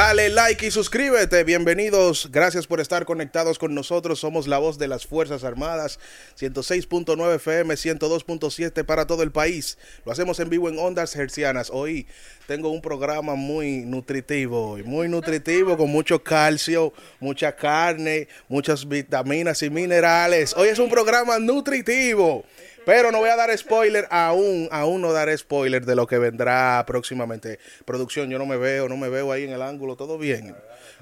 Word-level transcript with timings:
Dale 0.00 0.30
like 0.30 0.66
y 0.66 0.70
suscríbete. 0.70 1.44
Bienvenidos. 1.44 2.30
Gracias 2.32 2.66
por 2.66 2.80
estar 2.80 3.04
conectados 3.04 3.58
con 3.58 3.74
nosotros. 3.74 4.18
Somos 4.18 4.48
la 4.48 4.56
voz 4.56 4.78
de 4.78 4.88
las 4.88 5.06
Fuerzas 5.06 5.44
Armadas. 5.44 5.98
106.9 6.40 7.34
FM, 7.34 7.74
102.7 7.74 8.82
para 8.86 9.06
todo 9.06 9.22
el 9.22 9.30
país. 9.30 9.76
Lo 10.06 10.12
hacemos 10.12 10.40
en 10.40 10.48
vivo 10.48 10.70
en 10.70 10.78
ondas 10.78 11.14
hercianas. 11.14 11.68
Hoy 11.70 12.06
tengo 12.46 12.70
un 12.70 12.80
programa 12.80 13.34
muy 13.34 13.84
nutritivo, 13.84 14.78
muy 14.86 15.06
nutritivo, 15.06 15.76
con 15.76 15.90
mucho 15.90 16.24
calcio, 16.24 16.94
mucha 17.20 17.54
carne, 17.54 18.26
muchas 18.48 18.88
vitaminas 18.88 19.62
y 19.62 19.68
minerales. 19.68 20.54
Hoy 20.56 20.68
es 20.68 20.78
un 20.78 20.88
programa 20.88 21.38
nutritivo. 21.38 22.46
Pero 22.86 23.12
no 23.12 23.18
voy 23.18 23.30
a 23.30 23.36
dar 23.36 23.56
spoiler 23.56 24.06
aún, 24.10 24.68
aún 24.70 25.00
no 25.02 25.12
daré 25.12 25.36
spoiler 25.36 25.84
de 25.84 25.94
lo 25.94 26.06
que 26.06 26.18
vendrá 26.18 26.84
próximamente. 26.86 27.58
Producción, 27.84 28.30
yo 28.30 28.38
no 28.38 28.46
me 28.46 28.56
veo, 28.56 28.88
no 28.88 28.96
me 28.96 29.08
veo 29.08 29.32
ahí 29.32 29.44
en 29.44 29.52
el 29.52 29.62
ángulo, 29.62 29.96
todo 29.96 30.18
bien. 30.18 30.54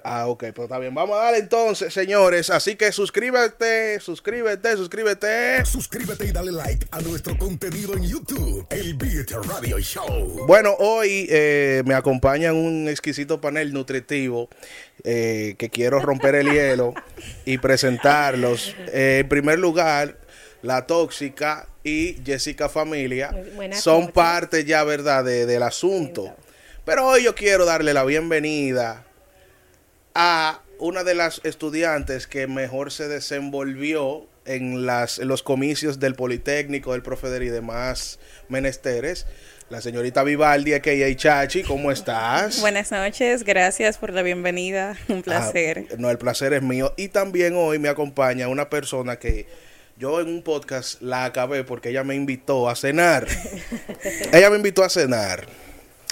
Ah, 0.04 0.26
ok, 0.26 0.44
pues 0.54 0.66
está 0.66 0.78
bien. 0.78 0.94
Vamos 0.94 1.18
a 1.18 1.24
darle 1.24 1.38
entonces, 1.38 1.92
señores. 1.92 2.50
Así 2.50 2.76
que 2.76 2.92
suscríbete, 2.92 4.00
suscríbete, 4.00 4.76
suscríbete. 4.76 5.64
Suscríbete 5.64 6.26
y 6.26 6.32
dale 6.32 6.52
like 6.52 6.86
a 6.90 7.00
nuestro 7.00 7.36
contenido 7.36 7.94
en 7.94 8.04
YouTube, 8.04 8.66
el 8.70 8.94
Beat 8.94 9.30
Radio 9.30 9.78
Show. 9.78 10.46
Bueno, 10.46 10.74
hoy 10.78 11.26
eh, 11.30 11.82
me 11.84 11.94
acompaña 11.94 12.52
un 12.52 12.88
exquisito 12.88 13.40
panel 13.40 13.72
nutritivo 13.72 14.48
eh, 15.04 15.56
que 15.58 15.70
quiero 15.70 16.00
romper 16.00 16.36
el 16.36 16.50
hielo 16.50 16.94
y 17.44 17.58
presentarlos. 17.58 18.74
Eh, 18.92 19.18
en 19.20 19.28
primer 19.28 19.58
lugar, 19.58 20.16
la 20.62 20.86
Tóxica 20.86 21.68
y 21.84 22.16
Jessica 22.24 22.68
Familia 22.68 23.30
son 23.72 24.10
parte 24.10 24.64
ya, 24.64 24.84
¿verdad?, 24.84 25.24
del 25.24 25.62
asunto. 25.62 26.34
Pero 26.84 27.06
hoy 27.06 27.24
yo 27.24 27.34
quiero 27.34 27.64
darle 27.64 27.92
la 27.92 28.04
bienvenida 28.04 29.04
a 30.14 30.62
una 30.78 31.04
de 31.04 31.14
las 31.14 31.40
estudiantes 31.44 32.26
que 32.26 32.46
mejor 32.46 32.92
se 32.92 33.08
desenvolvió 33.08 34.26
en, 34.46 34.86
las, 34.86 35.18
los 35.18 35.42
comicios 35.42 36.00
del 36.00 36.14
Politécnico, 36.14 36.92
del 36.92 37.02
Profeder 37.02 37.42
y 37.42 37.48
demás 37.50 38.18
menesteres. 38.48 39.26
La 39.68 39.82
señorita 39.82 40.22
Vivaldi, 40.22 40.80
que 40.80 41.08
y 41.08 41.14
Chachi, 41.14 41.62
¿cómo 41.62 41.92
estás? 41.92 42.60
Buenas 42.62 42.90
noches, 42.90 43.44
gracias 43.44 43.98
por 43.98 44.14
la 44.14 44.22
bienvenida, 44.22 44.96
un 45.08 45.22
placer. 45.22 45.86
Ah, 45.90 45.96
no, 45.98 46.10
el 46.10 46.16
placer 46.16 46.54
es 46.54 46.62
mío. 46.62 46.94
Y 46.96 47.08
también 47.08 47.54
hoy 47.54 47.78
me 47.78 47.90
acompaña 47.90 48.48
una 48.48 48.70
persona 48.70 49.18
que 49.18 49.46
yo 49.98 50.20
en 50.20 50.28
un 50.28 50.42
podcast 50.42 51.02
la 51.02 51.24
acabé 51.24 51.64
porque 51.64 51.88
ella 51.90 52.04
me 52.04 52.14
invitó 52.14 52.68
a 52.68 52.76
cenar. 52.76 53.26
ella 54.32 54.48
me 54.48 54.56
invitó 54.56 54.84
a 54.84 54.88
cenar. 54.88 55.46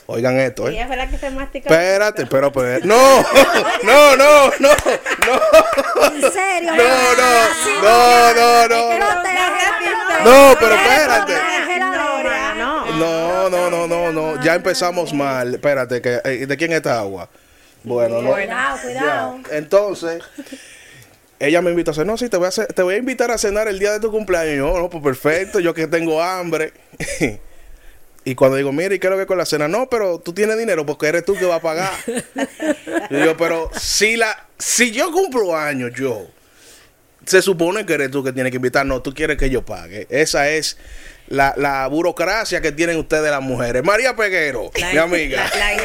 Oigan 0.07 0.39
esto, 0.39 0.69
¿eh? 0.69 0.73
Ella 0.73 0.87
fue 0.89 0.97
la 0.97 1.09
que 1.09 1.19
se 1.19 1.31
masticó. 1.31 1.69
Espérate, 1.69 2.27
pero, 2.27 2.53
pero, 2.53 2.85
no, 2.85 3.23
no, 3.85 4.17
no, 4.17 4.51
no, 4.59 4.71
no. 5.27 6.05
¿En 6.05 6.33
serio? 6.33 6.73
No, 6.75 7.17
no, 7.17 8.35
no, 8.35 8.69
no, 8.69 8.99
no. 8.99 9.17
No, 10.25 10.57
pero 10.59 10.75
espérate. 10.75 11.35
No, 12.99 13.49
no, 13.51 13.71
no, 13.71 13.87
no, 13.87 14.13
no. 14.13 14.43
Ya 14.43 14.55
empezamos 14.55 15.13
mal. 15.13 15.55
Espérate, 15.55 16.01
que, 16.01 16.21
eh, 16.25 16.47
¿de 16.47 16.57
quién 16.57 16.73
es 16.73 16.79
esta 16.79 16.99
agua? 16.99 17.29
Bueno, 17.85 18.21
no. 18.21 18.33
Cuidado, 18.33 18.79
cuidado. 18.83 19.39
Entonces, 19.51 20.23
ella 21.39 21.63
me 21.63 21.71
invitó 21.71 21.91
a 21.91 21.95
cenar, 21.95 22.07
no, 22.07 22.17
sí, 22.17 22.29
te 22.29 22.37
voy 22.37 22.49
a, 22.49 22.51
te 22.51 22.83
voy 22.83 22.95
a 22.95 22.99
invitar 22.99 23.31
a 23.31 23.39
cenar 23.39 23.69
el 23.69 23.79
día 23.79 23.93
de 23.93 24.01
tu 24.01 24.11
cumpleaños. 24.11 24.57
Yo, 24.57 24.79
no, 24.79 24.91
pues 24.91 25.03
perfecto, 25.03 25.61
yo 25.61 25.75
que 25.75 25.87
tengo 25.87 26.23
hambre. 26.23 26.73
y 28.25 28.35
cuando 28.35 28.57
digo, 28.57 28.73
mira, 28.73 28.95
¿y 28.95 28.99
qué 28.99 29.07
es 29.07 29.11
lo 29.11 29.19
que 29.19 29.27
con 29.27 29.39
la 29.39 29.47
cena? 29.47 29.69
No, 29.69 29.89
pero 29.89 30.19
tú 30.19 30.33
tienes 30.33 30.59
dinero 30.59 30.87
porque 30.87 31.07
eres 31.09 31.25
tú 31.25 31.35
que 31.35 31.45
va 31.45 31.57
a 31.57 31.61
pagar. 31.61 31.93
yo 33.11 33.19
digo, 33.19 33.37
pero 33.37 33.71
si, 33.79 34.17
la, 34.17 34.47
si 34.59 34.93
yo 34.93 35.13
cumplo 35.13 35.57
años, 35.57 35.93
yo, 35.95 36.27
se 37.27 37.43
supone 37.43 37.85
que 37.85 37.95
eres 37.95 38.11
tú 38.11 38.25
que 38.25 38.33
tienes 38.33 38.51
que 38.51 38.57
invitar. 38.57 38.87
No, 38.87 39.03
tú 39.03 39.13
quieres 39.13 39.37
que 39.37 39.51
yo 39.51 39.65
pague. 39.65 40.07
Esa 40.09 40.49
es 40.49 40.79
la, 41.29 41.55
la 41.57 41.87
burocracia 41.89 42.61
que 42.61 42.73
tienen 42.73 42.97
ustedes 42.97 43.31
las 43.31 43.43
mujeres. 43.43 43.85
María 43.85 44.17
Peguero, 44.17 44.71
mi 44.93 44.99
amiga. 44.99 45.51
La 45.59 45.77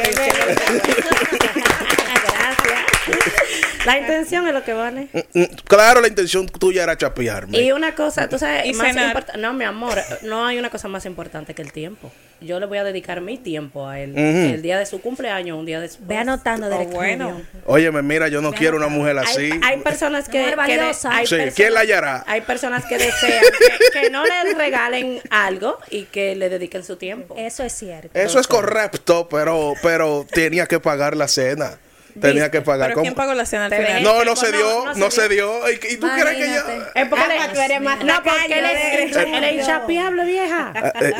intención 4.00 4.48
es 4.48 4.54
lo 4.54 4.64
que 4.64 4.74
vale. 4.74 5.08
Mm, 5.14 5.40
mm, 5.40 5.46
claro, 5.66 6.02
la 6.02 6.08
intención 6.08 6.48
tuya 6.48 6.84
era 6.84 6.98
chapearme. 6.98 7.60
Y 7.60 7.72
una 7.72 7.96
cosa, 7.96 8.28
tú 8.28 8.38
sabes, 8.38 8.76
más 8.76 8.96
no, 9.38 9.54
mi 9.54 9.66
amor, 9.66 10.00
no 10.24 10.46
hay 10.46 10.58
una 10.58 10.70
cosa 10.70 10.88
más 10.88 11.06
importante 11.06 11.54
que 11.54 11.62
el 11.62 11.72
tiempo. 11.72 12.12
Yo 12.42 12.60
le 12.60 12.66
voy 12.66 12.80
a 12.80 12.84
dedicar 12.84 13.22
mi 13.22 13.38
tiempo 13.38 13.88
a 13.88 14.00
él. 14.00 14.18
El 14.18 14.64
día 14.64 14.80
de 14.80 14.88
su 14.88 15.00
cumpleaños, 15.00 15.58
un 15.60 15.66
día 15.66 15.80
después. 15.80 16.08
Ve 16.08 16.18
anotando 16.18 16.70
de 16.70 16.76
oh, 16.76 16.86
bueno. 16.86 17.42
Óyeme, 17.68 18.02
mira, 18.02 18.30
yo 18.30 18.42
no 18.42 18.52
quiero 18.52 18.78
una 18.78 18.88
mujer 18.88 19.18
así. 19.20 19.52
Hay, 19.62 19.80
personas 19.82 20.28
que, 20.28 20.56
que 20.56 21.52
¿Quién 21.56 21.74
la 21.76 21.82
hallará? 21.82 22.24
Hay 22.26 22.42
personas 22.42 22.86
que 22.86 22.98
desean 22.98 23.44
que, 23.94 24.10
no 24.10 24.24
le 24.26 24.54
regalen 24.56 25.22
algo 25.30 25.78
y 25.92 26.06
que 26.06 26.36
le 26.36 26.50
dediquen 26.50 26.84
su 26.84 26.96
tiempo. 26.96 27.36
Eso 27.38 27.64
es 27.64 27.74
cierto. 27.74 28.18
Eso 28.18 28.40
es 28.40 28.48
correcto, 28.48 29.28
pero 29.30 29.76
pero 29.84 30.26
tenía 30.32 30.66
que 30.66 30.80
pagar 30.80 31.16
la 31.16 31.28
cena. 31.28 31.78
Tenía 32.20 32.52
que 32.52 32.62
pagar. 32.62 32.90
¿Pero 32.90 33.02
quién 33.02 33.14
pagó 33.14 33.34
la 33.34 33.46
cena 33.46 33.66
al 33.66 33.74
final? 33.74 34.04
No, 34.04 34.24
no 34.24 34.36
se 34.36 34.52
dio, 34.52 34.94
no, 34.96 35.12
se 35.12 35.30
dio. 35.30 35.70
¿Y, 35.70 35.98
tú 35.98 36.08
crees 36.08 36.38
que 36.38 36.54
yo...? 36.54 36.62
Es 36.96 37.08
porque 37.08 37.38
ah, 37.40 37.50
tú 37.54 37.60
eres 37.60 37.82
más 37.82 38.04
No, 38.04 38.22
porque 38.24 38.60
él 38.60 38.66
es 38.66 39.54
inchapiable, 39.54 40.26
vieja. 40.26 40.74
Ah, 40.76 40.94
eh, 41.02 41.14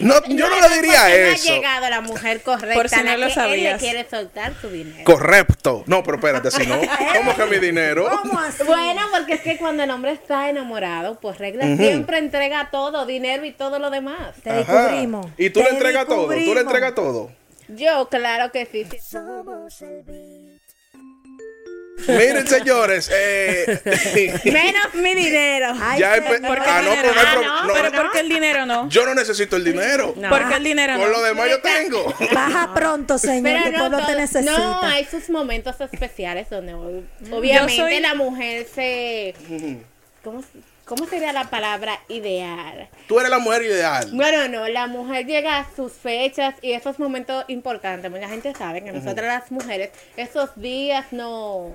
no, 0.00 0.14
yo 0.28 0.48
no 0.48 0.60
le 0.60 0.74
diría 0.76 1.14
eso. 1.14 1.52
ha 1.52 1.54
llegado 1.54 1.90
la 1.90 2.00
mujer 2.00 2.40
correcta. 2.42 2.74
Por 2.74 2.88
si 2.88 3.02
no 3.02 3.16
lo 3.16 3.30
sabías. 3.30 3.54
Él 3.54 3.88
le 3.88 3.92
quiere 3.92 4.08
soltar 4.08 4.54
su 4.60 4.70
dinero. 4.70 5.04
Correcto. 5.04 5.84
No, 5.86 6.02
pero 6.02 6.16
espérate, 6.16 6.50
si 6.50 6.66
no, 6.66 6.80
¿cómo 7.16 7.36
que 7.36 7.46
mi 7.46 7.58
dinero? 7.58 8.08
Bueno, 8.66 9.02
porque 9.12 9.34
es 9.34 9.40
que 9.40 9.56
cuando 9.56 9.82
el 9.82 9.90
hombre 9.90 10.12
está 10.12 10.48
enamorado, 10.48 11.18
pues 11.20 11.38
regla 11.38 11.64
siempre 11.76 12.18
entrega 12.18 12.70
todo, 12.70 13.06
dinero 13.06 13.44
y 13.44 13.52
todo 13.52 13.78
lo 13.78 13.90
demás. 13.90 14.34
Te 14.42 14.52
descubrimos. 14.52 15.26
¿Y 15.36 15.50
tú 15.50 15.60
le 15.60 15.70
entregas 15.70 16.06
todo? 16.06 16.26
¿Tú 16.26 16.54
le 16.54 16.60
entregas 16.60 16.94
todo? 16.94 17.30
Yo, 17.68 18.08
claro 18.08 18.52
que 18.52 18.66
sí. 18.66 18.86
Miren, 22.06 22.46
señores. 22.46 23.10
Eh, 23.12 23.80
Menos 24.44 24.94
mi 24.94 25.14
dinero. 25.14 25.74
ya 25.98 26.16
¿Por 26.16 26.40
qué 26.40 26.70
ah, 26.70 26.82
no, 26.82 26.90
pero, 27.00 27.66
no, 27.66 27.72
pero 27.72 27.92
¿por 27.92 28.12
qué 28.12 28.20
el 28.20 28.28
dinero 28.28 28.66
no? 28.66 28.88
Yo 28.88 29.06
no 29.06 29.14
necesito 29.14 29.56
el 29.56 29.64
dinero. 29.64 30.12
No. 30.16 30.28
¿Por 30.28 30.48
qué 30.48 30.56
el 30.56 30.64
dinero 30.64 30.98
Por 30.98 31.08
lo 31.08 31.22
demás 31.22 31.48
yo 31.48 31.60
tengo. 31.60 32.14
Baja 32.32 32.74
pronto, 32.74 33.16
señor. 33.18 33.42
Pero 33.64 33.70
no, 33.70 33.78
pueblo 33.78 34.06
te 34.06 34.16
necesita. 34.16 34.58
No, 34.58 34.82
hay 34.82 35.04
sus 35.04 35.30
momentos 35.30 35.76
especiales 35.80 36.50
donde 36.50 36.74
obviamente 36.74 38.00
la 38.00 38.14
mujer 38.14 38.66
se... 38.72 39.34
¿Cómo 40.22 40.42
se 40.42 40.73
¿Cómo 40.84 41.06
sería 41.06 41.32
la 41.32 41.44
palabra 41.44 41.98
ideal? 42.08 42.90
Tú 43.08 43.18
eres 43.18 43.30
la 43.30 43.38
mujer 43.38 43.62
ideal. 43.62 44.10
Bueno, 44.12 44.48
no, 44.48 44.68
la 44.68 44.86
mujer 44.86 45.24
llega 45.24 45.58
a 45.58 45.74
sus 45.74 45.92
fechas 45.92 46.54
y 46.60 46.72
esos 46.72 46.98
momentos 46.98 47.44
importantes. 47.48 48.10
Mucha 48.10 48.28
gente 48.28 48.54
sabe 48.54 48.84
que 48.84 48.92
nosotras 48.92 49.40
las 49.40 49.50
mujeres, 49.50 49.90
esos 50.16 50.50
días 50.56 51.06
no 51.10 51.72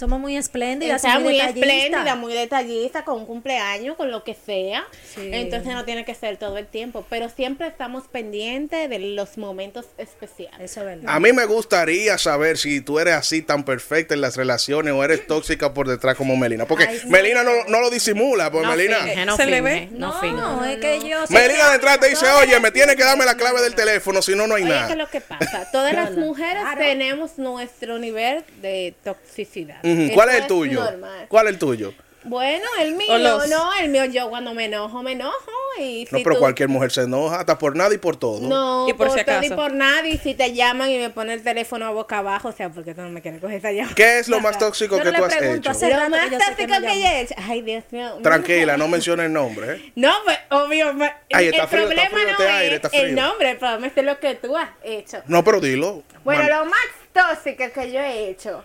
somos 0.00 0.18
muy 0.18 0.36
espléndidas. 0.36 1.04
Está 1.04 1.18
muy, 1.18 1.34
muy 1.34 1.40
espléndida, 1.40 2.16
muy 2.16 2.32
detallista, 2.32 3.04
con 3.04 3.18
un 3.18 3.26
cumpleaños, 3.26 3.96
con 3.96 4.10
lo 4.10 4.24
que 4.24 4.34
sea. 4.34 4.84
Entonces 5.16 5.72
no 5.74 5.84
tiene 5.84 6.04
que 6.04 6.14
ser 6.14 6.38
todo 6.38 6.56
el 6.56 6.66
tiempo, 6.66 7.04
pero 7.10 7.28
siempre 7.28 7.68
estamos 7.68 8.08
pendientes 8.08 8.88
de 8.88 8.98
los 8.98 9.36
momentos 9.36 9.86
especiales. 9.98 10.70
Eso 10.70 10.80
es 10.80 10.86
verdad. 10.86 11.14
A 11.14 11.20
mí 11.20 11.32
me 11.32 11.44
gustaría 11.44 12.16
saber 12.16 12.56
si 12.56 12.80
tú 12.80 12.98
eres 12.98 13.14
así 13.14 13.42
tan 13.42 13.64
perfecta 13.64 14.14
en 14.14 14.22
las 14.22 14.36
relaciones 14.36 14.94
o 14.94 15.04
eres 15.04 15.26
tóxica 15.26 15.74
por 15.74 15.86
detrás 15.86 16.16
como 16.16 16.36
Melina. 16.36 16.66
Porque 16.66 16.88
Melina 17.06 17.44
no, 17.44 17.52
no, 17.68 17.80
lo 17.80 17.90
disimula, 17.90 18.50
porque 18.50 18.68
Melina... 18.68 19.24
no 19.26 19.36
se 19.36 19.46
le 19.46 19.60
ve. 19.60 19.88
No, 19.92 20.20
no, 20.32 20.64
es 20.64 20.78
que 20.78 21.00
yo... 21.06 21.24
Melina 21.28 21.70
detrás 21.70 22.00
te 22.00 22.08
dice, 22.08 22.26
oye, 22.30 22.58
me 22.58 22.70
tiene 22.70 22.96
que 22.96 23.04
darme 23.04 23.26
la 23.26 23.36
clave 23.36 23.60
del 23.60 23.74
teléfono, 23.74 24.22
si 24.22 24.34
no, 24.34 24.46
no 24.46 24.54
hay 24.54 24.64
nada. 24.64 24.86
¿Qué 24.86 24.92
es 24.94 24.98
lo 24.98 25.10
que 25.10 25.20
pasa? 25.20 25.70
Todas 25.70 25.92
las 25.92 26.12
mujeres 26.12 26.62
tenemos 26.78 27.36
nuestro 27.36 27.98
nivel 27.98 28.44
de 28.62 28.94
toxicidad. 29.04 29.80
¿Cuál 30.14 30.28
es 30.30 30.34
el 30.36 30.46
tuyo? 30.46 30.82
¿Cuál 31.28 31.46
es 31.46 31.52
el 31.52 31.58
tuyo? 31.58 31.92
Bueno, 32.22 32.66
el 32.78 32.96
mío, 32.96 33.18
no, 33.18 33.74
el 33.80 33.88
mío 33.88 34.04
yo 34.04 34.28
cuando 34.28 34.52
me 34.52 34.66
enojo, 34.66 35.02
me 35.02 35.12
enojo 35.12 35.50
y 35.78 36.06
No, 36.10 36.18
pero 36.22 36.38
cualquier 36.38 36.68
mujer 36.68 36.90
se 36.90 37.02
enoja, 37.02 37.40
hasta 37.40 37.56
por 37.56 37.74
nada 37.74 37.94
y 37.94 37.98
por 37.98 38.16
todo. 38.16 38.46
No, 38.46 38.86
y 38.86 38.92
por, 38.92 39.08
por 39.08 39.24
todo 39.24 39.42
y 39.42 39.48
por 39.48 39.72
nada, 39.72 40.06
y 40.06 40.18
si 40.18 40.34
te 40.34 40.52
llaman 40.52 40.90
y 40.90 40.98
me 40.98 41.08
ponen 41.08 41.38
el 41.38 41.42
teléfono 41.42 41.86
a 41.86 41.90
boca 41.90 42.18
abajo, 42.18 42.48
o 42.48 42.52
sea, 42.52 42.68
porque 42.68 42.94
tú 42.94 43.00
no 43.00 43.08
me 43.08 43.22
quieres 43.22 43.40
coger 43.40 43.56
esa 43.56 43.72
llamada. 43.72 43.94
¿Qué 43.94 44.18
es 44.18 44.28
lo 44.28 44.40
más 44.40 44.58
tóxico 44.58 44.98
que 44.98 45.10
tú 45.10 45.24
has 45.24 45.34
hecho? 45.34 45.72
Lo 45.88 46.10
más 46.10 46.30
tóxico 46.30 46.74
que, 46.80 47.00
yo 47.00 47.06
he 47.06 47.20
hecho. 47.22 47.34
Ay, 47.38 47.62
Dios 47.62 47.84
mío. 47.90 48.18
Tranquila, 48.22 48.76
no 48.76 48.86
menciones 48.86 49.26
el 49.26 49.32
nombre, 49.32 49.76
¿eh? 49.76 49.92
No, 49.96 50.12
pues, 50.24 50.38
obvio, 50.50 50.94
Ay, 51.32 51.46
está 51.46 51.62
el 51.62 51.68
frío, 51.68 51.86
problema 51.86 52.02
está 52.02 52.16
frío, 52.16 52.24
no 52.24 52.30
este 52.30 52.48
aire, 52.48 52.66
es 52.68 52.76
está 52.76 52.90
frío. 52.90 53.02
el 53.02 53.14
nombre, 53.14 53.56
pero 53.58 53.80
me 53.80 53.90
sé 53.90 54.02
lo 54.02 54.20
que 54.20 54.34
tú 54.34 54.56
has 54.56 54.68
hecho. 54.82 55.22
No, 55.26 55.42
pero 55.42 55.58
dilo. 55.58 56.02
Bueno, 56.22 56.42
lo 56.48 56.66
más 56.66 56.80
tóxico 57.14 57.64
que 57.72 57.92
yo 57.92 58.00
he 58.00 58.28
hecho 58.28 58.62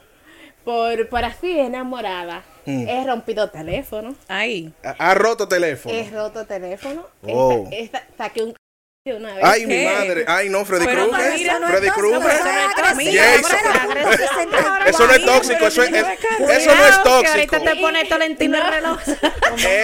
por, 0.66 1.08
por 1.08 1.24
así 1.24 1.58
enamorada. 1.60 2.44
Mm. 2.66 2.88
He 2.88 3.06
rompido 3.06 3.50
teléfono. 3.50 4.16
Ay. 4.28 4.74
Ha 4.84 5.14
roto 5.14 5.48
teléfono. 5.48 5.96
He 5.96 6.10
roto 6.10 6.46
teléfono. 6.46 7.06
Oh. 7.24 7.70
saqué 8.18 8.44
un 8.44 8.56
una 9.14 9.36
vez. 9.36 9.44
Ay, 9.46 9.68
mi 9.68 9.86
madre. 9.86 10.26
Ay, 10.28 10.50
no, 10.50 10.66
Freddy 10.66 10.88
Krueger. 10.88 11.38
Freddy 11.68 11.88
tóxico, 11.88 11.94
Krueger. 11.94 12.32
eso 12.32 12.44
no 12.44 12.50
es 12.50 12.76
agresivo, 12.76 13.24
Jason. 13.24 13.82
Agresivo. 13.82 14.26
Eso 14.86 15.08
no 15.08 15.14
es 15.14 15.26
tóxico, 15.26 15.68
eso 15.68 15.84
es, 15.84 15.90
es- 15.90 15.96
eso 15.98 16.76
no 16.76 16.86
es 16.86 16.98
Que 16.98 17.10
ahorita 17.10 17.58
tóxico. 17.58 17.60
te 17.62 17.76
pone 17.78 18.06
Tolentino 18.06 18.58
el 18.58 18.68
reloj. 18.68 19.00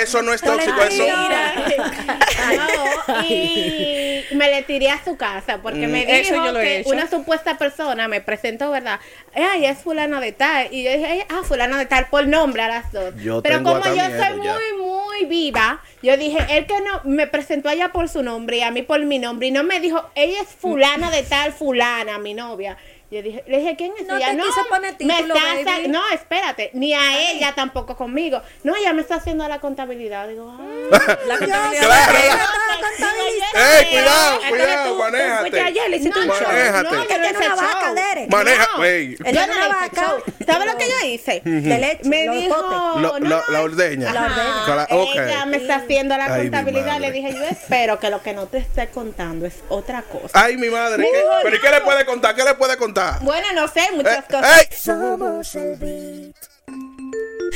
Eso 0.01 0.21
no 0.21 0.31
es 0.33 0.41
tóxico, 0.41 0.81
eso. 0.83 1.03
No, 3.07 3.21
y 3.27 4.23
me 4.35 4.49
le 4.51 4.61
tiré 4.63 4.89
a 4.91 5.03
su 5.03 5.17
casa 5.17 5.57
porque 5.61 5.87
me 5.87 6.05
dijo 6.05 6.11
Eso 6.11 6.35
yo 6.35 6.51
lo 6.51 6.59
he 6.59 6.63
que 6.63 6.77
hecho. 6.79 6.89
una 6.89 7.09
supuesta 7.09 7.57
persona 7.57 8.07
me 8.07 8.21
presentó, 8.21 8.69
¿verdad? 8.71 8.99
Ay, 9.33 9.65
es 9.65 9.79
fulana 9.79 10.19
de 10.21 10.31
tal. 10.33 10.67
Y 10.71 10.83
yo 10.83 10.91
dije, 10.91 11.05
"Ay, 11.05 11.23
ah, 11.29 11.41
fulana 11.43 11.77
de 11.79 11.85
tal 11.87 12.07
por 12.07 12.27
nombre 12.27 12.61
a 12.63 12.67
las 12.67 12.91
dos. 12.91 13.13
Yo 13.17 13.41
Pero 13.41 13.57
tengo 13.57 13.79
como 13.81 13.95
yo 13.95 14.01
soy 14.03 14.37
muy, 14.37 14.80
viva, 15.25 15.81
yo 16.01 16.17
dije, 16.17 16.39
él 16.49 16.65
que 16.65 16.79
no, 16.81 17.01
me 17.03 17.27
presentó 17.27 17.69
a 17.69 17.73
ella 17.73 17.91
por 17.91 18.09
su 18.09 18.23
nombre 18.23 18.57
y 18.57 18.61
a 18.61 18.71
mí 18.71 18.81
por 18.81 19.03
mi 19.05 19.19
nombre. 19.19 19.47
Y 19.47 19.51
no 19.51 19.63
me 19.63 19.79
dijo, 19.79 20.03
ella 20.15 20.41
es 20.41 20.49
fulana 20.49 21.11
de 21.11 21.23
tal, 21.23 21.53
fulana, 21.53 22.17
mi 22.17 22.33
novia. 22.33 22.77
Yo 23.11 23.21
dije, 23.21 23.43
le 23.45 23.57
dije, 23.57 23.75
¿quién 23.75 23.91
es 23.99 24.07
No 24.07 24.15
ella? 24.15 24.31
te 24.31 24.37
quiso 24.37 24.65
poner 24.69 24.95
me 25.01 25.19
está 25.19 25.79
no, 25.89 26.01
espérate, 26.13 26.69
ni 26.73 26.93
a 26.93 27.29
ella 27.31 27.53
tampoco 27.53 27.97
conmigo. 27.97 28.41
No, 28.63 28.73
ella 28.73 28.93
me 28.93 29.01
está 29.01 29.15
haciendo 29.15 29.45
la 29.49 29.59
contabilidad. 29.59 30.29
Digo, 30.29 30.49
ah. 30.49 30.87
La 31.27 31.37
contabilidad. 31.37 31.81
Claro. 31.81 32.17
Ay, 33.53 33.79
¡Ey, 33.79 33.85
cuidado, 33.91 34.33
Entonces 34.35 34.49
cuidado! 34.49 34.95
Manéjate. 34.95 35.61
ayer, 35.61 35.89
le 35.89 35.97
hiciste 35.97 36.19
un 36.19 36.27
No, 36.27 36.33
show. 36.35 36.47
Manéjate. 36.47 36.83
No, 36.83 37.07
Que 37.07 37.17
no 37.19 37.39
una 37.39 37.55
vaca. 37.55 37.93
Derek. 37.93 38.29
Maneja, 38.31 38.67
No. 38.71 38.77
güey. 38.77 39.17
Ella 39.25 39.47
no 39.47 39.53
no 39.55 39.59
le 39.59 39.67
vaca. 39.67 40.15
¿Sabes 40.45 40.71
lo 40.71 40.77
que 40.77 40.89
yo 40.89 41.07
hice? 41.07 41.41
De 41.43 41.77
leche, 41.77 42.07
Me 42.09 42.29
dijo, 42.29 42.55
potes. 42.55 43.01
Lo- 43.01 43.19
no, 43.19 43.19
lo- 43.19 43.35
no, 43.37 43.43
la 43.49 43.61
ordeña. 43.61 44.13
La 44.13 44.87
ordeña. 44.89 45.25
Ella 45.27 45.45
me 45.45 45.57
está 45.57 45.75
haciendo 45.75 46.15
la 46.15 46.33
Ay, 46.33 46.43
contabilidad. 46.43 46.99
Le 47.01 47.11
dije, 47.11 47.33
yo 47.33 47.43
espero 47.43 47.99
que 47.99 48.09
lo 48.09 48.21
que 48.23 48.33
no 48.33 48.47
te 48.47 48.59
esté 48.59 48.87
contando 48.89 49.45
es 49.45 49.55
otra 49.67 50.01
cosa. 50.03 50.29
Ay, 50.33 50.55
mi 50.55 50.69
madre. 50.69 51.05
¿Pero 51.43 51.55
y 51.55 51.59
qué 51.59 51.69
le 51.69 51.81
puede 51.81 52.05
contar? 52.05 52.35
¿Qué 52.35 52.43
le 52.45 52.53
puede 52.55 52.77
contar? 52.77 53.00
Bueno, 53.21 53.47
no 53.53 53.67
sé, 53.67 53.81
Eh, 53.81 53.91
muchas 53.95 54.25
cosas. 54.25 54.59
¡Ey! 54.59 54.67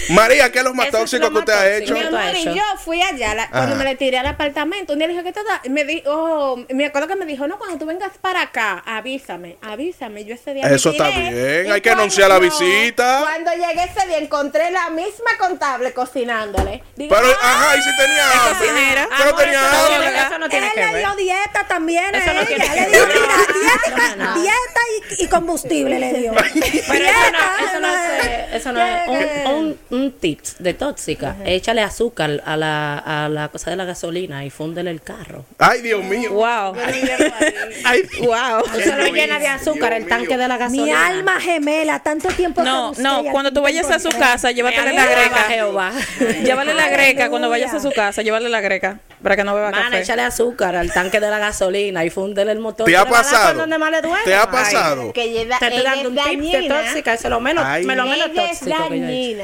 María, 0.10 0.52
¿qué 0.52 0.60
es 0.60 0.64
lo 0.66 0.74
más 0.74 0.88
Eso 0.90 0.98
tóxico 1.00 1.24
lo 1.24 1.28
que 1.30 1.34
más 1.34 1.40
usted 1.42 1.54
ha 1.54 1.78
hecho? 1.78 1.94
Mi 1.94 2.00
¿Qué 2.02 2.06
tú 2.08 2.16
has 2.18 2.24
amor, 2.28 2.36
y 2.36 2.44
yo 2.58 2.64
fui 2.84 3.02
allá 3.02 3.34
la- 3.34 3.50
cuando 3.50 3.76
Ajá. 3.76 3.84
me 3.84 3.90
le 3.90 3.96
tiré 3.96 4.18
al 4.18 4.26
apartamento. 4.28 4.94
Un 4.94 5.00
día 5.00 5.08
le 5.08 5.14
dije, 5.14 5.24
¿qué 5.26 5.32
te 5.34 5.44
da? 5.44 5.62
Me 5.70 5.84
dijo, 5.86 6.10
oh, 6.12 6.66
me 6.70 6.86
acuerdo 6.86 7.08
que 7.08 7.16
me 7.16 7.26
dijo, 7.26 7.48
no, 7.48 7.58
cuando 7.58 7.78
tú 7.78 7.86
vengas 7.86 8.12
para 8.22 8.42
acá, 8.42 8.84
avísame, 8.86 9.58
avísame. 9.62 10.26
Yo 10.26 10.36
ese 10.36 10.54
día 10.54 10.68
me 10.68 10.76
Eso 10.76 10.92
está 10.92 11.10
tiré, 11.10 11.30
bien, 11.32 11.68
y 11.68 11.72
hay 11.72 11.82
que 11.82 11.90
cuando- 11.90 12.04
anunciar 12.04 12.30
la 12.30 12.40
visita. 12.40 13.20
Cuando 13.24 13.52
llegué 13.52 13.84
ese 13.84 14.08
día 14.08 14.18
encontré 14.20 14.70
la 14.72 14.90
misma 14.90 15.32
contable 15.40 15.94
cocinándole. 15.94 16.84
Digo, 16.96 17.16
Pero, 17.16 17.28
"Ah, 17.42 17.52
ajá, 17.54 17.78
y 17.78 17.82
si 17.82 17.90
tenía 17.98 18.32
hambre. 18.32 18.60
cocinera. 18.60 19.08
Pero 19.18 19.30
Amor, 19.30 19.42
tenía 19.44 19.60
eso 19.60 19.72
no 19.72 19.96
hambre. 19.96 20.20
Eso 20.26 20.40
no 20.40 20.50
tiene 20.50 20.68
Él 20.68 20.74
que 20.74 20.80
le 20.86 20.92
ver. 20.92 20.98
dio 21.00 21.16
dieta 21.16 21.68
también 21.68 22.16
Eso 22.16 22.30
a 22.30 22.34
no 22.34 22.40
ella. 22.42 22.48
tiene 22.48 22.66
Le 22.76 22.90
dio 22.90 23.06
dieta, 23.06 24.16
No, 24.18 24.26
no. 24.26 24.42
dieta 24.42 24.82
y, 25.20 25.24
y 25.24 25.28
combustible 25.28 26.00
le 26.00 26.14
dio. 26.14 26.34
Pero 26.34 27.06
eso 27.06 27.32
no, 27.32 27.66
eso 27.68 27.80
no 27.80 27.88
es, 27.96 28.54
eso 28.54 28.72
no 28.72 28.86
es 28.86 29.08
un, 29.48 29.54
un, 29.54 29.80
un 29.92 30.12
tips 30.12 30.56
de 30.60 30.74
tóxica. 30.74 31.36
Échale 31.46 31.82
azúcar 31.82 32.42
a 32.46 32.58
la, 32.58 32.98
a 32.98 33.30
la 33.30 33.48
cosa 33.50 33.70
de 33.70 33.76
la 33.76 33.86
gasolina 33.86 34.44
y 34.46 34.50
fúndele 34.50 34.90
el 34.92 35.02
carro. 35.02 35.46
Ay, 35.60 35.82
Dios 35.82 36.04
mío. 36.04 36.32
Wow. 36.34 36.76
yo 36.76 36.82
no 36.86 36.92
llego 36.92 37.36
ahí". 37.40 37.54
Ay, 37.86 38.02
Wow. 38.20 38.66
Se 38.82 38.96
lo 38.96 39.06
llenas 39.08 39.40
de 39.42 39.48
azúcar 39.48 39.92
Dios 39.92 40.04
el 40.04 40.08
tanque 40.08 40.30
mío. 40.30 40.38
de 40.38 40.48
la 40.48 40.58
gasolina. 40.58 40.86
Mi 40.86 40.92
alma 40.92 41.40
gemela, 41.40 42.00
tanto 42.00 42.30
tiempo 42.30 42.64
No, 42.64 42.94
no, 42.98 43.24
cuando 43.32 43.52
tú 43.54 43.62
vayas 43.62 43.90
a 43.92 44.00
su 44.00 44.10
casa, 44.10 44.52
llévatele 44.52 44.94
la 44.94 45.06
greca. 45.06 45.44
Jehová. 45.50 45.92
Llévale 46.44 46.74
la 46.74 46.90
greca 46.90 47.30
cuando 47.30 47.50
vayas 47.50 47.74
a 47.74 47.80
su 47.80 47.92
casa, 47.92 48.22
llévale 48.22 48.50
la 48.50 48.62
greca 48.62 49.00
para 49.22 49.36
que 49.36 49.44
no 49.44 49.56
beba 49.56 49.72
Mana, 49.72 49.86
café. 49.86 50.02
échale 50.02 50.22
azúcar 50.22 50.76
al 50.76 50.92
tanque 50.92 51.20
de 51.20 51.30
la 51.30 51.40
gasolina 51.40 52.04
y 52.06 52.10
fúndele 52.10 52.52
el 52.52 52.60
motor. 52.60 52.86
¿Te 52.86 52.96
ha 52.96 53.06
pasado? 53.06 53.54
donde 53.60 53.78
más 53.78 53.92
le 53.92 54.02
duele. 54.02 54.24
¿Te 54.24 54.36
ha 54.36 54.42
Ay, 54.44 54.48
pasado? 54.52 55.14
Que 55.14 55.48
Te 55.60 55.66
estoy 55.68 55.84
dando 55.84 56.10
un 56.10 56.16
tip 56.16 56.40
de 56.42 56.68
tóxica. 56.68 57.14
Eso 57.14 57.28
es 57.28 57.30
lo 57.32 57.40
menos, 57.40 57.64
Ay. 57.66 57.86
me 57.86 57.96
lo 57.96 58.06
menos 58.06 58.32
tóxico 58.34 58.90
que 58.90 59.36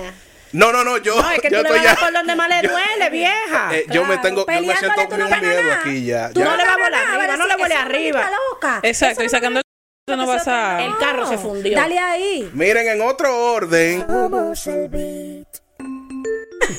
No, 0.54 0.72
no, 0.74 0.84
no, 0.84 0.98
yo. 0.98 1.16
No, 1.22 1.30
es 1.32 1.40
que 1.42 1.50
yo 1.50 1.58
tú 1.64 1.64
le 1.64 1.70
estoy 1.70 1.80
vas 1.80 1.80
a 1.80 1.84
ya. 1.84 1.90
dar 1.96 2.00
por 2.00 2.14
donde 2.14 2.36
más 2.36 2.50
le 2.50 2.62
yo- 2.68 2.72
duele, 2.72 3.10
vieja. 3.10 3.70
Eh, 3.76 3.86
yo 3.92 4.06
me 4.06 4.18
tengo, 4.18 4.46
yo 4.46 4.62
me 4.62 4.76
siento 4.76 5.08
con 5.10 5.20
no 5.20 5.26
un 5.28 5.40
miedo 5.40 5.62
nada. 5.64 5.80
aquí 5.80 6.06
ya. 6.06 6.30
Tú 6.32 6.40
ya. 6.42 6.46
no 6.46 6.58
le 6.58 6.64
vas 6.66 6.74
a 6.74 6.78
volar 6.78 7.04
arriba, 7.06 7.38
no 7.38 7.48
le 7.48 7.54
esa 7.64 7.82
arriba. 7.82 8.30
loca. 8.52 8.80
Exacto, 8.84 9.24
y 9.24 9.30
sacando 9.30 9.60
el 9.60 10.18
no 10.18 10.28
vas 10.28 10.46
a... 10.48 10.84
El 10.84 10.98
carro 10.98 11.26
se 11.28 11.38
fundió. 11.38 11.74
Dale 11.78 11.98
ahí. 11.98 12.50
Miren, 12.54 12.88
en 12.90 13.02
otro 13.02 13.54
orden, 13.54 14.06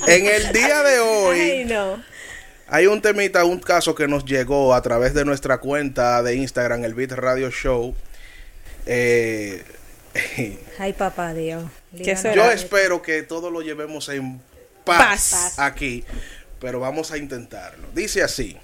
en 0.06 0.26
el 0.26 0.52
día 0.52 0.82
de 0.82 0.92
Ay, 0.98 0.98
hoy 0.98 1.64
no. 1.64 2.02
hay 2.68 2.86
un 2.86 3.00
temita, 3.00 3.44
un 3.44 3.58
caso 3.60 3.94
que 3.94 4.06
nos 4.08 4.24
llegó 4.24 4.74
a 4.74 4.82
través 4.82 5.14
de 5.14 5.24
nuestra 5.24 5.58
cuenta 5.58 6.22
de 6.22 6.34
Instagram, 6.36 6.84
el 6.84 6.94
Beat 6.94 7.12
Radio 7.12 7.50
Show. 7.50 7.94
Eh, 8.86 9.62
Ay, 10.78 10.92
papá 10.92 11.34
Dios. 11.34 11.64
Yo 11.92 12.50
espero 12.50 13.02
que 13.02 13.22
todos 13.22 13.52
lo 13.52 13.62
llevemos 13.62 14.08
en 14.08 14.40
paz, 14.84 15.30
Paz. 15.30 15.58
aquí, 15.58 16.04
pero 16.60 16.80
vamos 16.80 17.10
a 17.12 17.18
intentarlo. 17.18 17.88
Dice 17.94 18.22
así. 18.22 18.56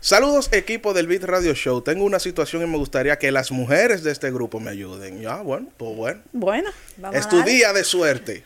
Saludos 0.00 0.50
equipo 0.52 0.94
del 0.94 1.06
Beat 1.06 1.24
Radio 1.24 1.54
Show. 1.54 1.82
Tengo 1.82 2.04
una 2.04 2.20
situación 2.20 2.62
y 2.62 2.66
me 2.66 2.76
gustaría 2.76 3.18
que 3.18 3.32
las 3.32 3.50
mujeres 3.50 4.04
de 4.04 4.12
este 4.12 4.30
grupo 4.30 4.60
me 4.60 4.70
ayuden. 4.70 5.20
Ya, 5.20 5.36
bueno, 5.36 5.68
pues 5.76 5.96
bueno. 5.96 6.20
Bueno. 6.32 6.70
Vamos 6.96 7.18
es 7.18 7.26
a 7.26 7.28
tu 7.28 7.38
darle. 7.38 7.52
día 7.52 7.72
de 7.72 7.82
suerte. 7.82 8.44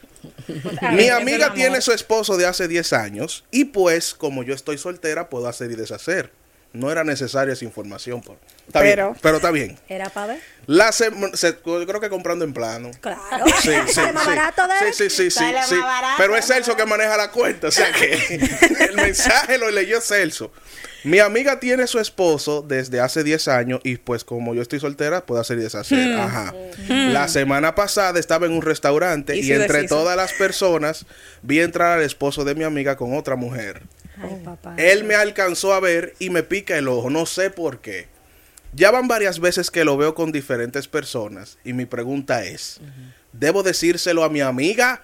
A 0.81 0.93
Mi 0.93 1.09
amiga 1.09 1.53
tiene 1.53 1.81
su 1.81 1.93
esposo 1.93 2.37
de 2.37 2.47
hace 2.47 2.69
10 2.69 2.93
años 2.93 3.45
y 3.51 3.67
pues 3.67 4.15
como 4.15 4.43
yo 4.43 4.55
estoy 4.55 4.79
soltera 4.79 5.29
puedo 5.29 5.49
hacer 5.49 5.71
y 5.71 5.77
deshacer. 5.77 6.31
No 6.73 6.91
era 6.91 7.05
necesaria 7.05 7.53
esa 7.53 7.65
información. 7.65 8.23
Por... 8.23 8.39
Está 8.71 8.81
Pero- 8.81 9.07
bien, 9.09 9.19
pero 9.21 9.37
está 9.39 9.51
bien. 9.51 9.79
Era 9.89 10.09
para 10.11 10.27
ver. 10.29 10.41
La 10.67 10.93
se- 10.93 11.11
yo 11.11 11.87
creo 11.87 12.01
que 12.01 12.09
comprando 12.09 12.45
en 12.45 12.53
plano. 12.53 12.93
Claro. 13.01 13.45
Sí, 13.61 13.71
sí, 13.89 13.93
Sale 13.95 14.13
más 14.13 14.23
sí. 14.23 14.29
barato 14.29 14.63
de 14.69 14.93
sí, 14.93 15.11
sí, 15.11 15.11
sí, 15.11 15.31
sí, 15.31 15.41
más 15.53 15.71
barato, 15.71 16.15
Pero 16.19 16.37
es 16.37 16.47
Celso 16.47 16.77
que 16.77 16.87
maneja 16.87 17.17
la 17.17 17.33
cuenta, 17.33 17.67
o 17.67 17.71
sea 17.73 17.91
que 17.91 18.13
el 18.89 18.95
mensaje 18.95 19.59
lo 19.59 19.71
leyó 19.73 20.01
Celso. 20.01 20.53
Mi 21.03 21.19
amiga 21.19 21.59
tiene 21.59 21.87
su 21.89 21.99
esposo 21.99 22.63
desde 22.63 23.01
hace 23.01 23.25
10 23.25 23.49
años 23.49 23.81
y 23.83 23.97
pues 23.97 24.23
como 24.23 24.55
yo 24.55 24.61
estoy 24.63 24.79
soltera 24.81 25.25
puedo 25.27 25.41
hacer 25.41 25.59
y 25.59 25.63
deshacer. 25.63 26.13
Ajá. 26.17 26.55
La 26.89 27.27
semana 27.27 27.75
pasada 27.75 28.21
estaba 28.21 28.47
en 28.47 28.53
un 28.53 28.63
restaurante 28.63 29.35
Y 29.37 29.51
entre 29.51 29.79
deshizo. 29.79 29.97
todas 29.97 30.15
las 30.17 30.33
personas 30.35 31.07
vi 31.43 31.61
entrar 31.61 31.99
al 31.99 32.05
esposo 32.05 32.45
de 32.45 32.55
mi 32.55 32.65
amiga 32.65 32.97
con 32.97 33.17
otra 33.17 33.35
mujer. 33.35 33.83
Ay, 34.23 34.43
papá. 34.45 34.75
Él 34.77 35.03
me 35.05 35.15
alcanzó 35.15 35.73
a 35.73 35.81
ver 35.81 36.15
y 36.19 36.29
me 36.29 36.43
pica 36.43 36.77
el 36.77 36.87
ojo, 36.87 37.09
no 37.09 37.25
sé 37.25 37.49
por 37.51 37.81
qué. 37.81 38.07
Ya 38.73 38.91
van 38.91 39.09
varias 39.09 39.41
veces 39.41 39.71
que 39.71 39.85
lo 39.85 39.97
veo 39.97 40.15
con 40.15 40.31
diferentes 40.31 40.87
personas 40.87 41.59
y 41.65 41.73
mi 41.73 41.87
pregunta 41.87 42.45
es, 42.45 42.81
¿debo 43.33 43.63
decírselo 43.63 44.23
a 44.23 44.29
mi 44.29 44.41
amiga 44.41 45.03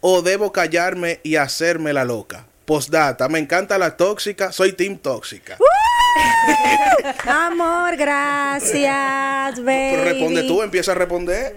o 0.00 0.22
debo 0.22 0.52
callarme 0.52 1.20
y 1.24 1.36
hacerme 1.36 1.92
la 1.92 2.04
loca? 2.04 2.46
Postdata, 2.64 3.28
me 3.28 3.38
encanta 3.38 3.78
la 3.78 3.96
tóxica, 3.96 4.52
soy 4.52 4.72
team 4.72 4.98
tóxica. 4.98 5.58
Amor, 7.26 7.96
gracias, 7.96 9.56
baby. 9.64 9.90
Pero 9.92 10.04
responde 10.04 10.42
tú, 10.44 10.62
empieza 10.62 10.92
a 10.92 10.94
responder. 10.94 11.56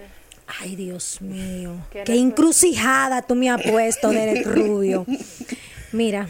Ay, 0.60 0.76
Dios 0.76 1.22
mío. 1.22 1.76
Qué 1.92 2.16
encrucijada 2.16 3.22
tú 3.22 3.36
me 3.36 3.50
has 3.50 3.62
puesto, 3.62 4.10
Derek 4.10 4.46
Rubio. 4.46 5.06
Mira. 5.92 6.28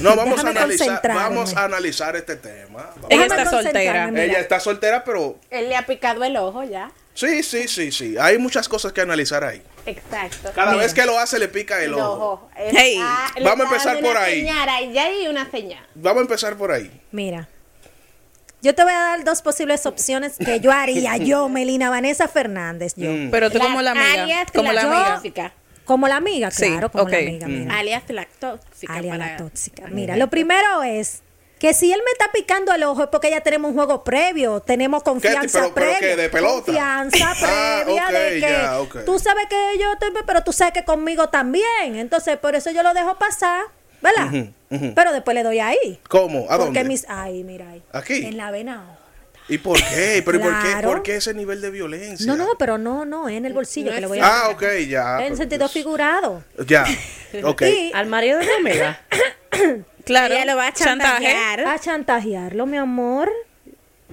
No, 0.00 0.16
vamos 0.16 0.42
a 0.44 0.48
analizar, 0.48 1.00
vamos 1.04 1.56
a 1.56 1.64
analizar 1.64 2.16
este 2.16 2.36
tema. 2.36 2.90
Vamos. 2.96 3.06
Ella 3.10 3.26
está 3.26 3.50
soltera. 3.50 4.06
mira. 4.08 4.24
Ella 4.24 4.38
está 4.40 4.60
soltera, 4.60 5.04
pero 5.04 5.38
Él 5.50 5.68
le 5.68 5.76
ha 5.76 5.84
picado 5.84 6.24
el 6.24 6.36
ojo 6.36 6.64
ya. 6.64 6.90
sí, 7.14 7.42
sí, 7.42 7.68
sí, 7.68 7.92
sí. 7.92 8.16
Hay 8.18 8.38
muchas 8.38 8.68
cosas 8.68 8.92
que 8.92 9.00
analizar 9.02 9.44
ahí. 9.44 9.62
Exacto. 9.84 10.50
Cada 10.54 10.72
Mira. 10.72 10.82
vez 10.82 10.94
que 10.94 11.04
lo 11.06 11.18
hace 11.18 11.38
le 11.38 11.48
pica 11.48 11.78
el 11.78 11.92
El 11.92 11.94
ojo. 11.94 12.48
Hey, 12.56 12.98
vamos 13.44 13.66
a 13.66 13.68
empezar 13.68 14.00
por 14.00 14.16
ahí. 14.16 14.40
Señal, 14.40 14.92
ya 14.92 15.04
hay 15.04 15.28
una 15.28 15.50
señal. 15.50 15.86
Vamos 15.94 16.18
a 16.18 16.22
empezar 16.22 16.56
por 16.56 16.72
ahí. 16.72 16.90
Mira. 17.12 17.48
Yo 18.62 18.74
te 18.74 18.82
voy 18.82 18.92
a 18.92 18.98
dar 18.98 19.24
dos 19.24 19.42
posibles 19.42 19.86
opciones 19.86 20.38
que 20.38 20.58
yo 20.60 20.72
haría. 20.72 21.18
Yo, 21.18 21.48
Melina 21.50 21.90
Vanessa 21.90 22.26
Fernández, 22.26 22.94
yo. 22.96 23.10
Mm. 23.10 23.30
Pero 23.30 23.50
tú 23.50 23.58
como 23.58 23.80
la 23.82 23.92
amiga. 23.92 24.44
Como 24.52 24.72
la 24.72 24.82
la 24.82 25.14
amiga. 25.16 25.52
Como 25.86 26.08
la 26.08 26.16
amiga, 26.16 26.50
Sí, 26.50 26.66
claro, 26.66 26.90
como 26.90 27.08
la 27.08 27.16
amiga. 27.18 27.46
mira. 27.48 27.78
Alias 27.78 28.02
la 28.08 28.26
tóxica. 28.38 28.92
Alias 28.94 29.16
para- 29.16 29.30
la 29.32 29.36
tóxica. 29.38 29.86
Mira, 29.88 30.16
lo 30.16 30.28
primero 30.28 30.82
es 30.82 31.22
que 31.58 31.72
si 31.72 31.90
él 31.90 32.00
me 32.04 32.10
está 32.10 32.30
picando 32.32 32.74
el 32.74 32.82
ojo 32.82 33.04
es 33.04 33.08
porque 33.08 33.30
ya 33.30 33.40
tenemos 33.40 33.70
un 33.70 33.76
juego 33.76 34.04
previo, 34.04 34.60
tenemos 34.60 35.02
confianza 35.02 35.60
Pero- 35.60 35.74
pero 35.74 35.86
previa. 35.92 35.98
qué, 36.00 36.16
de 36.20 36.28
pelota. 36.28 36.64
Confianza 36.66 37.32
Ah, 37.42 37.80
previa 37.84 38.04
ok, 38.06 38.12
de 38.12 38.40
que 38.92 38.98
tú 39.06 39.18
sabes 39.18 39.46
que 39.48 39.78
yo 39.80 39.92
estoy, 39.94 40.10
pero 40.26 40.42
tú 40.44 40.52
sabes 40.52 40.74
que 40.74 40.84
conmigo 40.84 41.28
también. 41.30 41.94
Entonces, 41.96 42.36
por 42.36 42.54
eso 42.56 42.70
yo 42.72 42.82
lo 42.82 42.92
dejo 42.92 43.16
pasar, 43.18 43.62
¿verdad? 44.02 44.50
Pero 44.94 45.12
después 45.12 45.34
le 45.34 45.44
doy 45.44 45.60
ahí. 45.60 46.00
¿Cómo? 46.08 46.40
¿A 46.50 46.58
porque 46.58 46.64
dónde? 46.80 46.84
mis 46.84 47.08
ahí, 47.08 47.42
mira 47.44 47.70
ahí. 47.70 47.82
Aquí. 47.92 48.26
En 48.26 48.36
la 48.36 48.50
vena. 48.50 48.98
¿Y 49.48 49.58
por 49.58 49.78
qué? 49.78 50.22
¿Pero 50.24 50.38
¿y 50.38 50.40
por 50.40 50.52
qué? 50.62 50.76
¿Por 50.82 51.02
qué 51.02 51.16
ese 51.16 51.32
nivel 51.34 51.60
de 51.60 51.70
violencia? 51.70 52.26
No, 52.26 52.36
no, 52.36 52.56
pero 52.58 52.78
no, 52.78 53.04
no, 53.04 53.28
es 53.28 53.36
en 53.36 53.46
el 53.46 53.52
bolsillo 53.52 53.92
que 53.92 54.00
le 54.00 54.06
voy 54.06 54.18
a 54.18 54.26
Ah, 54.26 54.48
ok, 54.50 54.62
ya. 54.88 55.18
En 55.18 55.24
pero 55.24 55.36
sentido 55.36 55.60
pues- 55.66 55.72
figurado. 55.72 56.42
Ya, 56.66 56.84
ok. 57.44 57.62
Y- 57.62 57.92
Al 57.94 58.06
marido 58.06 58.38
de 58.38 58.52
amiga. 58.54 59.00
Claro. 60.04 60.34
Ella 60.34 60.44
lo 60.44 60.56
va 60.56 60.68
a 60.68 60.72
chantaje. 60.72 61.24
chantajear. 61.24 61.66
A 61.66 61.78
chantajearlo, 61.80 62.64
mi 62.66 62.76
amor. 62.76 63.28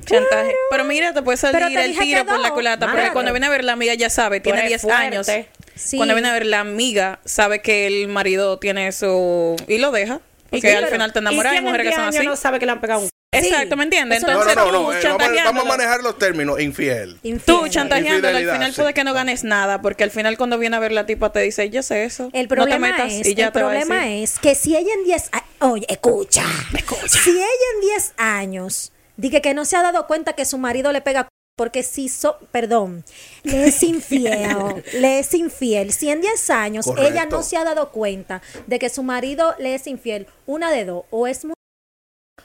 Chantaje. 0.05 0.55
Pero 0.71 0.83
mira, 0.85 1.13
te 1.13 1.21
puede 1.21 1.37
salir 1.37 1.61
te 1.75 1.85
el 1.85 1.97
tiro 1.97 2.25
por 2.25 2.39
la 2.39 2.49
culata. 2.49 2.89
Porque 2.91 3.11
cuando 3.11 3.31
viene 3.31 3.45
a 3.45 3.49
ver 3.51 3.63
la 3.63 3.73
amiga 3.73 3.93
ya 3.93 4.09
sabe, 4.09 4.39
tiene 4.39 4.59
eres 4.59 4.69
10 4.69 4.81
fuerte. 4.81 4.97
años. 5.03 5.27
Sí. 5.75 5.97
Cuando 5.97 6.15
viene 6.15 6.29
a 6.29 6.33
ver 6.33 6.47
la 6.47 6.61
amiga, 6.61 7.19
sabe 7.25 7.61
que 7.61 7.85
el 7.85 8.07
marido 8.07 8.57
tiene 8.57 8.87
eso 8.87 9.55
y 9.67 9.77
lo 9.77 9.91
deja. 9.91 10.19
Porque 10.49 10.61
Sí, 10.69 10.75
al 10.75 10.83
pero- 10.85 10.91
final 10.93 11.13
te 11.13 11.19
¿y 11.19 11.21
enamoras 11.21 11.51
si 11.51 11.57
hay 11.57 11.61
en 11.61 11.65
el 11.67 11.71
mujeres 11.71 11.89
que 11.91 11.95
son 11.95 12.05
así. 12.09 12.25
no 12.25 12.35
sabe 12.35 12.59
que 12.59 12.65
le 12.65 12.71
han 12.71 12.81
pegado 12.81 13.01
un 13.01 13.09
Exacto, 13.33 13.75
¿me 13.77 13.83
entiendes? 13.83 14.19
Eso 14.19 14.27
no- 14.27 14.33
No, 14.33 14.43
no, 14.45 14.49
Entonces 14.51 14.55
no, 14.57 14.65
tú 14.65 14.71
no, 14.71 14.93
eh, 14.93 15.01
vamos, 15.03 15.43
vamos 15.45 15.65
a 15.65 15.67
manejar 15.77 16.01
los 16.03 16.17
términos. 16.17 16.59
Infiel. 16.59 17.19
Tú 17.45 17.67
chantajeándolo, 17.67 18.37
al 18.37 18.43
final 18.49 18.73
sí. 18.73 18.81
puede 18.81 18.93
que 18.93 19.03
no 19.03 19.13
ganes 19.13 19.43
nada, 19.43 19.81
porque 19.81 20.03
al 20.03 20.11
final 20.11 20.37
cuando 20.37 20.57
viene 20.57 20.75
a 20.75 20.79
ver 20.79 20.91
la 20.91 21.05
tipa 21.05 21.31
te 21.31 21.39
dice, 21.41 21.69
yo 21.69 21.83
sé 21.83 22.03
eso, 22.05 22.29
El 22.33 22.43
no 22.43 22.49
te 22.49 22.55
problema 22.55 22.87
metas 22.91 23.13
es, 23.13 23.27
y 23.27 23.35
ya 23.35 23.47
el 23.47 23.51
te 23.53 23.61
va 23.61 23.67
a 23.67 23.71
problema 23.79 24.05
decir. 24.05 24.23
es 24.23 24.39
que 24.39 24.55
si 24.55 24.75
ella 24.75 24.93
en 24.97 25.03
10 25.05 25.29
a- 25.31 25.65
oye, 25.65 25.85
escucha, 25.89 26.43
si 27.07 27.29
ella 27.31 27.43
en 27.75 27.81
10 27.81 28.13
años 28.17 28.91
dice 29.17 29.41
que 29.41 29.53
no 29.53 29.65
se 29.65 29.75
ha 29.77 29.83
dado 29.83 30.07
cuenta 30.07 30.33
que 30.33 30.45
su 30.45 30.57
marido 30.57 30.91
le 30.91 31.01
pega 31.01 31.27
porque 31.55 31.83
si 31.83 32.09
so, 32.09 32.39
perdón, 32.51 33.05
le 33.43 33.67
es 33.67 33.83
infiel, 33.83 34.83
le 34.93 35.19
es 35.19 35.33
infiel. 35.35 35.93
Si 35.93 36.09
en 36.09 36.19
10 36.21 36.49
años 36.49 36.85
Correcto. 36.87 37.11
ella 37.11 37.25
no 37.27 37.43
se 37.43 37.57
ha 37.57 37.63
dado 37.63 37.91
cuenta 37.91 38.41
de 38.65 38.79
que 38.79 38.89
su 38.89 39.03
marido 39.03 39.53
le 39.59 39.75
es 39.75 39.85
infiel, 39.85 40.25
una 40.47 40.71
de 40.71 40.85
dos, 40.85 41.03
o 41.11 41.27
es 41.27 41.45
muy 41.45 41.53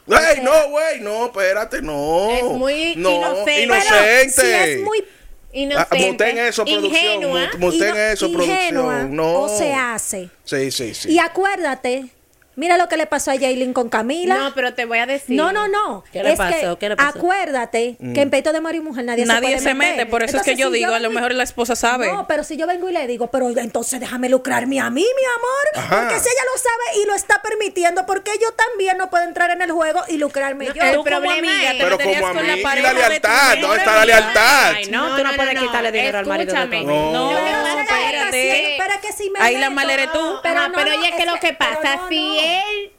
¡Ey, 0.09 0.41
no, 0.41 0.69
güey! 0.69 0.99
No, 1.01 1.25
espérate, 1.27 1.81
no. 1.81 2.31
Es 2.31 2.43
muy 2.43 2.95
no, 2.95 3.11
inocente. 3.11 3.63
Inocente. 3.63 4.29
si 4.41 4.47
es 4.47 4.81
muy 4.81 5.03
Inocente. 5.51 5.97
Ah, 6.05 6.07
muten 6.11 6.37
eso, 6.37 6.63
producción. 6.63 6.93
ingenua. 7.15 7.41
mut- 7.51 7.57
Muten 7.57 7.95
eso, 7.97 8.25
ingenua, 8.27 8.45
producción. 8.45 9.15
No. 9.15 9.41
o 9.41 9.49
se 9.57 9.73
hace. 9.73 10.29
Sí, 10.43 10.71
sí, 10.71 10.93
sí. 10.93 11.11
Y 11.11 11.17
acuérdate, 11.19 12.05
mira 12.59 12.77
lo 12.77 12.87
que 12.89 12.97
le 12.97 13.05
pasó 13.07 13.31
a 13.31 13.37
Jaylin 13.37 13.73
con 13.73 13.89
Camila. 13.89 14.35
No, 14.35 14.53
pero 14.53 14.73
te 14.73 14.85
voy 14.85 14.99
a 14.99 15.05
decir. 15.05 15.35
No, 15.35 15.51
no, 15.51 15.67
no. 15.67 16.03
¿Qué 16.11 16.21
le 16.23 16.33
Es 16.33 16.37
pasó? 16.37 16.77
que 16.77 16.85
¿Qué 16.85 16.89
le 16.89 16.95
pasó? 16.97 17.17
Acuérdate 17.17 17.97
que 18.13 18.21
en 18.21 18.29
peito 18.29 18.51
de 18.53 18.61
marido 18.61 18.83
y 18.83 18.87
mujer 18.87 19.05
nadie, 19.05 19.25
Nadie 19.25 19.39
se, 19.39 19.53
puede 19.55 19.59
se 19.59 19.73
meter. 19.73 19.95
mete, 19.97 20.05
por 20.09 20.23
eso 20.23 20.37
es 20.37 20.43
que 20.43 20.55
yo 20.55 20.67
si 20.67 20.73
digo, 20.75 20.93
a 20.93 20.99
lo 20.99 21.09
mejor 21.09 21.33
la 21.33 21.43
esposa 21.43 21.75
sabe. 21.75 22.11
No, 22.11 22.27
pero 22.27 22.43
si 22.43 22.57
yo 22.57 22.67
vengo 22.67 22.89
y 22.89 22.93
le 22.93 23.07
digo, 23.07 23.27
pero 23.31 23.49
entonces 23.49 23.99
déjame 23.99 24.29
lucrarme 24.29 24.79
a 24.79 24.89
mí, 24.89 25.01
mi 25.05 25.25
amor. 25.25 25.85
Ajá. 25.85 26.01
Porque 26.07 26.19
si 26.19 26.27
ella 26.29 26.43
lo 26.53 26.59
sabe 26.59 27.03
y 27.03 27.07
lo 27.07 27.15
está 27.15 27.41
permitiendo, 27.41 28.05
porque 28.05 28.31
yo 28.41 28.51
también 28.53 28.97
no 28.97 29.09
puedo 29.09 29.23
entrar 29.23 29.49
en 29.51 29.61
el 29.61 29.71
juego 29.71 30.01
y 30.09 30.17
lucrarme 30.17 30.65
yo. 30.67 30.73
el 30.83 30.91
como 30.91 31.03
problema 31.05 31.37
amiga 31.37 31.71
es- 31.71 31.77
te 31.77 31.83
Pero 31.83 31.97
como 31.97 32.13
con 32.33 32.35
la 32.35 32.39
amiga, 32.53 32.57
y 32.57 32.63
pareja 32.63 32.87
la 32.87 32.93
tu 32.93 33.07
lealtad, 33.09 33.57
¿dónde 33.61 33.77
está 33.77 33.95
la 33.95 34.05
lealtad? 34.05 34.71
Ay, 34.75 34.85
no, 34.89 35.15
tú 35.17 35.23
no, 35.23 35.33
puedes 35.35 35.59
quitarle 35.59 35.91
dinero 35.91 36.17
al 36.19 36.25
marido 36.25 36.53
de. 36.53 36.65
No. 36.83 36.89
Que 36.89 37.13
No, 37.13 37.37
espérate. 37.79 38.17
es 38.27 38.31
que- 38.31 38.75
Para 38.77 38.99
que 39.01 39.11
si 39.13 39.29
me 39.29 39.39
Ahí 39.39 39.53
la 39.55 39.69
meto- 39.69 39.75
mal 39.75 39.89
eres 39.89 40.11
tú. 40.11 40.39
Pero 40.43 40.59
Ajá, 40.59 40.67
no, 40.69 40.75
pero 40.75 40.91
no, 40.93 40.99
oye, 40.99 41.11
¿qué 41.15 41.23
es 41.23 41.31
lo 41.31 41.39
que 41.39 41.53
pasa? 41.53 41.95
no, 41.95 42.07
si 42.09 42.27
no. 42.27 42.41
Él 42.57 42.91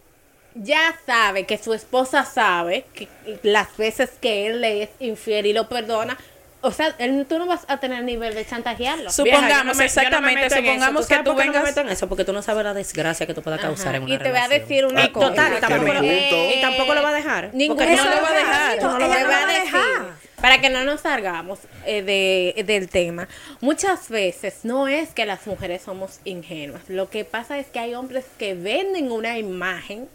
ya 0.55 0.95
sabe 1.07 1.47
que 1.47 1.59
su 1.59 1.73
esposa 1.75 2.25
sabe 2.25 2.85
que 2.95 3.09
las 3.43 3.77
veces 3.77 4.11
que 4.21 4.47
él 4.47 4.61
le 4.61 4.83
es 4.85 4.91
infiel 4.99 5.47
y 5.47 5.53
lo 5.53 5.69
perdona, 5.69 6.19
o 6.63 6.73
sea, 6.73 6.95
él, 6.99 7.25
tú 7.27 7.39
no 7.39 7.47
vas 7.47 7.61
a 7.69 7.79
tener 7.79 8.05
nivel 8.05 8.35
de 8.35 8.45
chantajearlo. 8.45 9.05
Vieja, 9.05 9.13
Supongamos, 9.13 9.49
yo 9.49 9.65
no 9.65 9.65
me- 9.65 9.65
yo 9.65 9.71
no 9.73 9.75
me 9.77 9.85
exactamente, 9.87 10.51
supongamos 10.57 11.07
que 11.07 11.17
tú 11.17 11.23
qué 11.23 11.29
no 11.31 11.35
me 11.35 11.43
vengas- 11.45 11.63
meto 11.65 11.81
en 11.81 11.89
eso 11.89 12.09
porque 12.09 12.25
tú 12.25 12.33
no 12.35 12.43
sabes 12.43 12.65
la 12.65 12.75
desgracia 12.75 13.27
que 13.27 13.33
tú 13.33 13.41
puedas 13.43 13.61
causar 13.61 13.95
en 13.95 14.03
una 14.03 14.15
y 14.15 14.19
te 14.19 14.29
voy 14.31 14.39
a 14.41 14.49
decir 14.49 14.85
una 14.85 15.05
Ah, 15.05 15.13
cosa. 15.13 15.29
Total, 15.31 15.53
y 15.57 15.61
tampoco, 15.61 15.93
lo, 15.95 16.05
y 16.05 16.59
tampoco 16.61 16.95
lo 16.95 17.03
va 17.03 17.09
a 17.09 17.13
dejar. 17.15 17.51
Ninguno 17.55 17.79
porque 17.81 17.97
no 17.97 18.05
lo 18.05 18.23
va 18.23 18.29
a 18.29 18.33
dejar. 18.35 18.83
No 18.83 18.99
lo 18.99 19.09
va 19.09 19.15
a 19.15 19.47
dejar. 19.47 20.30
Para 20.41 20.59
que 20.63 20.71
no 20.71 20.85
nos 20.85 21.03
salgamos 21.03 21.59
eh, 21.85 22.01
de, 22.03 22.63
del 22.65 22.89
tema, 22.89 23.29
muchas 23.61 24.09
veces 24.09 24.61
no 24.65 24.89
es 24.89 25.11
que 25.11 25.27
las 25.27 25.47
mujeres 25.47 25.83
somos 25.83 26.21
ingenuas. 26.25 26.89
Lo 26.89 27.11
que 27.11 27.27
pasa 27.27 27.59
es 27.59 27.67
que 27.67 27.79
hay 27.79 27.95
hombres 27.95 28.25
que 28.39 28.55
venden 28.55 29.13
una 29.13 29.39
imagen 29.39 30.09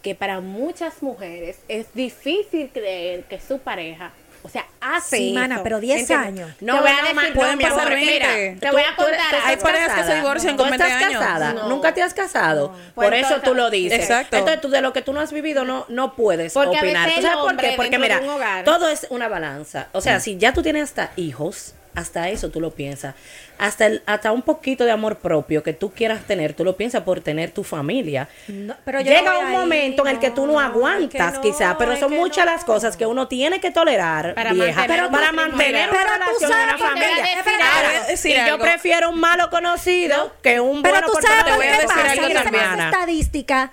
que 0.00 0.14
para 0.14 0.40
muchas 0.40 1.02
mujeres 1.02 1.58
es 1.66 1.92
difícil 1.94 2.70
creer 2.72 3.24
que 3.24 3.40
su 3.40 3.58
pareja, 3.58 4.12
o 4.42 4.48
sea, 4.48 4.66
hace 4.80 5.16
Sí, 5.16 5.30
eso. 5.30 5.38
mana, 5.40 5.60
pero 5.62 5.80
10 5.80 6.00
¿Entiendes? 6.00 6.26
años. 6.28 6.50
No, 6.60 6.80
voy 6.80 6.90
a 6.90 7.02
decir, 7.02 7.34
no, 7.34 7.56
mi 7.56 7.64
amor, 7.64 7.94
mira, 7.96 8.26
20. 8.34 8.60
te 8.60 8.70
voy 8.72 8.82
a 8.82 8.96
contar. 8.96 9.34
Hay 9.44 9.56
parejas 9.56 9.92
que 9.92 10.04
se 10.04 10.14
divorcian 10.16 10.56
¿Tú 10.56 10.62
con 10.62 10.70
20 10.70 10.86
estás 10.86 11.42
años. 11.42 11.68
¿Nunca 11.68 11.94
te 11.94 12.02
has 12.02 12.14
casado? 12.14 12.74
Por 12.94 13.14
eso 13.14 13.40
tú 13.40 13.54
lo 13.54 13.70
dices. 13.70 14.00
Exacto. 14.00 14.36
Entonces 14.36 14.60
tú 14.60 14.68
de 14.68 14.80
lo 14.80 14.92
que 14.92 15.02
tú 15.02 15.12
no 15.12 15.20
has 15.20 15.32
vivido 15.32 15.64
no, 15.64 15.86
no 15.88 16.14
puedes 16.14 16.56
opinar. 16.56 17.10
¿Tú 17.14 17.22
sabes 17.22 17.36
por 17.38 17.56
qué? 17.56 17.74
Porque 17.76 17.98
mira, 17.98 18.20
todo 18.64 18.88
es 18.88 19.06
una 19.10 19.28
balanza. 19.28 19.88
O 19.92 20.00
sea, 20.00 20.20
si 20.20 20.36
ya 20.38 20.52
tú 20.52 20.62
tienes 20.62 20.84
hasta 20.84 21.12
hijos, 21.16 21.74
hasta 21.94 22.28
eso 22.30 22.48
tú 22.50 22.60
lo 22.60 22.70
piensas. 22.70 23.14
Hasta, 23.58 23.86
el, 23.86 24.02
hasta 24.06 24.32
un 24.32 24.42
poquito 24.42 24.84
de 24.84 24.90
amor 24.90 25.18
propio 25.18 25.62
que 25.62 25.72
tú 25.72 25.92
quieras 25.92 26.24
tener, 26.26 26.54
tú 26.54 26.64
lo 26.64 26.76
piensas 26.76 27.02
por 27.02 27.20
tener 27.20 27.50
tu 27.52 27.62
familia. 27.62 28.28
No, 28.48 28.74
pero 28.84 29.00
Llega 29.00 29.38
un 29.38 29.46
ahí, 29.46 29.52
momento 29.56 30.04
en 30.06 30.14
el 30.14 30.18
que 30.18 30.30
tú 30.30 30.46
no 30.46 30.58
aguantas, 30.58 31.34
es 31.34 31.38
que 31.38 31.48
no, 31.48 31.54
quizá, 31.54 31.78
pero 31.78 31.94
son 31.96 32.12
muchas 32.12 32.44
las 32.46 32.64
cosas 32.64 32.96
que 32.96 33.06
uno 33.06 33.28
tiene 33.28 33.60
que 33.60 33.70
tolerar, 33.70 34.34
Para 34.34 34.52
vieja, 34.52 34.80
mantener 34.80 35.04
un 35.06 35.12
para 35.12 35.32
mantener 35.32 35.90
una 35.90 35.98
Pero 35.98 36.10
tú 36.14 36.18
relación 36.18 36.50
y 36.50 36.52
sabes 36.52 36.74
una 36.74 36.78
familia. 36.78 38.44
y 38.46 38.48
yo 38.48 38.58
prefiero 38.58 39.10
un 39.10 39.20
malo 39.20 39.50
conocido 39.50 40.32
que 40.42 40.58
un 40.60 40.82
Pero 40.82 40.94
bueno 40.94 41.06
tú 41.06 41.12
por 41.12 41.22
sabes 41.22 41.44
por 41.44 41.54
voy 41.56 41.66
qué 41.66 41.72
a 41.72 41.78
decir 41.78 42.50
pasa. 42.52 42.84
estadística 42.90 43.72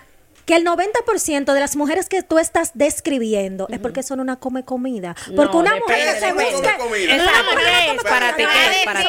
que 0.50 0.56
el 0.56 0.66
90% 0.66 1.54
de 1.54 1.60
las 1.60 1.76
mujeres 1.76 2.10
que 2.10 2.24
tú 2.24 2.40
estás 2.40 2.72
describiendo 2.74 3.68
es 3.70 3.78
porque 3.80 4.02
son 4.02 4.20
una 4.20 4.38
come 4.38 4.66
comida. 4.66 5.16
Porque 5.36 5.54
No, 5.54 5.60
una 5.60 5.76
depende, 5.76 6.06
mujer 6.06 6.14
que 6.16 6.20
se 6.20 6.34
busca... 6.34 6.76
Una 6.80 6.88
mujer 6.88 6.98
¿qué 7.06 7.86
que 7.86 7.96
es? 7.96 8.04
Para 8.04 8.36
ti, 8.36 8.44
comida. 8.44 8.50
¿qué 8.64 8.80
es? 8.80 8.86
Para 8.86 9.00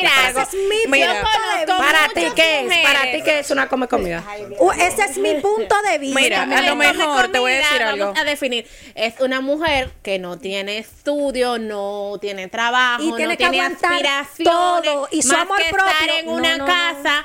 ti, 0.50 0.56
Mira. 0.88 1.25
Para 1.66 2.09
ti, 2.14 2.26
¿qué 2.37 2.61
es? 2.66 2.87
Para 2.87 3.12
ti, 3.12 3.23
¿qué 3.23 3.38
es 3.38 3.50
una 3.50 3.68
come 3.68 3.88
comida? 3.88 4.23
Uh, 4.59 4.70
ese 4.73 5.02
es 5.04 5.16
mi 5.16 5.35
punto 5.37 5.75
de 5.90 5.97
vista. 5.99 6.20
Mira, 6.20 6.44
mi 6.44 6.54
a 6.56 6.61
lo 6.62 6.76
mejor 6.76 7.28
te 7.32 7.38
voy 7.38 7.52
a 7.52 7.56
decir 7.56 7.82
algo. 7.85 8.12
A 8.14 8.25
definir. 8.25 8.66
Es 8.94 9.14
una 9.20 9.40
mujer 9.40 9.90
que 10.02 10.18
no 10.18 10.38
tiene 10.38 10.76
estudio, 10.76 11.59
no 11.59 12.18
tiene 12.20 12.49
trabajo, 12.49 13.02
Y 13.02 13.12
tiene 13.16 13.25
no 13.25 13.30
que 13.30 13.37
tiene 13.49 13.61
aguantar 13.62 13.92
aspiraciones. 13.94 14.44
todo, 14.85 15.09
y 15.11 15.23
su 15.23 15.35
amor 15.35 15.56
que 15.56 15.70
propio. 15.73 15.90
estar 15.90 16.09
en 16.18 16.26
No, 16.26 16.32
una 16.32 16.59
no, 16.59 16.66
no. 16.66 16.66
casa 16.66 17.25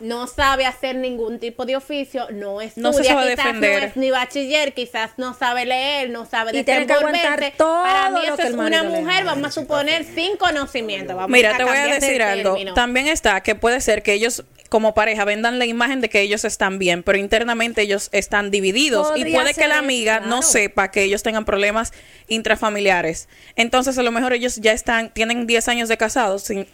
no 0.00 0.26
sabe 0.26 0.66
hacer 0.66 0.96
ningún 0.96 1.38
tipo 1.38 1.64
de 1.66 1.76
oficio, 1.76 2.26
no 2.32 2.60
estudia, 2.60 2.82
No 2.82 2.92
se 2.92 3.04
sabe 3.04 3.30
quizás 3.30 3.44
defender. 3.44 3.80
no 3.82 3.88
es 3.88 3.96
ni 3.96 4.10
bachiller, 4.10 4.74
quizás 4.74 5.12
no 5.16 5.34
sabe 5.34 5.66
leer, 5.66 6.10
no 6.10 6.26
sabe 6.26 6.56
Y 6.56 6.64
tiene 6.64 6.86
que 6.86 6.92
aguantar 6.92 7.52
todo 7.56 7.82
Para 7.82 8.10
mí 8.10 8.20
eso 8.24 8.42
es 8.42 8.52
una 8.54 8.82
mujer, 8.82 9.24
vamos 9.24 9.48
a 9.48 9.50
suponer, 9.50 10.04
sin 10.04 10.36
conocimiento. 10.36 11.14
Vamos 11.16 11.30
Mira, 11.30 11.56
te 11.56 11.64
voy 11.64 11.76
a 11.76 11.86
decir 11.86 12.22
algo. 12.22 12.54
término. 12.54 12.74
También 12.74 13.08
está 13.08 13.40
que 13.42 13.54
puede 13.54 13.80
ser 13.80 14.02
que 14.02 14.12
ellos 14.12 14.44
como 14.68 14.94
pareja 14.94 15.24
vendan 15.24 15.58
la 15.58 15.64
imagen 15.66 16.00
de 16.00 16.08
que 16.08 16.20
ellos 16.20 16.44
están 16.44 16.78
bien, 16.78 17.02
pero 17.02 17.18
internamente 17.18 17.82
ellos 17.82 18.08
están 18.12 18.50
divididos 18.50 19.12
y 19.16 19.24
puede 19.32 19.54
que 19.54 19.68
la 19.68 19.78
amiga 19.78 20.20
no 20.20 20.42
sepa 20.42 20.90
que 20.90 21.02
ellos 21.04 21.22
tengan 21.22 21.44
problemas 21.44 21.92
intrafamiliares. 22.28 23.28
Entonces, 23.54 23.96
a 23.98 24.02
lo 24.02 24.10
mejor 24.10 24.32
ellos 24.32 24.56
ya 24.56 24.72
están 24.72 25.10
tienen 25.12 25.46
10 25.46 25.68
años 25.68 25.88
de 25.88 25.96
casados 25.96 26.42
sin 26.42 26.66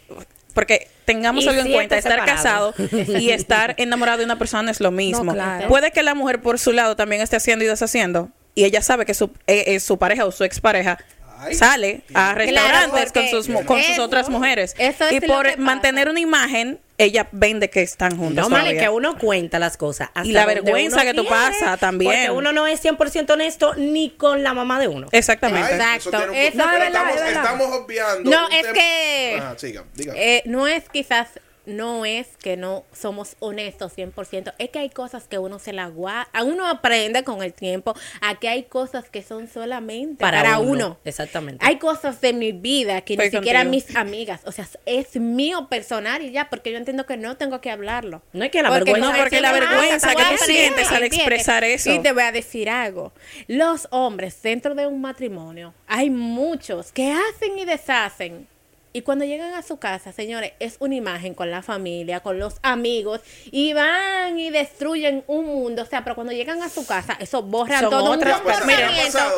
porque 0.53 0.87
tengamos 1.05 1.43
Y 1.43 1.47
algo 1.49 1.61
en 1.61 1.71
cuenta, 1.73 1.97
estar 1.97 2.23
casado 2.25 2.73
y 3.19 3.31
estar 3.31 3.75
enamorado 3.77 4.19
de 4.19 4.25
una 4.25 4.37
persona 4.37 4.63
no 4.63 4.71
es 4.71 4.79
lo 4.79 4.91
mismo. 4.91 5.33
claro. 5.33 5.67
Puede 5.67 5.91
que 5.91 6.03
la 6.03 6.13
mujer 6.15 6.41
por 6.41 6.59
su 6.59 6.71
lado 6.71 6.95
también 6.95 7.21
esté 7.21 7.35
haciendo 7.37 7.65
y 7.65 7.67
deshaciendo 7.67 8.29
y 8.55 8.63
ella 8.65 8.81
sabe 8.81 9.05
que 9.05 9.13
su, 9.13 9.31
eh, 9.47 9.63
eh, 9.67 9.79
su 9.79 9.97
pareja 9.97 10.25
o 10.25 10.31
su 10.31 10.43
expareja 10.43 10.97
Ay. 11.39 11.55
sale 11.55 12.01
a 12.13 12.33
restaurantes 12.35 13.11
con 13.11 13.27
sus, 13.27 13.49
mu- 13.49 13.65
con 13.65 13.79
sus 13.81 13.89
eso- 13.91 14.03
otras 14.03 14.29
mujeres 14.29 14.75
eso 14.77 15.05
es 15.05 15.13
y 15.13 15.19
por 15.21 15.57
mantener 15.57 16.07
una 16.07 16.19
imagen 16.19 16.79
ella 16.97 17.27
vende 17.31 17.69
que 17.69 17.81
están 17.81 18.15
juntas 18.17 18.47
No, 18.47 18.55
todavía. 18.55 18.79
que 18.81 18.89
uno 18.89 19.17
cuenta 19.17 19.57
las 19.59 19.77
cosas. 19.77 20.09
hasta 20.13 20.27
Y 20.27 20.31
la 20.31 20.45
vergüenza 20.45 21.03
que 21.03 21.13
tú 21.13 21.25
pasas 21.25 21.79
también. 21.79 22.11
Porque 22.27 22.31
uno 22.31 22.51
no 22.51 22.67
es 22.67 22.79
100% 22.83 23.31
honesto 23.33 23.73
ni 23.75 24.11
con 24.11 24.43
la 24.43 24.53
mamá 24.53 24.79
de 24.79 24.87
uno. 24.87 25.07
exactamente 25.11 25.73
eso 25.73 25.81
Exacto. 25.83 26.09
tiene 26.11 26.25
un 26.31 26.35
Eso 26.35 26.51
punto, 26.51 26.63
es 26.65 26.71
verdad, 26.71 26.87
estamos, 26.87 27.15
es 27.15 27.21
verdad. 27.23 27.43
estamos 27.43 27.67
obviando. 27.81 28.29
No, 28.31 28.47
es 28.49 28.61
tema- 28.61 28.73
que- 28.73 29.35
Ajá, 29.39 29.57
siga, 29.57 29.83
diga. 29.95 30.13
Eh, 30.15 30.43
no 30.45 30.67
es 30.67 30.83
quizás, 30.89 31.27
no 31.65 32.05
es 32.05 32.27
que 32.41 32.57
no 32.57 32.83
somos 32.93 33.35
honestos 33.39 33.93
100%, 33.97 34.53
es 34.57 34.69
que 34.69 34.79
hay 34.79 34.89
cosas 34.89 35.27
que 35.27 35.37
uno 35.37 35.59
se 35.59 35.71
la 35.73 35.87
guarda, 35.87 36.27
uno 36.43 36.67
aprende 36.67 37.23
con 37.23 37.41
el 37.41 37.53
tiempo, 37.53 37.95
a 38.21 38.35
que 38.35 38.49
hay 38.49 38.63
cosas 38.63 39.09
que 39.09 39.23
son 39.23 39.47
solamente 39.47 40.19
para, 40.19 40.43
Para 40.43 40.59
uno. 40.59 40.71
uno, 40.71 40.97
exactamente. 41.05 41.65
Hay 41.65 41.77
cosas 41.77 42.19
de 42.21 42.33
mi 42.33 42.51
vida 42.51 43.01
que 43.01 43.13
Estoy 43.13 43.29
ni 43.29 43.37
siquiera 43.37 43.63
contigo. 43.63 43.85
mis 43.87 43.95
amigas, 43.95 44.41
o 44.45 44.51
sea, 44.51 44.67
es 44.85 45.15
mío 45.15 45.67
personal 45.69 46.21
y 46.21 46.31
ya, 46.31 46.49
porque 46.49 46.71
yo 46.71 46.77
entiendo 46.77 47.05
que 47.05 47.17
no 47.17 47.37
tengo 47.37 47.61
que 47.61 47.71
hablarlo. 47.71 48.21
No 48.33 48.43
es 48.43 48.51
que 48.51 48.61
la 48.61 48.69
Porque 48.69 48.91
vergüenza- 48.93 49.11
No, 49.13 49.17
porque 49.17 49.41
la 49.41 49.53
que 49.53 49.59
vergüenza 49.59 50.15
que 50.15 50.21
a 50.21 50.29
tú 50.31 50.37
sientes 50.45 50.91
al 50.91 51.03
expresar 51.03 51.63
eso. 51.63 51.91
Y 51.93 51.99
te 51.99 52.11
voy 52.11 52.23
a 52.23 52.31
decir 52.31 52.69
algo. 52.69 53.13
Los 53.47 53.87
hombres 53.91 54.41
dentro 54.41 54.75
de 54.75 54.87
un 54.87 55.01
matrimonio, 55.01 55.73
hay 55.87 56.09
muchos 56.09 56.91
que 56.91 57.11
hacen 57.13 57.57
y 57.57 57.65
deshacen. 57.65 58.47
Y 58.95 59.01
cuando 59.01 59.25
llegan 59.25 59.53
a 59.55 59.63
su 59.63 59.77
casa, 59.79 60.11
señores, 60.13 60.53
es 60.59 60.75
una 60.79 60.93
imagen 60.93 61.33
con 61.33 61.49
la 61.49 61.63
familia, 61.63 62.19
con 62.19 62.37
los 62.37 62.55
amigos, 62.61 63.21
y 63.51 63.73
van 63.73 64.37
y 64.39 64.51
destruyen 64.51 65.23
un 65.27 65.45
mundo. 65.47 65.81
O 65.81 65.85
sea, 65.85 66.03
pero 66.03 66.13
cuando 66.15 66.31
llegan 66.31 66.61
a 66.61 66.69
su 66.69 66.85
casa, 66.85 67.17
eso 67.19 67.41
borran 67.41 67.81
Son 67.81 67.89
todo 67.89 68.11
un 68.11 68.17
otras. 68.17 68.37
¿Te 68.43 68.51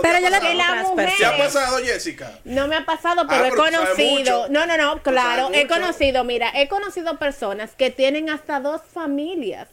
Pero 0.02 0.20
yo 0.20 0.30
le- 0.30 0.40
que 0.42 0.56
la 0.56 0.84
mujer- 0.84 1.10
¿Te 1.18 1.26
ha 1.26 1.38
pasado, 1.38 1.78
Jessica? 1.78 2.40
No 2.44 2.68
me 2.68 2.76
ha 2.76 2.86
pasado, 2.86 3.22
Ah, 3.22 3.28
pero 3.30 3.46
he 3.46 3.50
tú 3.52 3.56
sabes 3.58 3.78
conocido. 3.78 4.48
No, 4.50 4.66
no, 4.66 4.78
no, 4.78 5.02
claro. 5.02 5.50
He 5.54 5.68
conocido, 5.68 6.24
mira, 6.26 6.52
he 6.54 6.68
conocido 6.68 7.18
personas 7.18 7.72
que 7.78 7.90
tienen 7.92 8.30
hasta 8.30 8.60
dos 8.60 8.82
familias. 8.94 9.70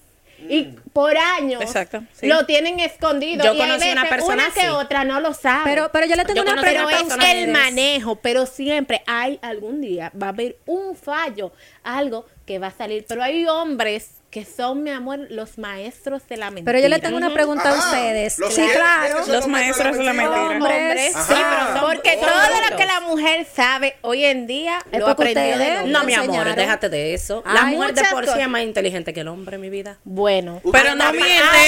Y 0.49 0.65
por 0.93 1.17
años 1.17 1.61
Exacto, 1.63 2.03
sí. 2.13 2.27
lo 2.27 2.45
tienen 2.47 2.81
escondido. 2.81 3.45
Yo 3.45 3.55
y 3.55 3.61
hay 3.61 3.69
conocí 3.69 3.91
una 3.91 4.03
veces 4.03 4.17
persona 4.17 4.45
una 4.45 4.55
que 4.55 4.61
así. 4.61 4.69
otra 4.71 5.05
no 5.05 5.21
lo 5.21 5.35
sabe. 5.35 5.63
Pero, 5.65 5.91
pero 5.93 6.07
yo 6.07 6.17
le 6.17 6.25
tengo 6.25 6.45
Yo 6.45 6.53
una 6.53 6.61
Pero 6.63 6.87
pregunta 6.87 7.17
a 7.21 7.33
es 7.33 7.45
el 7.45 7.51
manejo, 7.53 8.17
pero 8.17 8.47
siempre 8.47 9.03
hay 9.07 9.39
algún 9.43 9.81
día, 9.81 10.13
va 10.21 10.27
a 10.27 10.31
haber 10.31 10.57
un 10.67 10.97
fallo, 10.97 11.53
algo 11.83 12.27
que 12.47 12.59
va 12.59 12.69
a 12.69 12.73
salir. 12.73 13.05
Pero 13.09 13.23
hay 13.23 13.47
hombres 13.47 14.22
que 14.33 14.47
son, 14.47 14.83
mi 14.83 14.91
amor, 14.91 15.19
los 15.29 15.59
maestros 15.59 16.27
de 16.27 16.39
la 16.39 16.47
mentira. 16.47 16.65
Pero 16.65 16.79
yo 16.83 16.89
le 16.89 16.99
tengo 17.01 17.19
una 17.19 17.35
pregunta 17.35 17.69
a 17.69 17.75
ustedes. 17.79 18.39
Los 18.39 18.55
Sí, 18.55 18.63
claro. 18.73 19.03
¿quiénes 19.09 19.27
son 19.27 19.35
Los 19.35 19.47
maestros 19.47 19.99
de 19.99 20.05
la 20.05 20.13
mentira. 20.15 20.41
Hombres. 20.53 21.13
Sí, 21.13 21.35
pero 21.35 21.67
Son- 21.67 21.81
porque 21.83 22.17
todo 22.17 22.71
lo 22.71 22.77
que 22.79 22.87
la 22.87 23.01
mujer 23.01 23.47
sabe 23.55 23.97
hoy 24.01 24.25
en 24.25 24.47
día 24.47 24.79
Es 24.91 25.01
lo 25.01 25.09
aprendió 25.09 25.59
de 25.59 25.85
No, 25.87 26.05
mi 26.05 26.15
amor, 26.15 26.55
déjate 26.55 26.89
de 26.89 27.13
eso. 27.13 27.45
La 27.45 27.67
mujer 27.67 27.93
de 27.93 28.05
por 28.11 28.27
sí 28.27 28.41
es 28.41 28.49
más 28.49 28.63
inteligente 28.63 29.13
que 29.13 29.21
el 29.21 29.29
hombre, 29.29 29.59
mi 29.59 29.69
vida. 29.69 29.99
Bueno, 30.05 30.63
Pero 30.73 30.95
no 30.95 31.13
miente, 31.13 31.62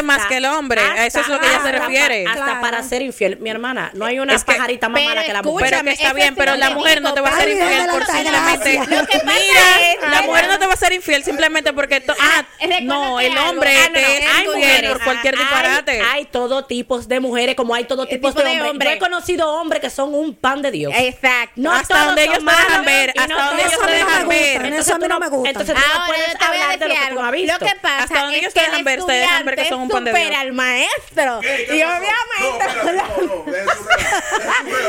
hasta- 0.00 0.02
más 0.02 0.16
hasta- 0.18 0.28
que 0.28 0.36
el 0.38 0.44
hombre. 0.46 0.80
A 0.82 1.06
eso 1.06 1.20
es 1.20 1.28
lo 1.28 1.38
que 1.40 1.46
ella 1.46 1.60
se 1.62 1.68
hasta- 1.68 1.78
refiere. 1.86 2.26
Hasta 2.26 2.44
Claro. 2.44 2.60
para 2.60 2.82
ser 2.82 3.02
infiel. 3.02 3.38
Mi 3.38 3.50
hermana, 3.50 3.90
no 3.94 4.04
hay 4.04 4.18
una 4.18 4.34
Es 4.34 4.44
que- 4.44 4.52
pajarita 4.52 4.88
más 4.88 5.02
mala 5.04 5.24
que 5.24 5.32
la 5.32 5.42
mujer. 5.42 5.68
Pero 5.70 5.82
que 5.84 5.90
está 5.90 6.12
bien, 6.12 6.34
pero 6.34 6.56
la 6.56 6.70
mujer 6.70 7.00
no 7.02 7.14
te 7.14 7.20
va 7.20 7.28
a 7.30 7.36
ser 7.38 7.48
infiel 7.50 7.86
por 7.90 8.06
simplemente. 8.06 8.80
Mira, 9.24 10.10
la 10.10 10.22
mujer 10.22 10.48
no 10.48 10.58
te 10.58 10.66
va 10.66 10.72
a 10.74 10.76
ser 10.76 10.92
infiel 10.92 11.24
simplemente 11.24 11.72
porque. 11.72 12.00
to- 12.00 12.14
Ah, 12.18 12.44
recuérdate 12.60 12.84
no, 12.84 13.20
el 13.20 13.36
hombre 13.38 13.76
Ah, 13.84 13.90
te 13.92 14.18
es 14.18 14.24
infiel 14.46 14.88
por 14.88 15.02
cualquier 15.04 15.34
Hay- 15.34 15.40
disparate. 15.40 16.00
Hay, 16.02 16.24
todo 16.26 16.64
tipos 16.64 17.08
de 17.08 17.20
mujeres 17.20 17.54
como 17.54 17.74
hay 17.74 17.84
todo 17.84 18.06
tipos 18.06 18.32
tipo 18.34 18.42
de, 18.44 18.50
hombres. 18.52 18.70
hombre. 18.70 18.88
Yo 18.90 18.94
he 18.96 18.98
conocido 18.98 19.54
hombres 19.54 19.80
que 19.80 19.90
son 19.90 20.14
un 20.14 20.34
pan 20.34 20.62
de 20.62 20.70
Dios. 20.70 20.92
exacto. 20.96 21.52
No 21.56 21.72
Hasta 21.72 21.88
todos 21.94 22.06
donde 22.06 22.24
ellos 22.24 22.38
te 22.38 22.44
malos 22.44 22.66
dejan 22.68 22.84
ver, 22.84 23.10
hasta 23.16 23.34
donde 23.44 23.62
ellos 23.62 23.78
te 23.86 23.92
dejan 23.92 24.28
ver. 24.28 24.56
Entonces 24.56 24.86
Eso 24.86 24.94
a 24.94 24.98
mí 24.98 25.06
no 25.08 25.18
me 25.20 25.28
gusta. 25.28 25.48
Entonces 25.50 25.74
tú 25.74 25.80
no 25.98 26.06
puedes 26.06 26.38
te 26.38 26.44
hablar 26.44 26.78
de 26.78 26.88
lo 26.88 26.94
que 26.94 27.00
tú 27.14 27.20
has 27.20 27.32
visto. 27.32 27.52
Lo 27.52 27.58
que 27.66 27.74
pasa 27.80 28.02
Hasta 28.04 28.20
donde 28.22 28.38
ellos 28.38 28.54
te 28.54 28.60
dejan 28.60 28.84
ver, 28.84 29.00
ustedes 29.00 29.20
dejan 29.22 29.44
ver 29.44 29.56
que 29.56 29.64
son 29.68 29.80
un 29.80 29.88
pan 29.92 30.04
de 30.04 30.10
estudiante 30.10 30.10
Dios. 30.10 30.18
supera 30.24 30.40
al 30.40 30.52
maestro. 30.52 31.40
¿Qué? 31.40 31.64
¿Qué 31.68 31.76
Y 31.76 31.82
pasó? 31.82 31.96
obviamente 31.98 32.42
No, 32.42 32.82
espérate, 32.82 33.26
no, 33.26 33.44
no, 33.44 33.52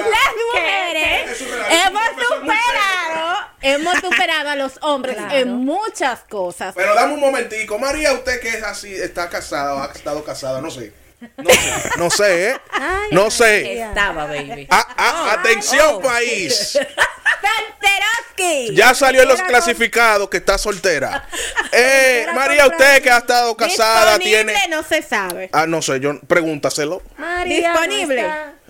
las 0.10 0.34
mujeres 0.54 1.42
hemos 1.70 2.04
superado, 2.28 3.48
hemos 3.62 3.94
superado 4.00 4.50
a 4.50 4.56
los 4.56 4.74
hombres 4.82 5.16
Claro. 5.16 5.36
en 5.36 5.52
muchas 5.54 6.20
cosas. 6.30 6.74
Pero 6.76 6.96
dame 6.96 7.14
un 7.14 7.20
momentico. 7.20 7.78
María, 7.80 8.14
usted 8.14 8.40
que 8.40 8.50
es 8.50 8.64
así, 8.64 8.94
está 8.94 9.30
casada 9.30 9.76
o 9.76 9.84
ha 9.84 9.92
estado 9.94 10.24
casada, 10.24 10.62
no 10.62 10.70
sé. 10.72 10.94
No 11.38 11.50
sé, 11.54 11.90
no 11.98 12.10
sé, 12.10 12.50
¿eh? 12.50 12.58
Ay, 12.72 13.10
No 13.12 13.32
sé. 13.32 13.82
Estaba, 13.82 14.26
baby. 14.26 14.68
Ah, 14.70 14.88
ah, 14.98 15.36
atención, 15.40 16.02
país. 16.02 16.78
Santeroski. 17.44 18.76
Ya 18.76 18.94
salió 18.94 19.24
en 19.24 19.28
los 19.28 19.42
clasificados 19.42 20.30
que 20.30 20.38
está 20.38 20.58
soltera. 20.58 21.28
Eh, 21.76 22.28
María, 22.36 22.68
usted 22.68 23.02
que 23.02 23.10
ha 23.10 23.18
estado 23.18 23.58
casada, 23.58 24.20
Disponible 24.20 24.54
tiene. 24.54 24.68
no 24.70 24.84
se 24.84 25.02
sabe. 25.02 25.50
Ah, 25.52 25.66
no 25.66 25.82
sé, 25.82 26.00
yo 26.00 26.20
pregúntaselo. 26.28 27.02
María, 27.18 27.72
Disponible. 27.72 28.22
no 28.22 28.30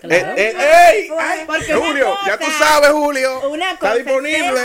está. 0.10 0.34
Eh, 0.34 0.36
eh, 0.38 0.54
ey, 0.94 1.10
Ay, 1.18 1.46
Julio, 1.74 2.18
ya 2.26 2.38
tú 2.38 2.46
sabes, 2.58 2.90
Julio. 2.92 3.50
Una 3.50 3.78
cosa 3.78 3.96
Está 3.96 3.96
disponible. 3.96 4.62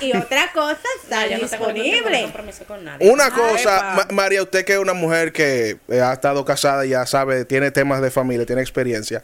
y 0.00 0.16
otra 0.16 0.52
cosa 0.52 0.78
está 1.02 1.26
no 1.26 1.48
tengo 1.48 1.72
ningún 1.72 1.90
disponible. 1.90 2.22
compromiso 2.22 2.64
con 2.64 2.84
nadie. 2.84 3.10
Una 3.10 3.30
cosa, 3.30 4.06
María, 4.10 4.42
usted 4.42 4.64
que 4.64 4.74
es 4.74 4.78
una 4.78 4.94
mujer 4.94 5.32
que 5.32 5.78
eh, 5.88 6.00
ha 6.00 6.12
estado 6.12 6.44
casada, 6.44 6.84
y 6.86 6.90
ya 6.90 7.06
sabe, 7.06 7.44
tiene 7.44 7.70
temas 7.70 8.00
de 8.02 8.10
familia, 8.10 8.46
tiene 8.46 8.62
experiencia. 8.62 9.22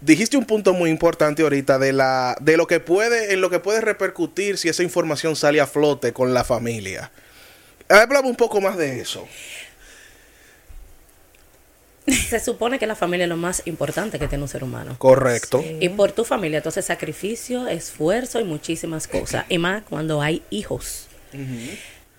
Dijiste 0.00 0.36
un 0.36 0.44
punto 0.44 0.74
muy 0.74 0.90
importante 0.90 1.42
ahorita 1.42 1.78
de 1.78 1.92
la 1.94 2.36
de 2.40 2.58
lo 2.58 2.66
que 2.66 2.78
puede 2.78 3.32
en 3.32 3.40
lo 3.40 3.48
que 3.48 3.58
puede 3.58 3.80
repercutir 3.80 4.58
si 4.58 4.68
esa 4.68 4.82
información 4.82 5.34
sale 5.34 5.60
a 5.62 5.66
flote 5.66 6.12
con 6.12 6.34
la 6.34 6.44
familia. 6.44 7.10
Háblame 7.88 8.28
un 8.28 8.36
poco 8.36 8.60
más 8.60 8.76
de 8.76 9.00
eso. 9.00 9.26
Se 12.06 12.38
supone 12.38 12.78
que 12.78 12.86
la 12.86 12.94
familia 12.94 13.24
es 13.24 13.30
lo 13.30 13.36
más 13.36 13.62
importante 13.66 14.18
que 14.18 14.28
tiene 14.28 14.42
un 14.42 14.48
ser 14.48 14.62
humano. 14.62 14.96
Correcto. 14.98 15.64
Y 15.80 15.88
por 15.90 16.12
tu 16.12 16.24
familia, 16.24 16.58
entonces 16.58 16.84
sacrificio, 16.84 17.66
esfuerzo 17.66 18.40
y 18.40 18.44
muchísimas 18.44 19.08
cosas. 19.08 19.46
Y 19.48 19.58
más 19.58 19.82
cuando 19.88 20.20
hay 20.20 20.42
hijos. 20.50 21.08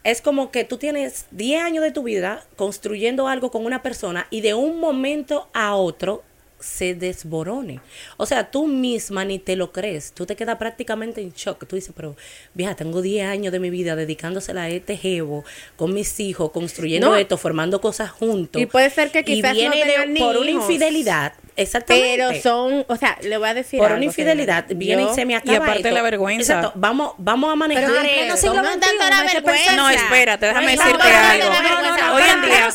Es 0.04 0.22
como 0.22 0.52
que 0.52 0.64
tú 0.64 0.78
tienes 0.78 1.26
10 1.32 1.64
años 1.64 1.84
de 1.84 1.92
tu 1.92 2.04
vida 2.04 2.44
construyendo 2.56 3.28
algo 3.28 3.50
con 3.50 3.66
una 3.66 3.82
persona 3.82 4.28
y 4.30 4.42
de 4.42 4.54
un 4.54 4.80
momento 4.80 5.50
a 5.54 5.76
otro 5.76 6.24
se 6.60 6.96
desborone. 6.96 7.80
O 8.18 8.26
sea, 8.26 8.50
tú 8.50 8.68
misma 8.68 9.24
ni 9.26 9.40
te 9.40 9.56
lo 9.56 9.72
crees. 9.72 10.12
Tú 10.14 10.26
te 10.26 10.36
quedas 10.36 10.58
prácticamente 10.58 11.22
en 11.22 11.32
shock. 11.32 11.66
Tú 11.68 11.76
dices, 11.76 11.94
pero 11.96 12.16
vieja, 12.54 12.76
tengo 12.76 13.02
10 13.02 13.28
años 13.28 13.52
de 13.52 13.60
mi 13.60 13.70
vida 13.70 13.96
dedicándosela 13.96 14.64
a 14.64 14.70
este 14.70 14.98
jevo, 14.98 15.44
con 15.76 15.94
mis 15.94 16.20
hijos, 16.20 16.52
construyendo 16.52 17.10
No. 17.10 17.16
esto, 17.16 17.38
formando 17.38 17.82
cosas 17.82 18.10
juntos. 18.12 18.62
Y 18.62 18.66
puede 18.66 18.90
ser 18.90 19.12
que 19.12 19.20
Y 19.20 19.24
quizás 19.24 19.54
no 19.54 19.60
viene 19.60 19.84
de- 19.86 20.20
por 20.20 20.38
una 20.38 20.50
infidelidad. 20.52 21.34
Exactamente. 21.58 22.16
Pero 22.18 22.42
son, 22.42 22.86
o 22.88 22.96
sea, 22.98 23.18
le 23.22 23.38
voy 23.38 23.48
a 23.50 23.54
decir 23.54 23.78
por 23.80 23.88
algo, 23.88 23.98
una 23.98 24.06
infidelidad 24.06 24.66
señora. 24.68 24.76
viene 24.80 25.04
Yo- 25.04 25.12
y 25.12 25.16
se 25.16 25.26
me 25.26 25.36
acaba 25.36 25.58
aparte 25.58 25.80
esto. 25.84 25.92
la 25.92 26.02
vergüenza. 26.02 26.54
Exacto. 26.56 26.72
Vamos, 26.76 27.14
vamos 27.18 27.52
a 27.52 27.56
manejar 27.56 27.86
Pero 27.86 27.96
en 27.96 28.02
pleno 28.02 28.34
eso. 28.34 28.38
siglo 28.42 28.62
no 28.62 28.72
XXI, 28.74 29.96
espérate, 29.96 30.46
déjame 30.48 30.76
No, 30.76 30.84
decirte 30.84 31.08
algo. 31.14 31.50
no, 31.50 31.62
no, 31.62 31.82
no, 31.82 31.98
no, 31.98 32.16
Hoy 32.16 32.24
en 32.24 32.42
día, 32.42 32.70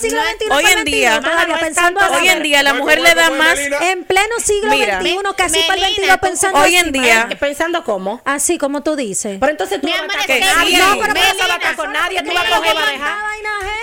hoy 0.51 0.65
en 0.67 0.85
día, 0.85 1.21
hoy 2.11 2.29
en 2.29 2.43
día 2.43 2.63
la 2.63 2.71
¿Cómo 2.73 2.85
mujer 2.85 3.01
le 3.01 3.15
da 3.15 3.31
más? 3.31 3.59
En 3.83 4.05
pleno 4.05 4.39
siglo. 4.43 4.71
XXI, 4.73 5.19
casi 5.37 5.61
para 5.63 5.75
el 5.75 5.81
Melina, 5.81 5.87
22 5.87 6.15
tú- 6.15 6.27
pensando 6.27 6.59
Hoy 6.61 6.77
en 6.77 6.93
día- 6.93 7.29
Pensando 7.39 7.85
cómo. 7.85 8.21
Así 8.25 8.59
como 8.59 8.83
tú 8.83 8.97
dices. 8.97 9.39
Pero 9.41 9.51
entonces 9.53 9.81
tú 9.81 9.87
no 9.89 9.93
vas 9.93 10.03
a 10.03 10.27
con 10.27 10.41
nadie. 10.41 10.77
sí. 10.77 10.77
No, 10.77 10.99
pero 11.01 11.15
tú 11.15 11.21
no 11.39 11.49
vas 11.49 11.65
a 11.73 11.77
con 11.77 11.93
nadie. 11.93 12.23
Tú 12.23 12.31
vas 12.35 12.45
coger. 12.51 12.77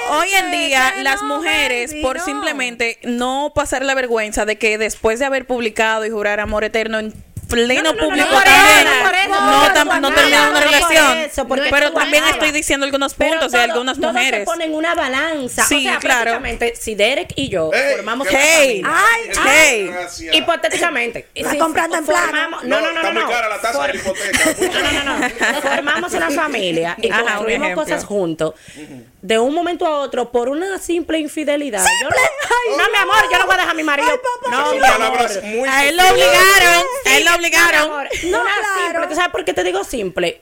Hoy 0.09 0.29
en 0.33 0.51
día 0.51 0.93
las 1.01 1.21
mujeres 1.21 1.93
por 2.01 2.19
simplemente 2.19 2.97
no 3.03 3.51
pasar 3.53 3.83
la 3.83 3.93
vergüenza 3.93 4.45
de 4.45 4.57
que 4.57 4.77
después 4.87 5.19
de 5.19 5.25
haber 5.25 5.45
publicado 5.45 6.05
y 6.05 6.09
jurar 6.09 6.39
amor 6.39 6.63
eterno 6.63 6.97
en 6.97 7.13
pleno 7.47 7.83
No, 7.83 7.93
no, 7.93 7.93
no, 7.93 8.01
no, 8.01 8.07
público 8.07 8.35
también 9.73 10.01
no, 10.01 10.09
no 10.09 10.09
no, 10.09 10.15
terminan 10.15 10.49
una 10.49 10.59
relación 10.61 11.17
pero 11.69 11.91
también 11.91 12.23
estoy 12.25 12.51
diciendo 12.51 12.85
algunos 12.85 13.13
puntos 13.13 13.51
de 13.51 13.59
algunas 13.59 13.99
todo 13.99 14.13
mujeres 14.13 14.41
se 14.41 14.45
pone 14.45 14.65
en 14.65 14.73
una 14.73 14.95
balanza. 14.95 15.63
Sí, 15.65 15.87
o 15.87 15.91
sea, 15.91 15.99
claro. 15.99 16.23
prácticamente, 16.23 16.75
si 16.75 16.95
Derek 16.95 17.33
y 17.35 17.49
yo 17.49 17.71
formamos 17.95 18.27
¿qué 18.27 18.81
una 18.83 19.03
Hey, 19.15 19.31
hey, 19.45 19.91
hipotéticamente, 20.33 21.27
Está 21.33 21.57
comprando 21.57 21.97
en 21.97 22.05
plano. 22.05 22.27
formamos- 22.27 22.63
No, 22.63 22.79
no, 22.81 22.91
no, 22.91 23.03
no. 23.03 23.11
muy 23.13 23.31
cara 23.31 23.49
la 23.49 23.61
tasa 23.61 23.87
de 23.87 23.93
la 23.93 23.99
hipoteca. 23.99 24.45
mucho. 24.45 24.81
No, 24.81 24.91
no, 24.91 25.03
no, 25.03 25.19
no. 25.19 25.61
Formamos 25.61 26.13
una 26.13 26.31
familia 26.31 26.95
y 27.01 27.09
construimos 27.09 27.73
cosas 27.73 28.03
juntos. 28.05 28.53
De 29.21 29.39
un 29.39 29.53
momento 29.53 29.85
a 29.85 29.99
otro, 29.99 30.31
por 30.31 30.47
una 30.49 30.79
simple 30.79 31.19
infidelidad. 31.19 31.85
Yo 32.01 32.09
no, 32.09 32.77
no, 32.77 32.89
mi 32.91 32.97
amor, 32.97 33.23
yo 33.31 33.39
no 33.39 33.45
voy 33.45 33.55
a 33.55 33.57
dejar 33.57 33.71
a 33.71 33.73
mi 33.73 33.83
marido. 33.83 34.09
no, 34.49 34.73
mi 34.73 34.79
palabras 34.79 35.37
amor. 35.37 35.43
muy 35.43 35.69
a 35.69 35.85
él 35.85 35.97
lo 35.97 36.03
obligaron 36.09 36.83
a 37.05 37.17
él 37.17 37.25
lo 37.25 37.36
Mi 37.36 37.36
obligaron 37.37 37.89
No, 38.29 38.43
claro. 38.43 38.83
simple. 38.83 39.07
¿Tú 39.07 39.15
sabes 39.15 39.31
por 39.31 39.45
qué 39.45 39.53
te 39.53 39.63
digo 39.63 39.83
simple? 39.83 40.41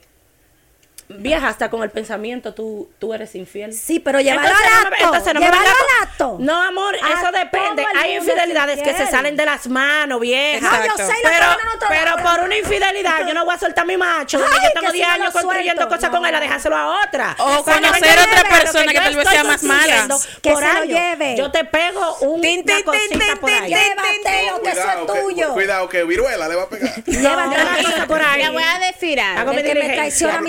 Vieja, 1.08 1.48
hasta 1.48 1.70
con 1.70 1.82
el 1.84 1.90
pensamiento 1.90 2.52
tú, 2.52 2.90
tú 2.98 3.14
eres 3.14 3.34
infiel. 3.36 3.72
Sí, 3.72 4.00
pero 4.00 4.20
llevarlo 4.20 4.50
al 4.50 4.86
acto. 4.86 5.04
entonces 5.04 5.34
no 5.34 5.40
llevarlo 5.40 5.68
al 5.68 6.08
acto. 6.08 6.36
No, 6.40 6.62
amor, 6.62 6.96
A 7.00 7.12
eso 7.20 7.30
depende. 7.32 7.84
Hay 8.02 8.16
infidelidades 8.16 8.78
es 8.78 8.82
que 8.82 8.94
se 8.96 9.06
salen 9.10 9.36
de 9.36 9.44
las 9.44 9.68
manos, 9.68 10.20
vieja. 10.20 10.68
No, 10.68 10.86
yo 10.86 10.96
sé, 10.96 11.14
la 11.22 11.30
Pero, 11.30 11.46
no 11.64 11.78
te 11.78 11.86
pero 11.88 12.16
por 12.16 12.44
una 12.44 12.56
infidelidad 12.56 13.26
yo 13.26 13.34
no 13.34 13.44
voy 13.44 13.54
a 13.54 13.58
soltar 13.58 13.84
a 13.84 13.86
mi 13.86 13.96
macho. 13.96 14.38
Porque 14.38 14.56
Ay, 14.60 14.66
yo 14.68 14.80
tengo 14.80 14.90
si 14.92 14.96
10 14.98 15.08
no 15.08 15.14
años 15.14 15.32
construyendo 15.32 15.82
suelto. 15.82 15.94
cosas 15.96 16.10
con 16.10 16.26
él 16.26 16.34
a 16.34 16.40
dejárselo 16.40 16.76
a 16.76 17.00
otra. 17.04 17.36
O 17.38 17.62
conocer 17.64 18.18
otra 18.18 18.40
a 18.40 18.42
lo 18.42 18.48
persona 18.60 18.92
que 18.92 18.98
tal 18.98 19.16
vez 19.16 19.28
sea 19.28 19.44
más 19.44 19.62
mala. 19.62 20.08
Que 20.42 20.50
por 20.50 20.62
se 20.64 20.72
lo 20.74 20.84
lleve. 20.84 21.36
Yo 21.36 21.50
te 21.52 21.64
pego 21.64 22.16
un, 22.22 22.40
Tin, 22.40 22.64
tin, 22.64 22.76
tin, 22.84 23.20
por 23.40 23.50
ahí. 23.50 23.72
que 23.72 24.70
eso 24.70 24.82
Cuidado, 24.82 25.06
es 25.06 25.12
que, 25.12 25.20
tuyo. 25.20 25.52
cuidado, 25.52 25.88
que 25.88 26.04
viruela 26.04 26.48
le 26.48 26.56
va 26.56 26.62
a 26.64 26.68
pegar. 26.68 26.92
No, 27.06 27.32
una 27.32 27.76
cosa 27.82 28.06
por 28.06 28.22
ahí. 28.22 28.42
Le 28.42 28.50
voy 28.50 28.62
a 28.62 28.78
decir 28.78 29.20
algo. 29.20 29.40
Hago 29.40 29.52
mi 29.52 29.62
diligencia. 29.62 30.40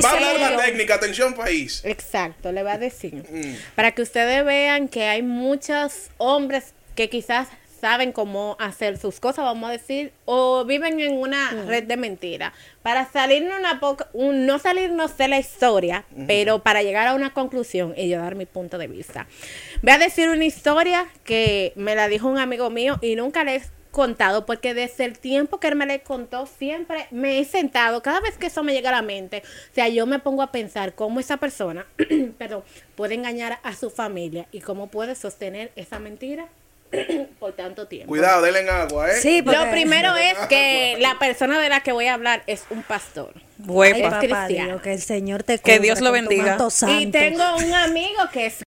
Va 0.56 0.64
técnica, 0.66 0.96
atención 0.96 1.34
país. 1.34 1.82
Exacto, 1.84 2.52
le 2.52 2.64
voy 2.64 2.72
a 2.72 2.78
decir. 2.78 3.16
Mm. 3.30 3.56
Para 3.76 3.92
que 3.92 4.02
ustedes 4.02 4.46
vean 4.46 4.88
que 4.88 5.04
hay 5.06 5.22
muchos 5.24 6.10
hombres 6.18 6.74
que 6.96 7.10
quizás 7.10 7.48
saben 7.80 8.12
cómo 8.12 8.56
hacer 8.60 8.98
sus 8.98 9.20
cosas, 9.20 9.46
vamos 9.46 9.70
a 9.70 9.72
decir, 9.74 10.12
o 10.26 10.66
viven 10.66 11.00
en 11.00 11.14
una 11.16 11.52
red 11.68 11.84
de 11.84 11.96
mentiras. 11.96 12.52
Para 12.82 13.06
salirnos 13.12 13.60
una 13.60 13.80
poca, 13.80 14.08
un- 14.14 14.48
no 14.48 14.58
salirnos 14.58 15.16
de 15.16 15.28
la 15.28 15.38
historia, 15.38 16.04
pero 16.26 16.58
para 16.64 16.82
llegar 16.82 17.06
a 17.08 17.14
una 17.14 17.34
conclusión 17.34 17.94
y 17.96 18.10
yo 18.10 18.18
dar 18.18 18.34
mi 18.34 18.48
punto 18.48 18.80
de 18.80 18.88
vista. 18.88 19.28
Voy 19.84 19.92
a 19.94 20.00
decir 20.00 20.28
una 20.30 20.46
historia 20.46 21.06
que 21.24 21.74
me 21.76 21.94
la 21.94 22.08
dijo 22.08 22.28
un 22.28 22.40
amigo 22.40 22.72
mío 22.72 22.98
y 23.04 23.16
nunca 23.16 23.44
le 23.44 23.58
he 23.58 23.62
contado 23.98 24.46
porque 24.46 24.76
desde 24.76 25.06
el 25.06 25.18
tiempo 25.18 25.60
que 25.60 25.70
él 25.70 25.76
me 25.76 25.88
le 25.88 26.02
contó 26.02 26.46
siempre 26.46 27.08
me 27.10 27.40
he 27.40 27.46
sentado 27.46 28.04
cada 28.04 28.20
vez 28.20 28.38
que 28.38 28.46
eso 28.46 28.62
me 28.62 28.74
llega 28.74 28.90
a 28.90 28.92
la 28.92 29.02
mente 29.02 29.42
o 29.72 29.74
sea 29.74 29.88
yo 29.88 30.06
me 30.06 30.20
pongo 30.20 30.44
a 30.44 30.52
pensar 30.52 30.94
cómo 30.94 31.20
esa 31.20 31.38
persona 31.38 31.88
perdón 32.38 32.64
puede 32.96 33.16
engañar 33.16 33.58
a 33.64 33.74
su 33.74 33.90
familia 33.90 34.46
y 34.52 34.60
cómo 34.60 34.86
puede 34.86 35.16
sostener 35.16 35.72
esa 35.76 35.98
mentira 35.98 36.48
por 37.40 37.52
tanto 37.54 37.88
tiempo. 37.88 38.08
Cuidado, 38.08 38.42
denle 38.42 38.62
en 38.62 38.70
agua, 38.70 39.12
¿eh? 39.12 39.16
Sí, 39.20 39.42
porque... 39.42 39.60
Lo 39.60 39.70
primero 39.72 40.16
es 40.16 40.38
que 40.48 40.96
la 41.02 41.20
persona 41.20 41.60
de 41.60 41.68
la 41.68 41.82
que 41.82 41.92
voy 41.92 42.06
a 42.06 42.14
hablar 42.14 42.44
es 42.48 42.64
un 42.70 42.82
pastor. 42.82 43.34
Ay, 43.60 44.02
papá 44.02 44.20
cristiano. 44.20 44.70
Dios, 44.70 44.82
que 44.82 44.94
el 44.94 45.02
Señor 45.02 45.44
te 45.44 45.60
Que 45.60 45.80
Dios 45.80 46.00
lo 46.00 46.14
bendiga. 46.14 46.58
Y 46.98 47.08
tengo 47.08 47.44
un 47.58 47.74
amigo 47.74 48.22
que 48.32 48.46
es 48.46 48.64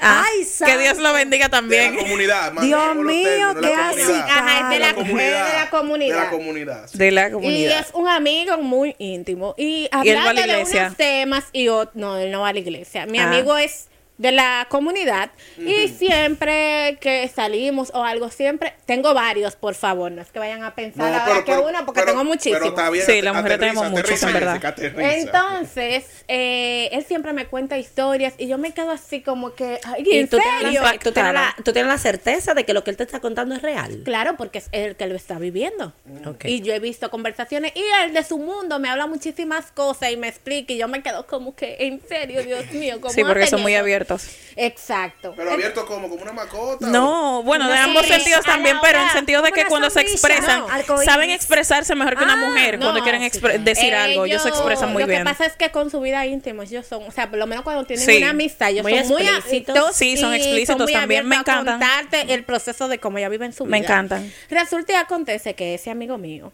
Ah, 0.00 0.24
Ay, 0.26 0.46
que 0.66 0.78
Dios 0.78 0.98
lo 0.98 1.12
bendiga 1.12 1.46
De 1.46 1.50
también. 1.50 1.94
la 1.94 2.02
comunidad. 2.02 2.52
Dios 2.60 2.96
mío, 2.96 3.54
qué 3.60 3.74
así. 3.74 4.12
Ajá, 4.12 4.60
es 4.60 4.70
de 4.70 4.78
la, 4.80 4.94
comunidad. 4.94 5.46
de 5.48 5.52
la 5.58 5.70
comunidad. 5.70 6.16
De 6.16 6.20
la 6.24 6.30
comunidad. 6.30 6.90
De 6.92 7.10
la 7.12 7.28
Y 7.42 7.64
es 7.66 7.86
un 7.94 8.08
amigo 8.08 8.58
muy 8.58 8.96
íntimo. 8.98 9.54
Y 9.56 9.84
él 9.84 9.90
va 9.92 10.00
a 10.00 10.04
la 10.04 10.42
hablando 10.42 10.42
de 10.70 10.78
unos 10.80 10.96
temas 10.96 11.44
y 11.52 11.66
ot- 11.66 11.90
no, 11.94 12.16
él 12.18 12.30
no 12.32 12.40
va 12.40 12.48
a 12.48 12.52
la 12.52 12.58
iglesia. 12.58 13.06
Mi 13.06 13.18
Ah. 13.20 13.28
amigo 13.28 13.56
es 13.56 13.88
de 14.22 14.32
la 14.32 14.66
comunidad 14.70 15.30
y 15.58 15.88
siempre 15.88 16.96
que 17.00 17.28
salimos 17.28 17.90
o 17.92 18.04
algo, 18.04 18.30
siempre 18.30 18.72
tengo 18.86 19.14
varios, 19.14 19.56
por 19.56 19.74
favor, 19.74 20.12
no 20.12 20.22
es 20.22 20.30
que 20.30 20.38
vayan 20.38 20.62
a 20.62 20.74
pensar 20.74 20.98
No, 20.98 21.18
ahora 21.18 21.24
pero- 21.26 21.44
que 21.44 21.52
pero- 21.52 21.68
uno, 21.68 21.84
porque 21.84 22.00
pero- 22.00 22.12
tengo 22.12 22.24
muchísimos. 22.24 22.60
Pero 22.60 22.70
está 22.70 22.88
bien. 22.90 23.04
Sí, 23.04 23.20
las 23.20 23.34
mujeres 23.34 23.58
tenemos 23.58 23.90
muchos, 23.90 24.22
en 24.22 24.32
verdad. 24.32 24.60
Entonces, 24.98 26.24
eh, 26.28 26.88
él 26.92 27.04
siempre 27.04 27.32
me 27.32 27.46
cuenta 27.46 27.78
historias 27.78 28.34
y 28.38 28.46
yo 28.46 28.58
me 28.58 28.72
quedo 28.72 28.90
así 28.92 29.20
como 29.22 29.54
que, 29.54 29.80
ay, 29.84 30.04
Y 30.06 30.18
¿en 30.18 30.28
tú 30.28 30.38
tienes, 30.38 30.62
serio? 30.62 30.82
la, 30.82 30.92
tú, 30.98 31.12
tienes 31.12 31.32
la, 31.34 31.56
tú 31.64 31.72
tienes 31.72 31.90
la 31.90 31.98
certeza 31.98 32.54
de 32.54 32.64
que 32.64 32.72
lo 32.74 32.84
que 32.84 32.90
él 32.90 32.96
te 32.96 33.02
está 33.02 33.20
contando 33.20 33.54
es 33.54 33.62
real. 33.62 34.02
Claro, 34.04 34.36
porque 34.36 34.58
es 34.58 34.68
el 34.72 34.96
que 34.96 35.06
lo 35.06 35.16
está 35.16 35.38
viviendo. 35.38 35.92
Ok. 36.26 36.44
Y 36.44 36.60
yo 36.60 36.72
he 36.74 36.78
visto 36.80 37.10
conversaciones 37.10 37.72
y 37.74 37.82
él 38.04 38.12
de 38.14 38.22
su 38.22 38.38
mundo 38.38 38.78
me 38.78 38.88
habla 38.88 39.06
muchísimas 39.06 39.72
cosas 39.72 40.10
y 40.12 40.16
me 40.16 40.28
explica 40.28 40.72
y 40.72 40.78
yo 40.78 40.86
me 40.88 41.02
quedo 41.02 41.26
como 41.26 41.54
que, 41.56 41.76
en 41.80 42.00
serio, 42.06 42.42
Dios 42.44 42.70
mío, 42.72 42.98
¿cómo 43.00 43.12
Sí, 43.12 43.24
porque 43.24 43.46
son 43.46 43.62
muy 43.62 43.74
eso? 43.74 43.80
Abiertos. 44.12 44.38
Exacto. 44.54 45.32
Pero 45.36 45.52
abierto 45.52 45.86
como, 45.86 46.08
como 46.08 46.22
una 46.22 46.32
mascota. 46.32 46.86
No, 46.88 47.42
bueno, 47.42 47.68
de 47.68 47.74
Sí, 47.74 47.80
ambos 47.82 48.06
sentidos 48.06 48.44
también, 48.44 48.76
hora, 48.76 48.86
pero 48.86 49.02
en 49.02 49.10
sentido 49.10 49.40
de 49.42 49.52
que 49.52 49.64
cuando 49.66 49.88
se 49.90 50.00
expresan, 50.00 50.64
saben 51.04 51.30
expresarse 51.30 51.94
mejor 51.94 52.16
que 52.18 52.24
una 52.24 52.34
Ah, 52.34 52.48
mujer 52.48 52.78
cuando 52.78 53.02
quieren 53.02 53.22
sí, 53.30 53.40
decir 53.60 53.94
algo. 53.94 54.24
Ellos 54.26 54.42
se 54.42 54.48
expresan 54.50 54.92
muy 54.92 55.02
lo 55.02 55.08
bien. 55.08 55.20
que 55.24 55.30
pasa 55.30 55.46
es 55.46 55.54
que 55.56 55.70
con 55.70 55.90
su 55.90 56.00
vida 56.00 56.26
íntima 56.26 56.64
ellos 56.64 56.86
son, 56.86 57.02
o 57.04 57.10
sea, 57.10 57.30
por 57.30 57.38
lo 57.38 57.46
menos 57.46 57.64
cuando 57.64 57.84
tienen 57.84 58.04
Sí. 58.04 58.18
una 58.18 58.30
amistad, 58.30 58.70
ellos 58.70 58.82
Muy 58.82 58.98
son 58.98 59.08
muy 59.08 59.22
explícitos. 59.22 59.74
abiertos 59.76 59.96
Sí, 59.96 60.16
son 60.16 60.32
y 60.34 60.36
explícitos 60.36 60.82
muy 60.82 60.92
también, 60.92 61.26
me 61.28 61.36
abiertos 61.36 61.54
a 61.54 61.60
encantan. 61.60 61.78
contarte 62.10 62.34
el 62.34 62.44
proceso 62.44 62.88
de 62.88 62.98
cómo 62.98 63.18
ella 63.18 63.28
vive 63.28 63.46
en 63.46 63.52
su 63.52 63.64
vida. 63.64 63.70
Me 63.70 63.78
encantan. 63.78 64.32
Resulta 64.50 64.92
y 64.92 64.96
acontece 64.96 65.54
que 65.54 65.74
ese 65.74 65.90
amigo 65.90 66.18
mío 66.18 66.52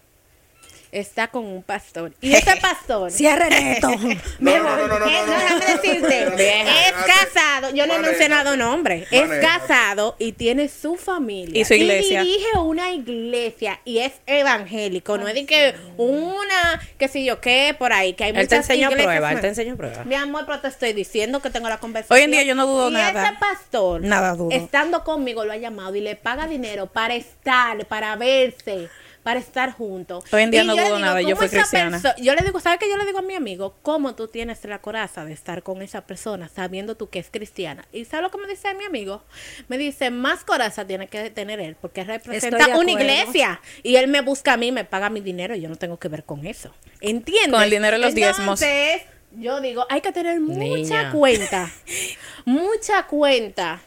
está 0.93 1.29
con 1.29 1.45
un 1.45 1.63
pastor 1.63 2.13
y 2.21 2.35
ese 2.35 2.57
pastor 2.57 3.11
Cierre 3.11 3.51
neto. 3.51 3.89
Mi 4.39 4.53
No, 4.53 4.63
no, 4.63 4.89
no, 4.89 4.99
no, 4.99 5.07
es 5.09 6.93
casado, 7.07 7.75
yo 7.75 7.87
no 7.87 7.95
he 7.95 7.99
mencionado 7.99 8.57
nombre, 8.57 9.07
es 9.11 9.29
casado 9.41 10.17
y 10.19 10.33
tiene 10.33 10.69
su 10.69 10.97
familia. 10.97 11.61
Y 11.61 11.65
su 11.65 11.75
iglesia. 11.75 12.23
dirige 12.23 12.59
una 12.59 12.93
iglesia 12.93 13.81
y 13.85 13.99
es 13.99 14.13
evangélico, 14.27 15.19
no 15.19 15.29
es 15.29 15.35
de 15.35 15.47
que 15.47 15.75
una, 15.97 16.81
qué 16.99 17.09
sé 17.09 17.25
yo 17.25 17.41
qué, 17.41 17.75
por 17.79 17.93
ahí, 17.93 18.15
que 18.15 18.25
hay 18.25 18.31
Él 18.31 18.37
te 18.49 18.57
muchas 18.57 18.71
enseñó 18.71 18.91
iglesias 18.91 19.07
prueba, 19.07 19.33
él 19.33 19.41
te 19.41 19.49
enseñó 19.49 19.77
prueba. 19.77 20.05
Mi 20.05 20.15
amor, 20.15 20.45
pero 20.47 20.61
te 20.61 20.69
estoy 20.69 20.93
diciendo 20.93 21.41
que 21.41 21.51
tengo 21.51 21.69
la 21.69 21.79
conversación. 21.79 22.17
Hoy 22.17 22.25
en 22.25 22.31
día 22.31 22.43
yo 22.43 22.55
no 22.55 22.67
dudo 22.67 22.91
y 22.91 22.95
nada. 22.95 23.29
ese 23.29 23.37
pastor, 23.39 24.03
Nada 24.03 24.35
dudo. 24.35 24.51
estando 24.51 25.05
conmigo, 25.05 25.45
lo 25.45 25.53
ha 25.53 25.57
llamado 25.57 25.95
y 25.95 26.01
le 26.01 26.17
paga 26.17 26.47
dinero 26.47 26.87
para 26.87 27.15
estar, 27.15 27.87
para 27.87 28.17
verse, 28.17 28.89
para 29.29 29.41
estar 29.41 29.73
juntos. 29.73 30.25
Hoy 30.33 30.45
en 30.45 30.51
día 30.51 30.63
Y 30.63 30.67
no 30.67 30.75
dudo 30.75 30.99
nada, 30.99 31.21
yo 31.21 31.37
¿cómo 31.37 31.47
fui 31.47 31.49
cristiana. 31.51 32.01
Yo 32.17 32.35
le 32.35 32.41
digo, 32.41 32.61
¿sabes 32.61 32.79
qué 32.79 32.89
yo 32.89 32.97
le 32.97 33.05
digo 33.05 33.19
a 33.19 33.23
mi 33.23 33.35
amigo? 33.35 33.77
¿Cómo 33.83 34.15
tú 34.15 34.27
tienes 34.27 34.65
la 34.65 34.79
coraza 34.79 35.27
de 35.27 35.35
estar 35.35 35.63
con 35.63 35.83
esa 35.83 36.07
persona 36.07 36.49
sabiendo 36.49 36.97
tú 36.97 37.11
que 37.11 37.19
es 37.19 37.29
cristiana? 37.31 37.87
¿Y 37.93 38.07
sabes 38.07 38.23
lo 38.23 38.31
que 38.31 38.39
me 38.39 38.49
dice 38.49 38.73
mi 38.73 38.87
amigo? 38.87 39.23
Me 39.69 39.77
dice, 39.77 40.09
más 40.09 40.45
coraza 40.45 40.87
tiene 40.87 41.09
que 41.09 41.29
tener 41.29 41.61
él 41.61 41.77
porque 41.79 42.05
representa 42.05 42.79
una 42.79 42.91
iglesia 42.91 43.61
y 43.83 43.97
él 43.97 44.09
me 44.09 44.23
busca 44.23 44.55
a 44.55 44.57
mí, 44.57 44.73
me 44.73 44.87
paga 44.87 45.11
mi 45.11 45.21
dinero 45.21 45.55
y 45.55 45.61
yo 45.61 45.69
no 45.69 45.77
tengo 45.77 45.99
que 45.99 46.09
ver 46.09 46.25
con 46.25 46.47
eso. 46.47 46.75
¿Entiendes? 47.03 47.53
Con 47.53 47.63
el 47.63 47.69
dinero 47.69 47.99
de 47.99 48.03
los 48.03 48.15
diezmos. 48.15 48.63
Entonces, 48.63 49.03
yo 49.33 49.61
digo, 49.61 49.87
hay 49.91 50.01
que 50.01 50.11
tener 50.11 50.41
mucha 50.41 50.59
Niña. 50.59 51.13
cuenta, 51.13 51.71
mucha 52.47 53.07
cuenta, 53.07 53.83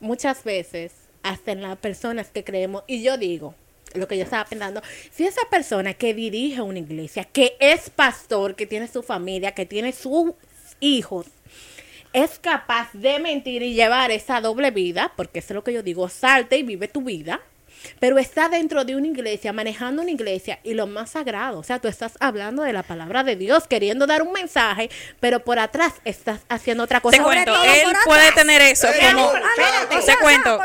muchas 0.00 0.42
veces, 0.42 0.90
hasta 1.22 1.52
en 1.52 1.62
las 1.62 1.78
personas 1.78 2.30
que 2.30 2.42
creemos. 2.42 2.82
Y 2.88 3.04
yo 3.04 3.16
digo, 3.16 3.54
lo 3.94 4.08
que 4.08 4.16
yo 4.16 4.24
estaba 4.24 4.44
pensando, 4.44 4.82
si 5.10 5.26
esa 5.26 5.42
persona 5.50 5.94
que 5.94 6.14
dirige 6.14 6.60
una 6.60 6.78
iglesia, 6.78 7.24
que 7.24 7.56
es 7.60 7.90
pastor, 7.90 8.54
que 8.54 8.66
tiene 8.66 8.88
su 8.88 9.02
familia, 9.02 9.52
que 9.52 9.66
tiene 9.66 9.92
sus 9.92 10.32
hijos, 10.80 11.26
es 12.12 12.38
capaz 12.38 12.90
de 12.92 13.18
mentir 13.18 13.62
y 13.62 13.74
llevar 13.74 14.10
esa 14.10 14.40
doble 14.40 14.70
vida, 14.70 15.12
porque 15.16 15.38
eso 15.38 15.52
es 15.52 15.54
lo 15.54 15.64
que 15.64 15.72
yo 15.72 15.82
digo, 15.82 16.08
salte 16.08 16.58
y 16.58 16.62
vive 16.62 16.88
tu 16.88 17.02
vida, 17.02 17.40
pero 17.98 18.18
está 18.18 18.48
dentro 18.48 18.84
de 18.84 18.96
una 18.96 19.06
iglesia, 19.06 19.52
manejando 19.52 20.02
una 20.02 20.10
iglesia 20.10 20.58
y 20.64 20.74
lo 20.74 20.86
más 20.86 21.10
sagrado, 21.10 21.58
o 21.58 21.62
sea, 21.62 21.78
tú 21.78 21.88
estás 21.88 22.12
hablando 22.20 22.62
de 22.62 22.72
la 22.72 22.82
palabra 22.82 23.24
de 23.24 23.36
Dios, 23.36 23.66
queriendo 23.66 24.06
dar 24.06 24.22
un 24.22 24.32
mensaje, 24.32 24.90
pero 25.20 25.40
por 25.40 25.58
atrás 25.58 25.94
estás 26.04 26.40
haciendo 26.48 26.84
otra 26.84 27.00
cosa. 27.00 27.16
Te 27.16 27.22
cuento, 27.22 27.52
todo 27.52 27.64
él 27.64 27.96
puede 28.04 28.32
tener 28.32 28.62
eso 28.62 28.88
como... 28.88 29.32
Te 30.04 30.16
cuento, 30.16 30.60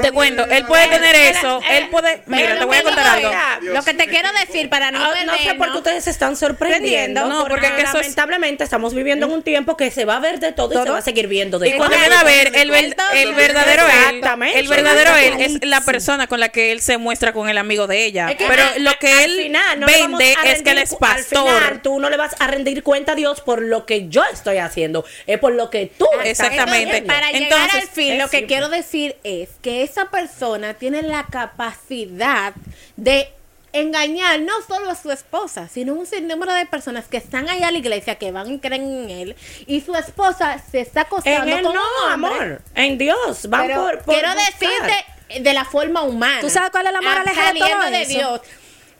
te 0.00 0.12
cuento, 0.12 0.44
él 0.46 0.64
puede 0.66 0.88
tener 0.88 1.14
eso, 1.14 1.60
él 1.70 1.88
puede... 1.90 2.22
Mira, 2.26 2.58
te 2.58 2.64
voy 2.64 2.76
a 2.76 2.82
contar 2.82 3.06
algo. 3.06 3.30
Lo 3.72 3.82
que 3.82 3.94
te 3.94 4.06
quiero 4.06 4.28
decir 4.32 4.68
para 4.68 4.90
no 4.90 5.02
Ah, 5.02 5.24
no 5.24 5.36
sé 5.38 5.54
por 5.54 5.70
qué 5.72 5.78
ustedes 5.78 6.04
se 6.04 6.10
están 6.10 6.36
sorprendiendo. 6.36 7.26
No, 7.26 7.46
porque 7.46 7.68
lamentablemente 7.68 8.64
estamos 8.64 8.94
viviendo 8.94 9.26
en 9.26 9.32
un 9.32 9.42
tiempo 9.42 9.76
que 9.76 9.90
se 9.90 10.04
va 10.04 10.16
a 10.16 10.20
ver 10.20 10.38
de 10.40 10.52
todo, 10.52 10.72
y 10.80 10.84
se 10.84 10.90
va 10.90 10.98
a 10.98 11.02
seguir 11.02 11.26
viendo 11.26 11.58
de 11.58 11.68
Y 11.68 11.72
cuando 11.72 11.96
todo. 11.96 12.00
viene 12.00 12.14
a 12.14 12.24
ver, 12.24 12.52
el, 12.54 12.70
verdadero 12.70 13.82
él, 13.86 14.16
exactamente. 14.16 14.58
el 14.58 14.68
verdadero 14.68 15.16
él 15.16 15.40
es 15.40 15.64
la 15.66 15.80
persona 15.80 15.91
con 16.28 16.40
la 16.40 16.48
que 16.50 16.72
él 16.72 16.80
se 16.80 16.98
muestra 16.98 17.32
con 17.32 17.48
el 17.48 17.58
amigo 17.58 17.86
de 17.86 18.04
ella. 18.04 18.30
Es 18.30 18.36
que 18.36 18.46
Pero 18.46 18.62
lo 18.78 18.92
que 18.98 19.24
él 19.24 19.36
final 19.44 19.80
no 19.80 19.86
vende 19.86 20.34
es 20.44 20.62
que 20.62 20.70
él 20.70 20.78
es 20.78 20.92
Al 20.92 20.98
pastor. 20.98 21.48
final 21.58 21.82
tú 21.82 21.98
no 22.00 22.10
le 22.10 22.16
vas 22.16 22.34
a 22.38 22.46
rendir 22.46 22.82
cuenta 22.82 23.12
a 23.12 23.14
Dios 23.14 23.40
por 23.40 23.62
lo 23.62 23.86
que 23.86 24.08
yo 24.08 24.22
estoy 24.32 24.58
haciendo, 24.58 25.04
es 25.26 25.38
por 25.38 25.52
lo 25.52 25.70
que 25.70 25.86
tú 25.86 26.06
estás 26.24 26.48
Exactamente. 26.50 26.90
haciendo. 26.90 27.12
para 27.12 27.30
Entonces, 27.30 27.50
llegar 27.50 27.70
al 27.82 27.88
fin, 27.88 28.18
lo 28.18 28.24
que 28.28 28.38
simple. 28.38 28.46
quiero 28.46 28.68
decir 28.68 29.16
es 29.24 29.48
que 29.62 29.82
esa 29.82 30.06
persona 30.10 30.74
tiene 30.74 31.02
la 31.02 31.26
capacidad 31.30 32.54
de 32.96 33.28
engañar 33.74 34.38
no 34.40 34.52
solo 34.68 34.90
a 34.90 34.94
su 34.94 35.10
esposa, 35.10 35.66
sino 35.66 35.94
un 35.94 36.04
sinnúmero 36.04 36.52
de 36.52 36.66
personas 36.66 37.06
que 37.08 37.16
están 37.16 37.48
allá 37.48 37.68
a 37.68 37.70
la 37.70 37.78
iglesia, 37.78 38.16
que 38.16 38.30
van 38.30 38.52
y 38.52 38.58
creen 38.58 38.82
en 39.04 39.10
él, 39.10 39.36
y 39.66 39.80
su 39.80 39.94
esposa 39.94 40.62
se 40.70 40.80
está 40.80 41.00
En 41.00 41.06
acostando 41.06 41.56
él 41.56 41.62
con 41.62 41.74
no, 41.74 41.80
un 41.80 42.12
hombre. 42.12 42.30
amor. 42.30 42.62
En 42.74 42.98
Dios. 42.98 43.48
Van 43.48 43.66
Pero 43.66 43.80
por, 43.82 43.98
por 44.02 44.14
quiero 44.14 44.28
buscar. 44.34 44.52
decirte 44.60 45.04
de 45.40 45.52
la 45.54 45.64
forma 45.64 46.02
humana. 46.02 46.40
¿Tú 46.40 46.50
sabes 46.50 46.70
cuál 46.70 46.86
es 46.86 46.92
la 46.92 47.00
moraleja 47.00 47.52
de 47.52 47.58
todo 47.58 47.68
saliendo 47.68 47.96
de 47.98 48.02
eso? 48.02 48.12
Dios. 48.18 48.40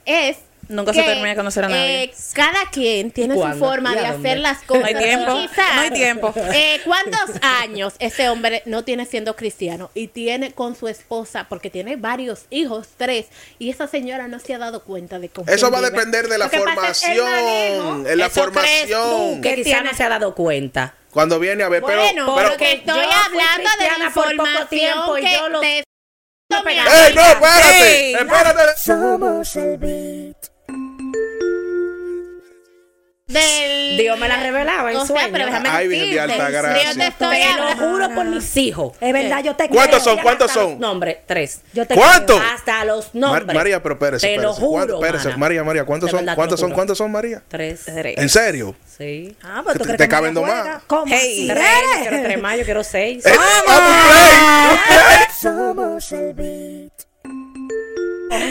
Es 0.05 0.37
Nunca 0.69 0.93
se 0.93 1.03
termina 1.03 1.29
de 1.29 1.35
conocer 1.35 1.65
a 1.65 1.67
nadie. 1.67 2.03
eh, 2.05 2.13
cada 2.33 2.69
quien 2.71 3.11
tiene 3.11 3.35
su 3.35 3.41
forma 3.59 3.91
¿Y 3.91 3.95
de 3.95 4.05
hacer 4.05 4.39
las 4.39 4.59
cosas. 4.63 4.81
No 4.81 4.87
hay 4.87 4.95
tiempo, 4.95 5.33
quizás, 5.35 5.75
no 5.75 5.81
hay 5.81 5.91
tiempo. 5.91 6.33
eh, 6.53 6.81
¿Cuántos 6.85 7.19
años 7.41 7.93
ese 7.99 8.29
hombre 8.29 8.63
no 8.65 8.83
tiene 8.85 9.05
siendo 9.05 9.35
cristiano 9.35 9.91
y 9.93 10.07
tiene 10.07 10.53
con 10.53 10.75
su 10.77 10.87
esposa, 10.87 11.47
porque 11.49 11.69
tiene 11.69 11.97
varios 11.97 12.45
hijos, 12.49 12.87
tres, 12.97 13.25
y 13.59 13.69
esa 13.71 13.87
señora 13.87 14.29
no 14.29 14.39
se 14.39 14.53
ha 14.55 14.57
dado 14.57 14.83
cuenta 14.83 15.19
de 15.19 15.27
cómo. 15.27 15.51
Eso 15.51 15.69
va 15.69 15.79
a 15.79 15.81
depender 15.81 16.29
de 16.29 16.37
la 16.37 16.49
que 16.49 16.57
formación. 16.59 18.07
En 18.07 18.17
la 18.17 18.25
Eso 18.27 18.41
formación. 18.41 19.41
que 19.41 19.49
que 19.49 19.55
quizá 19.57 19.63
tiene- 19.77 19.91
no 19.91 19.97
se 19.97 20.03
ha 20.03 20.09
dado 20.09 20.33
cuenta. 20.33 20.95
Cuando 21.11 21.39
viene 21.39 21.63
a 21.63 21.69
ver, 21.69 21.83
pero. 21.85 22.01
Bueno, 22.01 22.33
pero 22.35 22.49
porque 22.49 22.71
estoy 22.73 22.95
yo 22.95 23.03
fui 23.03 23.11
hablando 23.41 23.69
de 23.79 23.99
la 23.99 24.05
información 24.05 24.67
tiempo 24.69 25.17
y 25.17 25.21
que 25.21 25.33
yo 25.33 25.49
lo- 25.49 25.59
te- 25.59 25.83
¡Ey, 26.55 27.15
no, 27.15 27.21
espérate! 27.21 28.11
¡Espérate! 28.11 28.77
Somos 28.77 29.55
el 29.55 29.77
beat. 29.77 30.22
Del 33.27 33.97
Dios 33.97 34.19
me 34.19 34.27
la 34.27 34.35
revelaba 34.37 34.91
en 34.91 34.97
O 34.97 35.05
sea, 35.05 35.15
sueño. 35.15 35.29
pero 35.31 35.45
déjame 35.45 35.69
Ay, 35.69 35.87
decirte, 35.87 36.15
yo 36.15 36.25
te 36.27 37.07
estoy 37.07 37.37
Te 37.37 37.53
lo 37.53 37.91
juro 37.91 38.09
por 38.13 38.25
mis 38.25 38.57
hijos. 38.57 38.93
Es 38.99 39.13
verdad, 39.13 39.43
yo 39.43 39.55
te 39.55 39.69
¿Cuántos 39.69 40.03
creo. 40.03 40.15
son? 40.15 40.23
¿Cuántos 40.23 40.49
Hasta 40.49 40.61
son? 40.61 40.79
nombres, 40.79 41.17
tres. 41.25 41.61
Yo 41.73 41.87
te 41.87 41.95
¿Cuántos? 41.95 42.37
creo. 42.39 42.51
Hasta 42.53 42.85
los 42.85 43.15
Mar- 43.15 43.21
nombres. 43.39 43.55
María, 43.55 43.81
pero 43.81 43.93
espérese, 43.95 44.27
Te 44.27 44.35
lo 44.37 44.51
espérese. 44.51 44.67
¿Cuánto- 44.71 44.95
juro, 44.97 45.05
espérese. 45.05 45.37
María, 45.37 45.63
María, 45.63 45.85
¿cuántos 45.85 46.11
son? 46.11 46.25
¿Cuántos 46.35 46.59
son? 46.59 46.71
¿Cuántos 46.71 46.97
son, 46.97 47.11
María? 47.11 47.41
Tres. 47.47 47.87
¿En 47.87 48.27
serio? 48.29 48.75
Sí. 48.97 49.35
Ah, 49.41 49.61
pues 49.63 49.73
tú 49.77 49.79
Te- 49.79 49.85
crees 49.85 49.97
te 49.97 50.03
que 50.03 50.09
caben 50.09 50.33
dos 50.33 50.45
más. 50.47 50.83
¿Cómo 50.85 51.05
Hey. 51.07 51.47
Tres. 51.49 51.63
Yo 51.95 52.01
quiero 52.09 52.23
tres 52.23 52.41
más, 52.41 52.57
yo 52.57 52.63
quiero 52.65 52.83
seis. 52.83 53.25
Eh, 53.25 53.31
ah, 53.67 54.69
un 54.71 54.77
play, 54.87 55.25
Somos 55.41 56.11
el 56.11 56.33
beat. 56.33 56.92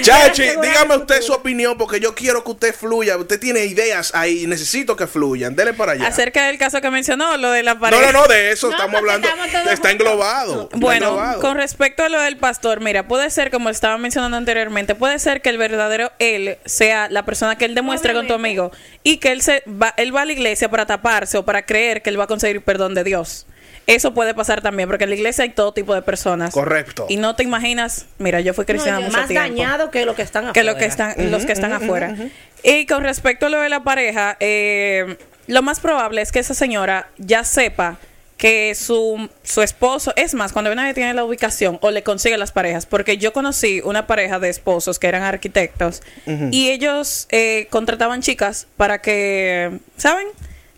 Chachi, 0.03 0.43
dígame 0.61 0.97
usted 0.97 1.21
su 1.23 1.33
opinión 1.33 1.77
porque 1.79 2.01
yo 2.01 2.15
quiero 2.15 2.43
que 2.45 2.51
usted 2.51 2.75
fluya. 2.75 3.17
Usted 3.17 3.39
tiene 3.41 3.65
ideas 3.65 4.13
ahí 4.15 4.45
y 4.45 4.47
necesito 4.47 4.97
que 4.97 5.07
fluyan. 5.07 5.55
Dele 5.55 5.73
para 5.75 5.93
allá. 5.93 6.07
Acerca 6.07 6.47
del 6.47 6.59
caso 6.59 6.81
que 6.81 6.91
mencionó, 6.91 7.37
lo 7.37 7.51
de 7.51 7.63
la 7.63 7.79
pareja. 7.79 8.01
No, 8.07 8.13
no, 8.13 8.21
no, 8.23 8.29
de 8.29 8.53
eso 8.53 8.69
No, 8.69 8.73
estamos 8.77 8.97
hablando. 8.99 9.29
estamos 9.29 9.73
Está 9.73 9.91
englobado. 9.91 10.63
está 10.65 10.77
Bueno, 10.79 11.07
englobado. 11.09 11.41
con 11.41 11.57
respecto 11.57 12.03
a 12.05 12.09
lo 12.09 12.21
del 12.21 12.37
pastor, 12.37 12.81
mira, 12.81 13.07
puede 13.09 13.31
ser, 13.31 13.51
como 13.51 13.69
estaba 13.71 13.99
mencionando 13.99 14.37
anteriormente, 14.37 14.95
puede 14.95 15.19
ser 15.19 15.43
que 15.43 15.49
el 15.51 15.59
verdadero 15.59 16.13
él 16.19 16.59
sea 16.65 17.09
la 17.09 17.25
persona 17.25 17.57
que 17.57 17.65
él 17.65 17.75
demuestre 17.75 18.13
con 18.15 18.27
tu 18.27 18.35
amigo 18.35 18.73
y 19.03 19.19
que 19.19 19.33
él 19.33 19.43
se 19.43 19.63
va, 19.67 19.95
él 19.97 20.15
va 20.15 20.23
a 20.23 20.25
la 20.25 20.33
iglesia 20.33 20.69
para 20.69 20.87
taparse 20.87 21.39
o 21.39 21.45
para 21.45 21.65
creer 21.67 22.03
que 22.03 22.11
él 22.11 22.19
va 22.19 22.25
a 22.25 22.29
conseguir 22.29 22.63
perdón 22.63 22.95
de 22.95 23.05
Dios. 23.05 23.47
Eso 23.87 24.15
puede 24.15 24.35
pasar 24.35 24.61
también, 24.63 24.89
porque 24.89 25.05
en 25.05 25.11
la 25.11 25.17
iglesia 25.17 25.45
hay 25.45 25.51
todo 25.51 25.73
tipo 25.73 25.95
de 25.95 26.03
personas. 26.03 26.53
Correcto. 26.55 27.07
Y 27.09 27.17
no 27.17 27.35
te 27.37 27.43
imaginas, 27.43 28.07
mira, 28.19 28.41
yo 28.41 28.55
fui 28.55 28.65
cristiana 28.65 29.01
mucho 29.01 29.17
Más 29.17 29.29
tiempo. 29.29 29.49
dañado 29.49 29.91
que 29.91 30.07
lo 30.07 30.15
que 30.15 30.23
están 30.23 30.45
afuera. 30.47 30.53
que 30.53 30.65
lo 30.65 30.77
que 30.77 30.85
están, 30.87 31.31
los 31.31 31.45
que 31.47 31.53
están 31.53 31.73
afuera. 31.73 32.15
Y 32.63 32.87
con 32.87 33.03
respecto 33.03 33.47
a 33.47 33.49
lo 33.49 33.61
de 33.61 33.69
la 33.69 33.83
pareja, 33.83 34.37
eh, 34.41 35.17
lo 35.47 35.63
más 35.63 35.81
probable 35.81 36.23
es 36.23 36.31
que 36.33 36.39
esa 36.39 36.55
señora 36.55 37.09
ya 37.19 37.45
sepa 37.45 37.99
que 38.37 38.75
su, 38.75 39.29
su 39.45 39.63
esposo, 39.63 40.13
es 40.17 40.35
más, 40.35 40.53
cuando 40.53 40.75
nadie 40.75 40.95
tiene 40.95 41.15
la 41.15 41.23
ubicación 41.25 41.79
o 41.81 41.93
le 41.93 42.03
consigue 42.03 42.37
las 42.37 42.51
parejas, 42.51 42.87
porque 42.87 43.17
yo 43.17 43.33
conocí 43.33 43.81
una 43.85 44.09
pareja 44.09 44.41
de 44.41 44.49
esposos 44.49 44.99
que 44.99 45.07
eran 45.07 45.23
arquitectos 45.23 46.03
y 46.51 46.71
ellos 46.71 47.29
eh, 47.31 47.69
contrataban 47.71 48.21
chicas 48.21 48.67
para 48.77 49.01
que, 49.01 49.79
¿saben? 49.97 50.27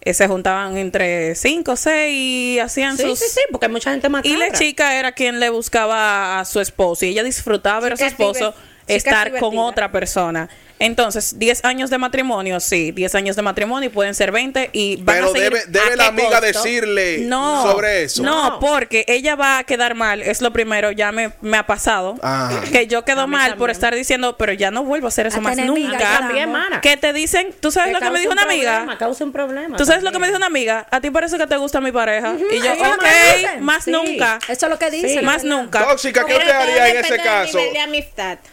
Eh, 0.06 0.12
se 0.12 0.28
juntaban 0.28 0.76
entre 0.76 1.34
cinco 1.34 1.72
o 1.72 1.76
seis 1.76 2.14
y 2.14 2.58
hacían 2.58 2.96
Sí, 2.96 3.04
sus... 3.04 3.18
sí, 3.18 3.24
sí, 3.30 3.40
porque 3.50 3.66
hay 3.66 3.72
mucha 3.72 3.90
gente 3.90 4.10
más 4.10 4.24
Y 4.24 4.36
la 4.36 4.52
chica 4.52 4.98
era 4.98 5.12
quien 5.12 5.40
le 5.40 5.48
buscaba 5.48 6.40
a 6.40 6.44
su 6.44 6.60
esposo 6.60 7.06
y 7.06 7.08
ella 7.08 7.22
disfrutaba 7.22 7.80
ver 7.80 7.94
a 7.94 7.96
su 7.96 8.04
esposo 8.04 8.54
estar 8.86 9.38
con 9.38 9.56
otra 9.56 9.90
persona. 9.90 10.48
Entonces, 10.84 11.38
10 11.38 11.64
años 11.64 11.90
de 11.90 11.98
matrimonio, 11.98 12.60
sí, 12.60 12.92
10 12.92 13.14
años 13.14 13.36
de 13.36 13.42
matrimonio 13.42 13.88
y 13.88 13.92
pueden 13.92 14.14
ser 14.14 14.32
20 14.32 14.70
y 14.72 14.96
van 14.96 15.16
Pero 15.16 15.26
a 15.26 15.32
seguir... 15.32 15.50
debe, 15.50 15.64
debe 15.68 15.92
¿A 15.92 15.96
la 15.96 16.06
amiga 16.08 16.28
costo? 16.40 16.46
decirle 16.46 17.18
no, 17.26 17.62
sobre 17.62 18.04
eso. 18.04 18.22
No, 18.22 18.58
porque 18.60 19.04
ella 19.08 19.34
va 19.34 19.58
a 19.58 19.64
quedar 19.64 19.94
mal, 19.94 20.22
es 20.22 20.40
lo 20.40 20.52
primero, 20.52 20.90
ya 20.92 21.10
me, 21.12 21.32
me 21.40 21.56
ha 21.56 21.66
pasado. 21.66 22.16
Ajá. 22.22 22.60
Que 22.70 22.86
yo 22.86 23.04
quedo 23.04 23.26
mal 23.26 23.56
por 23.56 23.70
estar 23.70 23.94
diciendo, 23.94 24.36
pero 24.36 24.52
ya 24.52 24.70
no 24.70 24.84
vuelvo 24.84 25.06
a 25.06 25.08
hacer 25.08 25.26
eso 25.26 25.38
A 25.38 25.40
más 25.40 25.56
nunca. 25.56 26.80
Que 26.82 26.96
te 26.96 27.12
dicen, 27.12 27.54
¿tú 27.60 27.70
sabes 27.70 27.88
Que 27.88 27.92
lo 27.94 28.00
que 28.00 28.10
me 28.10 28.18
dijo 28.20 28.32
un 28.32 28.38
una 28.38 28.42
amiga? 28.46 28.72
problema, 28.76 28.98
Causa 28.98 29.24
un 29.24 29.32
problema. 29.32 29.76
¿Tú 29.76 29.84
sabes 29.84 30.02
lo 30.02 30.12
que 30.12 30.18
me 30.18 30.26
dijo 30.26 30.36
una 30.36 30.46
amiga? 30.46 30.86
¿A 30.90 31.00
ti 31.00 31.10
parece 31.10 31.38
que 31.38 31.46
te 31.46 31.56
gusta 31.56 31.80
mi 31.80 31.92
pareja? 31.92 32.34
Y 32.52 32.60
yo, 32.60 32.72
ok, 32.72 33.60
más 33.60 33.84
Sí. 33.84 33.90
nunca. 33.90 34.38
Eso 34.48 34.66
es 34.66 34.70
lo 34.70 34.78
que 34.78 34.90
dicen. 34.90 35.24
Más 35.24 35.44
nunca. 35.44 35.86
Tóxica, 35.86 36.24
¿qué 36.24 36.34
todo 36.34 36.52
haría 36.54 36.88
en 36.88 36.96
ese 36.98 37.16
caso? 37.18 37.58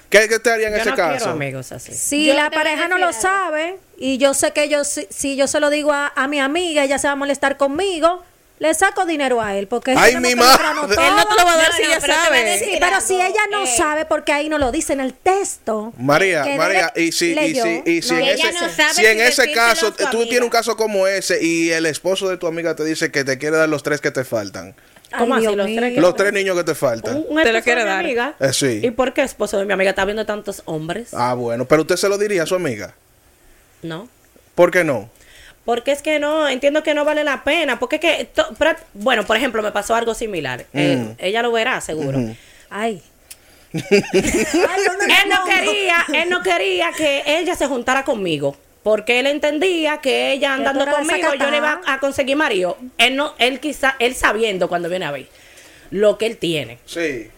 ¿Qué, 0.10 0.28
qué 0.28 0.36
usted 0.36 0.52
haría 0.52 0.68
en 0.68 0.76
ese 0.76 0.94
caso? 0.94 1.30
amigos 1.30 1.72
así. 1.72 1.94
Si 2.22 2.28
Yo 2.28 2.34
la 2.36 2.50
pareja 2.52 2.88
no 2.88 2.98
lo 2.98 3.12
sabe 3.14 3.78
y 3.98 4.18
yo 4.18 4.34
sé 4.34 4.52
que 4.52 4.70
yo 4.70 4.84
si, 4.84 5.08
si 5.10 5.36
yo 5.36 5.48
se 5.48 5.60
lo 5.60 5.70
digo 5.70 5.92
a, 5.92 6.12
a 6.16 6.28
mi 6.28 6.40
amiga, 6.40 6.84
ella 6.84 6.98
se 7.00 7.08
va 7.08 7.14
a 7.14 7.16
molestar 7.16 7.58
conmigo, 7.58 8.24
le 8.60 8.74
saco 8.76 9.06
dinero 9.08 9.42
a 9.42 9.56
él 9.56 9.66
porque 9.68 9.96
Ay, 9.98 10.18
mi 10.18 10.36
madre. 10.36 10.66
Él 10.70 10.76
no 10.76 10.88
te 10.88 11.36
lo 11.36 11.46
va 11.46 11.54
a 11.54 11.58
dar 11.58 11.70
No, 11.72 11.76
si 11.78 11.84
no, 11.84 11.90
ya 11.90 12.00
pero 12.00 12.14
te 12.14 12.20
va 12.20 12.22
a 12.22 12.26
sabe. 12.28 12.60
Sí, 12.60 12.72
pero 12.80 12.86
algo, 12.96 13.08
si 13.08 13.16
ella 13.16 13.42
no 13.50 13.64
eh, 13.64 13.68
sabe, 13.76 14.06
porque 14.06 14.34
ahí 14.34 14.50
no 14.50 14.60
lo 14.60 14.72
dice 14.72 14.94
en 14.94 15.00
el 15.00 15.16
texto. 15.16 15.94
María, 15.98 16.46
María, 16.58 16.94
y 16.96 17.12
si, 17.12 17.32
y 17.32 17.56
si, 17.56 17.82
y 17.86 18.02
si 18.04 18.14
no 18.14 18.20
en 18.20 18.24
ese, 18.28 18.48
Ella 18.50 18.94
si 18.94 19.06
en 19.06 19.18
si 19.18 19.24
ese 19.24 19.52
caso, 19.52 19.92
tú 19.94 20.06
amiga. 20.06 20.24
tienes 20.26 20.42
un 20.44 20.50
caso 20.50 20.78
como 20.78 21.08
ese 21.08 21.44
y 21.44 21.72
el 21.72 21.88
esposo 21.88 22.30
de 22.30 22.38
tu 22.38 22.46
amiga 22.46 22.76
te 22.76 22.84
dice 22.84 23.12
que 23.12 23.24
te 23.24 23.40
quiere 23.40 23.58
dar 23.58 23.68
los 23.68 23.82
tres 23.82 24.00
que 24.00 24.12
te 24.12 24.24
faltan, 24.24 24.76
¿Cómo 25.18 25.36
Ay, 25.36 25.46
así? 25.46 25.56
Los 25.56 25.66
tres 25.68 25.98
los 25.98 26.16
tres 26.16 26.34
niños 26.34 26.58
que 26.58 26.64
te 26.64 26.76
faltan. 26.76 27.18
Un, 27.18 27.26
un 27.38 27.44
Te 27.44 27.52
lo 27.52 27.60
mi 27.60 27.66
dar. 27.66 28.00
amiga. 28.00 28.36
Eh, 28.40 28.54
sí. 28.54 28.80
¿Y 28.84 28.92
por 28.92 29.14
qué 29.14 29.24
esposo 29.24 29.58
de 29.60 29.66
mi 29.66 29.74
amiga 29.74 29.90
está 29.92 30.06
viendo 30.06 30.26
tantos 30.26 30.62
hombres? 30.66 31.14
Ah, 31.14 31.34
bueno, 31.34 31.66
pero 31.66 31.82
usted 31.82 31.96
se 31.98 32.08
lo 32.10 32.18
diría 32.18 32.44
a 32.44 32.46
su 32.46 32.56
amiga. 32.56 32.94
No. 33.82 34.08
¿Por 34.56 34.72
qué 34.72 34.84
no? 34.84 35.10
Porque 35.66 35.92
es 35.92 36.02
que 36.02 36.20
no, 36.20 36.48
entiendo 36.50 36.82
que 36.84 36.94
no 36.94 37.06
vale 37.06 37.24
la 37.24 37.44
pena. 37.44 37.78
Porque 37.80 37.98
es 37.98 38.02
que, 38.02 38.26
to- 38.26 38.48
bueno, 38.94 39.26
por 39.26 39.38
ejemplo, 39.38 39.62
me 39.62 39.72
pasó 39.72 39.96
algo 39.96 40.14
similar. 40.14 40.66
Eh, 40.74 40.98
Mm. 40.98 41.16
ella 41.20 41.42
lo 41.42 41.52
verá, 41.52 41.82
seguro. 41.82 42.20
Ay. 42.70 43.02
Él 43.74 45.30
no 45.30 45.46
quería, 45.46 46.06
él 46.14 46.30
no 46.30 46.42
quería 46.42 46.92
que 46.92 47.24
ella 47.26 47.56
se 47.56 47.68
juntara 47.68 48.04
conmigo. 48.04 48.56
Porque 48.84 49.20
él 49.20 49.28
entendía 49.28 49.98
que 49.98 50.32
ella 50.32 50.54
andando 50.54 50.86
conmigo 50.86 51.34
yo 51.40 51.52
no 51.52 51.58
iba 51.58 51.82
a 51.86 52.00
conseguir 52.00 52.36
marido. 52.36 52.78
Él 52.98 53.16
no, 53.16 53.36
él 53.38 53.60
quizá, 53.60 53.96
él 54.00 54.16
sabiendo 54.16 54.68
cuando 54.70 54.90
viene 54.90 55.06
a 55.06 55.12
ver 55.12 55.28
lo 55.92 56.18
que 56.18 56.26
él 56.26 56.38
tiene. 56.38 56.80
Sí. 56.86 57.30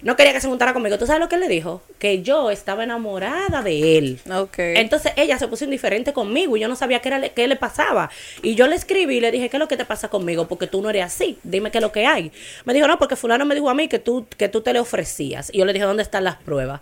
No 0.00 0.14
quería 0.14 0.32
que 0.32 0.40
se 0.40 0.46
juntara 0.46 0.72
conmigo. 0.72 0.96
¿Tú 0.96 1.06
sabes 1.06 1.20
lo 1.20 1.28
que 1.28 1.34
él 1.34 1.40
le 1.40 1.48
dijo? 1.48 1.82
Que 1.98 2.22
yo 2.22 2.50
estaba 2.52 2.84
enamorada 2.84 3.62
de 3.62 3.98
él. 3.98 4.20
Ok. 4.30 4.58
Entonces 4.58 5.12
ella 5.16 5.38
se 5.38 5.48
puso 5.48 5.64
indiferente 5.64 6.12
conmigo 6.12 6.56
y 6.56 6.60
yo 6.60 6.68
no 6.68 6.76
sabía 6.76 7.00
qué, 7.00 7.08
era, 7.08 7.28
qué 7.30 7.48
le 7.48 7.56
pasaba. 7.56 8.08
Y 8.42 8.54
yo 8.54 8.68
le 8.68 8.76
escribí 8.76 9.16
y 9.16 9.20
le 9.20 9.32
dije, 9.32 9.48
¿qué 9.48 9.56
es 9.56 9.58
lo 9.58 9.66
que 9.66 9.76
te 9.76 9.84
pasa 9.84 10.08
conmigo? 10.08 10.46
Porque 10.46 10.68
tú 10.68 10.80
no 10.80 10.90
eres 10.90 11.04
así. 11.04 11.38
Dime 11.42 11.72
qué 11.72 11.78
es 11.78 11.82
lo 11.82 11.90
que 11.90 12.06
hay. 12.06 12.30
Me 12.64 12.74
dijo, 12.74 12.86
no, 12.86 12.96
porque 12.98 13.16
fulano 13.16 13.44
me 13.44 13.56
dijo 13.56 13.68
a 13.68 13.74
mí 13.74 13.88
que 13.88 13.98
tú, 13.98 14.28
que 14.36 14.48
tú 14.48 14.60
te 14.60 14.72
le 14.72 14.78
ofrecías. 14.78 15.50
Y 15.52 15.58
yo 15.58 15.64
le 15.64 15.72
dije, 15.72 15.84
¿dónde 15.84 16.04
están 16.04 16.22
las 16.22 16.36
pruebas? 16.36 16.80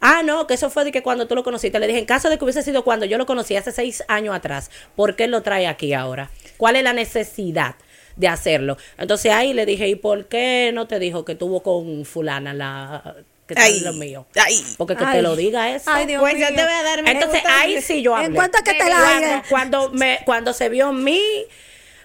Ah, 0.00 0.22
no, 0.24 0.46
que 0.46 0.54
eso 0.54 0.70
fue 0.70 0.84
de 0.84 0.92
que 0.92 1.02
cuando 1.02 1.26
tú 1.26 1.34
lo 1.34 1.44
conociste. 1.44 1.78
Le 1.78 1.86
dije, 1.86 1.98
en 1.98 2.06
caso 2.06 2.28
de 2.30 2.38
que 2.38 2.44
hubiese 2.44 2.62
sido 2.62 2.84
cuando 2.84 3.04
yo 3.06 3.18
lo 3.18 3.26
conocí 3.26 3.56
hace 3.56 3.70
seis 3.72 4.02
años 4.08 4.34
atrás, 4.34 4.70
¿por 4.96 5.14
qué 5.16 5.26
lo 5.26 5.42
trae 5.42 5.66
aquí 5.66 5.92
ahora? 5.92 6.30
¿Cuál 6.56 6.76
es 6.76 6.84
la 6.84 6.92
necesidad 6.92 7.74
de 8.16 8.28
hacerlo? 8.28 8.76
Entonces 8.98 9.30
ahí 9.32 9.52
le 9.52 9.66
dije, 9.66 9.88
¿y 9.88 9.94
por 9.96 10.26
qué 10.26 10.70
no 10.72 10.86
te 10.86 10.98
dijo 10.98 11.24
que 11.24 11.34
tuvo 11.34 11.62
con 11.62 12.04
fulana 12.06 12.54
la 12.54 13.14
que 13.46 13.54
Ay, 13.58 13.80
lo 13.80 13.92
mío? 13.92 14.26
ay. 14.40 14.64
Porque 14.78 14.94
que 14.96 15.04
Ay. 15.04 15.16
te 15.16 15.22
lo 15.22 15.34
diga 15.36 15.74
eso. 15.74 15.90
Ay, 15.92 16.06
Dios 16.06 16.20
Pues 16.20 16.34
mío. 16.34 16.46
yo 16.48 16.54
te 16.54 16.62
voy 16.62 16.72
a 16.72 16.82
dar 16.82 17.02
mi 17.02 17.10
Entonces 17.10 17.42
ahí 17.46 17.82
sí 17.82 18.00
yo 18.00 18.14
hablé. 18.14 18.28
En 18.28 18.34
cuanto 18.34 18.58
a 18.58 18.62
que 18.62 18.74
te 18.74 18.88
la 18.88 18.96
cuando, 19.00 19.42
cuando 19.50 19.90
me 19.90 20.20
cuando 20.24 20.52
se 20.54 20.68
vio 20.68 20.92
mí, 20.92 21.20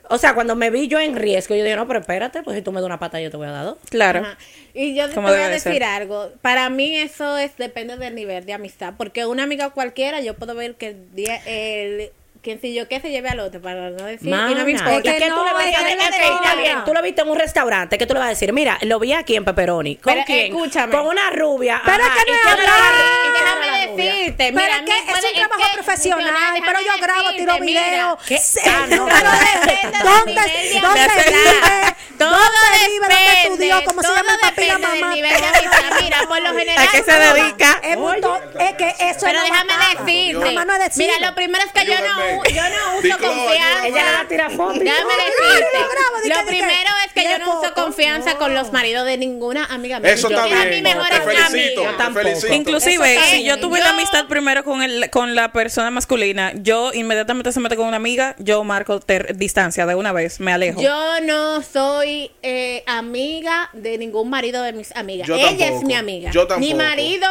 o 0.10 0.18
sea, 0.18 0.34
cuando 0.34 0.56
me 0.56 0.70
vi 0.70 0.88
yo 0.88 1.00
en 1.00 1.16
riesgo, 1.16 1.56
yo 1.56 1.64
dije, 1.64 1.76
no, 1.76 1.88
pero 1.88 2.00
espérate, 2.00 2.44
pues 2.44 2.56
si 2.58 2.62
tú 2.64 2.72
me 2.72 2.80
das 2.82 2.86
una 2.86 3.00
pata 3.00 3.20
yo 3.22 3.30
te 3.32 3.38
voy 3.38 3.48
a 3.48 3.52
dar 3.52 3.66
dos. 3.66 3.78
Claro. 3.90 4.20
Ajá. 4.22 4.38
Y 4.74 4.94
yo 4.96 5.10
te 5.10 5.20
voy 5.20 5.32
a 5.32 5.48
decir 5.50 5.74
ser. 5.74 5.84
algo. 5.84 6.32
Para 6.42 6.70
mí 6.70 6.98
eso 6.98 7.38
es 7.38 7.56
depende 7.58 7.98
del 7.98 8.16
nivel 8.16 8.46
de 8.46 8.54
amistad. 8.54 8.94
Porque 8.98 9.26
una 9.26 9.44
amiga 9.44 9.70
cualquiera, 9.70 10.22
yo 10.22 10.34
puedo 10.36 10.54
ver 10.56 10.76
que 10.76 10.88
el 10.90 11.16
día, 11.16 11.38
el, 11.46 12.12
quien 12.42 12.60
si 12.62 12.74
yo 12.76 12.88
qué 12.88 13.00
se 13.00 13.10
lleve 13.10 13.30
al 13.30 13.40
otro, 13.40 13.60
para 13.62 13.90
no 13.90 14.04
decir. 14.06 14.28
y 14.28 14.32
no 14.32 14.38
Mana, 14.38 14.64
me 14.66 14.72
importa. 14.72 14.96
Es 14.98 15.02
que 15.04 15.10
¿y 15.18 15.20
qué 15.20 15.30
no, 15.30 15.36
tú 15.38 15.44
le 15.46 15.54
vas 15.54 15.62
a 15.62 15.66
que 15.66 15.72
decir? 15.72 15.98
no 15.98 16.04
Ok, 16.06 16.12
le 16.20 16.36
está 16.36 16.56
bien, 16.56 16.78
tú 16.86 16.94
lo 16.94 17.02
viste 17.02 17.22
en 17.22 17.30
un 17.30 17.40
restaurante, 17.40 17.98
¿qué 17.98 18.06
tú 18.06 18.14
le 18.14 18.20
vas 18.20 18.28
a 18.28 18.30
decir? 18.30 18.54
Mira, 18.54 18.78
lo 18.84 19.00
vi 19.00 19.14
aquí 19.14 19.36
en 19.36 19.46
Pepperoni. 19.46 19.96
¿Con 19.96 20.14
Pero, 20.14 20.26
quién? 20.28 20.46
escúchame. 20.54 20.92
Con 20.96 21.08
una 21.08 21.32
rubia. 21.32 21.82
Pero 21.86 22.04
ajá, 22.04 22.14
que 22.26 22.32
no 22.32 22.38
¿y 22.38 22.40
es 22.40 22.42
quién 22.44 22.60
era 22.66 22.74
la- 23.45 23.45
decirte, 23.96 24.54
Pero 24.54 24.66
mira, 24.66 24.78
es 24.78 24.82
que 24.84 25.12
es 25.12 25.26
un 25.26 25.48
trabajo 25.48 25.74
profesional, 25.74 26.62
pero 26.66 26.80
yo 26.80 27.02
grabo, 27.02 27.30
tiro 27.32 27.54
decirte, 27.54 27.66
mira, 27.66 27.82
video. 27.82 28.18
Pero 32.18 32.32
Depende 32.32 32.60
de- 32.66 32.76
del 32.76 32.86
¿Dónde, 32.86 32.94
nivel 32.96 33.10
de 33.10 33.16
dónde 33.16 33.26
amistad. 33.26 33.60
vive? 33.60 33.70
Todo. 33.76 33.86
¿Cómo 33.86 34.02
se 34.02 34.08
todo 34.08 34.16
llama 34.18 34.34
el 34.34 34.40
papi 34.40 34.62
y 34.62 34.66
la 34.68 34.74
del 34.74 34.82
mamá? 35.02 35.16
nivel 35.16 35.32
de 35.32 35.48
amistad. 35.48 35.86
Mira, 36.02 36.18
por 36.28 36.42
lo 36.42 36.50
general. 36.58 36.88
¿A 36.88 36.92
qué 36.92 37.04
se 37.04 37.12
dedica? 37.12 37.80
Es, 37.84 37.98
muy 37.98 38.22
to- 38.22 38.40
es 38.60 38.74
que 38.76 38.90
eso 39.00 39.20
Pero 39.26 39.40
no 39.40 39.44
déjame 39.46 39.74
decirte. 39.78 40.48
Es. 40.86 40.98
Mira, 40.98 41.20
lo 41.20 41.36
primero 41.36 41.64
es 41.66 41.72
que 41.72 41.86
yo 41.86 41.96
no, 42.00 42.44
yo 42.44 42.64
no 42.70 42.98
uso 43.00 43.18
confianza. 43.18 43.88
Ella 43.88 44.04
le 44.06 44.12
va 44.14 44.20
a 44.22 44.28
tirar 44.28 44.52
fotos. 44.52 44.80
Déjame 44.80 45.14
decirte. 45.16 46.30
Lo 46.30 46.46
primero 46.48 46.90
es 47.06 47.14
que 47.14 47.24
yo 47.24 47.40
no 47.40 47.60
uso 47.60 47.74
confianza 47.74 48.36
con 48.38 48.54
los 48.54 48.72
maridos 48.72 49.06
de 49.06 49.18
ninguna 49.18 49.66
amiga 49.66 50.00
mía. 50.00 50.12
Eso 50.14 50.28
a 50.28 50.66
mi 50.66 50.82
mejor 50.82 51.08
amiga. 51.14 51.46
Inclusive, 52.52 53.20
si 53.32 53.44
yo 53.44 53.60
tuve 53.60 53.80
la 53.80 53.90
amistad 53.90 54.26
primero 54.28 54.64
con 54.64 54.82
el, 54.82 55.10
con 55.10 55.36
la 55.36 55.52
persona 55.52 55.92
masculina, 55.92 56.52
yo 56.56 56.92
inmediatamente 56.94 57.52
se 57.52 57.60
mete 57.60 57.76
con 57.76 57.88
una 57.88 57.98
amiga, 57.98 58.36
yo 58.40 58.64
marco 58.64 59.00
ter- 59.00 59.36
distancia 59.36 59.86
de 59.86 59.96
una 59.96 60.12
vez, 60.12 60.40
me 60.40 60.52
alejo. 60.54 60.82
Yo 60.82 61.22
no 61.22 61.62
soy 61.62 62.05
eh, 62.42 62.84
amiga 62.88 63.70
de 63.74 63.98
ningún 63.98 64.30
marido 64.30 64.62
de 64.64 64.74
mis 64.74 64.96
amigas. 64.96 65.28
Yo 65.28 65.36
Ella 65.36 65.48
tampoco. 65.50 65.78
es 65.80 65.84
mi 65.84 65.94
amiga. 65.96 66.32
Yo 66.32 66.48
tampoco. 66.48 66.60
Mi 66.60 66.74
marido, 66.74 67.28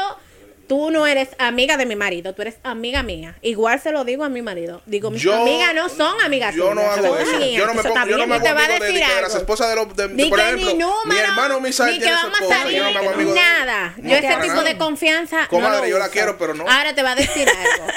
tú 0.68 0.90
no 0.90 1.06
eres 1.06 1.28
amiga 1.38 1.76
de 1.76 1.86
mi 1.86 1.94
marido, 1.96 2.34
tú 2.34 2.42
eres 2.42 2.56
amiga 2.62 3.02
mía. 3.02 3.36
Igual 3.42 3.80
se 3.80 3.92
lo 3.92 4.04
digo 4.04 4.24
a 4.24 4.28
mi 4.28 4.40
marido. 4.42 4.80
Digo, 4.86 5.10
mis 5.10 5.20
Yo- 5.22 5.34
amigas 5.34 5.74
no 5.74 5.88
son 5.88 6.20
amigas 6.22 6.54
Yo 6.54 6.74
no 6.74 6.80
tuyas, 6.82 6.98
hago 6.98 7.18
eso. 7.18 7.36
mías. 7.38 7.58
Yo 7.60 7.66
no 7.66 7.74
me 7.74 7.80
Eso 7.80 7.88
pongo, 7.90 8.06
yo 8.06 8.16
no 8.18 8.26
me 8.26 8.40
te 8.40 8.52
va 8.52 8.64
a 8.64 8.68
de, 8.68 8.74
decir 8.80 8.94
de 9.00 9.06
que 9.14 9.20
las 9.22 9.34
esposas 9.34 9.68
de 9.70 9.76
los. 9.76 9.96
De, 9.96 10.08
de- 10.08 10.14
Ni 10.14 10.28
por 10.30 10.38
que 10.38 10.44
ejemplo, 10.46 10.66
ni 10.72 10.78
número, 10.78 11.00
mi 11.06 11.16
hermano 11.16 11.60
Misael 11.60 11.98
ni 11.98 12.04
que 12.04 12.10
vamos 12.10 12.40
a 12.40 12.42
esposa. 12.44 12.62
salir, 12.62 12.76
Yo 12.78 12.84
no 12.84 12.90
me 12.92 12.98
hago 13.08 13.16
de 13.18 13.24
nada. 13.34 13.94
No, 13.98 14.08
Yo 14.08 14.14
ese 14.16 14.28
tipo 14.28 14.46
nada. 14.46 14.62
de 14.64 14.78
confianza 14.78 15.40
no 15.42 15.48
Comadre, 15.48 15.80
lo 15.82 15.86
yo 15.88 15.98
la 15.98 16.08
quiero, 16.08 16.38
pero 16.38 16.54
no. 16.54 16.64
Ahora 16.68 16.94
te 16.94 17.02
va 17.02 17.12
a 17.12 17.16
decir 17.16 17.46
algo. 17.48 17.92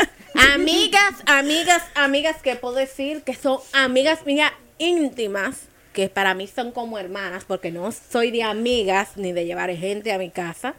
amigas, 0.54 1.14
amigas, 1.26 1.84
amigas 1.96 2.36
que 2.44 2.56
puedo 2.56 2.76
decir 2.76 3.24
que 3.24 3.34
son 3.34 3.60
amigas 3.74 4.26
mías 4.26 4.52
íntimas, 4.78 5.56
que 5.98 6.10
para 6.10 6.36
mí 6.36 6.46
son 6.46 6.72
como 6.72 7.00
hermanas, 7.00 7.44
porque 7.48 7.72
no 7.72 7.92
soy 7.92 8.30
de 8.30 8.44
amigas 8.44 9.14
ni 9.16 9.32
de 9.32 9.46
llevar 9.46 9.76
gente 9.76 10.14
a 10.14 10.20
mi 10.20 10.30
casa. 10.30 10.76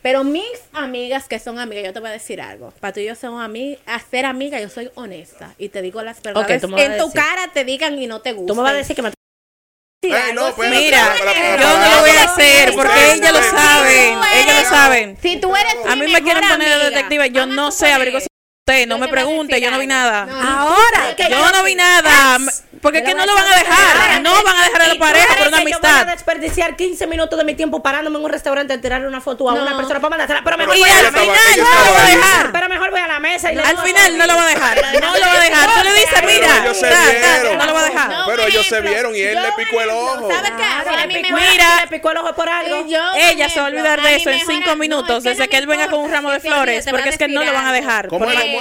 Pero 0.00 0.24
mis 0.24 0.46
amigas 0.72 1.28
que 1.28 1.38
son 1.38 1.58
amigas, 1.58 1.84
yo 1.84 1.92
te 1.92 2.00
voy 2.00 2.08
a 2.08 2.12
decir 2.12 2.40
algo. 2.40 2.72
Para 2.80 2.94
tú 2.94 3.00
y 3.00 3.04
yo 3.04 3.14
somos 3.14 3.44
amigas, 3.44 3.80
a 3.84 3.98
ser 3.98 4.24
amiga, 4.24 4.58
yo 4.58 4.70
soy 4.70 4.90
honesta. 4.94 5.54
Y 5.58 5.68
te 5.68 5.82
digo 5.82 6.00
las 6.00 6.22
verdades. 6.22 6.62
en 6.62 6.96
tu 6.96 7.12
cara 7.12 7.50
te 7.52 7.66
digan 7.66 7.98
y 7.98 8.06
no 8.06 8.22
te 8.22 8.32
gusta. 8.32 8.46
Tú 8.46 8.56
me 8.56 8.62
vas 8.62 8.72
a 8.72 8.76
decir 8.76 8.96
que 8.96 9.02
me 9.02 9.12
Ey, 10.00 10.32
no, 10.34 10.54
Mira, 10.56 11.14
yo 11.58 11.78
no 11.78 11.96
lo 11.96 12.00
voy 12.00 12.10
a 12.16 12.24
hacer 12.24 12.72
porque 12.74 13.12
ellas 13.12 13.32
lo 13.32 13.42
saben, 13.42 14.18
ellas 14.36 14.62
lo 14.62 14.70
saben. 14.70 15.18
Si 15.20 15.36
tú 15.38 15.54
eres 15.54 15.74
A 15.86 15.96
mi 15.96 16.06
mí 16.06 16.12
me 16.12 16.22
quieren 16.22 16.48
poner 16.48 16.78
de 16.78 16.84
detective, 16.86 17.30
yo 17.30 17.44
no 17.44 17.70
sé, 17.70 17.92
averigüe 17.92 18.22
usted, 18.68 18.86
no 18.88 18.98
me 18.98 19.06
pregunte, 19.06 19.60
yo 19.60 19.70
no 19.70 19.78
vi 19.78 19.86
nada. 19.86 20.26
No. 20.26 20.34
Ahora. 20.60 21.14
que 21.16 21.30
Yo 21.30 21.52
no 21.52 21.62
vi 21.62 21.76
nada, 21.76 22.36
porque 22.82 22.98
es 22.98 23.04
que 23.04 23.14
no 23.14 23.24
lo 23.24 23.32
van 23.34 23.46
a 23.46 23.56
dejar, 23.56 24.20
no 24.22 24.42
van 24.42 24.56
a 24.56 24.64
dejar 24.64 24.82
a 24.82 24.88
la 24.88 24.94
¿Y 24.94 24.98
pareja 24.98 25.36
por 25.36 25.46
una 25.48 25.58
que 25.58 25.70
Yo 25.70 25.78
voy 25.78 25.88
a 25.88 25.88
amistad. 26.00 26.06
desperdiciar 26.12 26.74
15 26.76 27.06
minutos 27.06 27.38
de 27.38 27.44
mi 27.44 27.54
tiempo 27.54 27.80
parándome 27.80 28.18
en 28.18 28.24
un 28.24 28.30
restaurante 28.30 28.72
a 28.74 28.80
tirarle 28.80 29.06
una 29.06 29.20
foto 29.20 29.48
a 29.48 29.54
No. 29.54 29.62
una 29.62 29.76
persona 29.76 30.00
para 30.00 30.10
mandársela. 30.10 30.42
Pero 30.42 30.58
mejor 30.58 30.74
Pero 30.74 30.84
voy 30.84 30.90
Y 30.90 30.92
a 30.92 30.98
al 30.98 31.04
la 31.04 31.20
final 31.20 31.36
no 31.58 31.64
lo 31.86 31.92
va 31.94 32.02
a 32.02 32.06
dejar. 32.08 32.52
Pero 32.52 32.68
mejor 32.68 32.90
voy 32.90 33.00
a 33.00 33.06
la 33.06 33.20
mesa 33.20 33.52
y 33.52 33.54
le 33.54 33.62
Al 33.62 33.78
final 33.78 34.18
no 34.18 34.26
lo 34.26 34.34
va 34.34 34.42
a 34.42 34.48
dejar, 34.48 34.76
no 35.00 35.00
lo 35.00 35.26
va 35.26 35.32
a 35.32 35.40
dejar. 35.40 35.70
Tú 35.76 35.84
le 35.84 35.92
dices, 35.92 36.08
Pero 36.14 36.26
mira, 36.26 36.62
ellos 36.64 36.76
se 36.76 36.88
ta, 36.88 36.96
ta, 36.96 37.10
vieron. 37.38 37.58
no 37.58 37.66
lo 37.66 37.74
va 37.74 37.80
a 37.80 37.84
dejar. 37.84 38.10
Pero 38.26 38.42
ellos 38.46 38.66
se 38.66 38.80
vieron 38.80 39.14
y 39.16 39.20
él 39.20 39.38
le 39.42 39.52
picó 39.64 39.80
el 39.80 39.90
ojo. 39.90 40.28
¿Sabes 40.32 40.50
qué? 40.56 41.22
Mira, 41.32 41.80
le 41.82 41.86
picó- 41.88 42.10
el 42.10 42.16
ojo 42.18 42.34
por 42.34 42.48
algo. 42.48 42.84
Y 42.86 42.94
Ella 43.20 43.48
se 43.48 43.60
va 43.60 43.66
a 43.66 43.68
olvidar 43.68 44.02
de 44.02 44.16
eso 44.16 44.28
en 44.30 44.38
mejor 44.38 44.54
cinco 44.54 44.70
am- 44.72 44.78
minutos, 44.78 45.24
no, 45.24 45.30
desde 45.30 45.48
que 45.48 45.56
él 45.56 45.66
venga 45.68 45.88
con 45.88 46.00
un 46.00 46.10
ramo 46.10 46.30
de 46.32 46.40
flores, 46.40 46.84
porque 46.90 47.10
es 47.10 47.16
que 47.18 47.28
no 47.28 47.44
lo 47.44 47.52
van 47.52 47.66
a 47.66 47.72
dejar. 47.72 48.08
¿Cómo 48.08 48.24
es? 48.30 48.55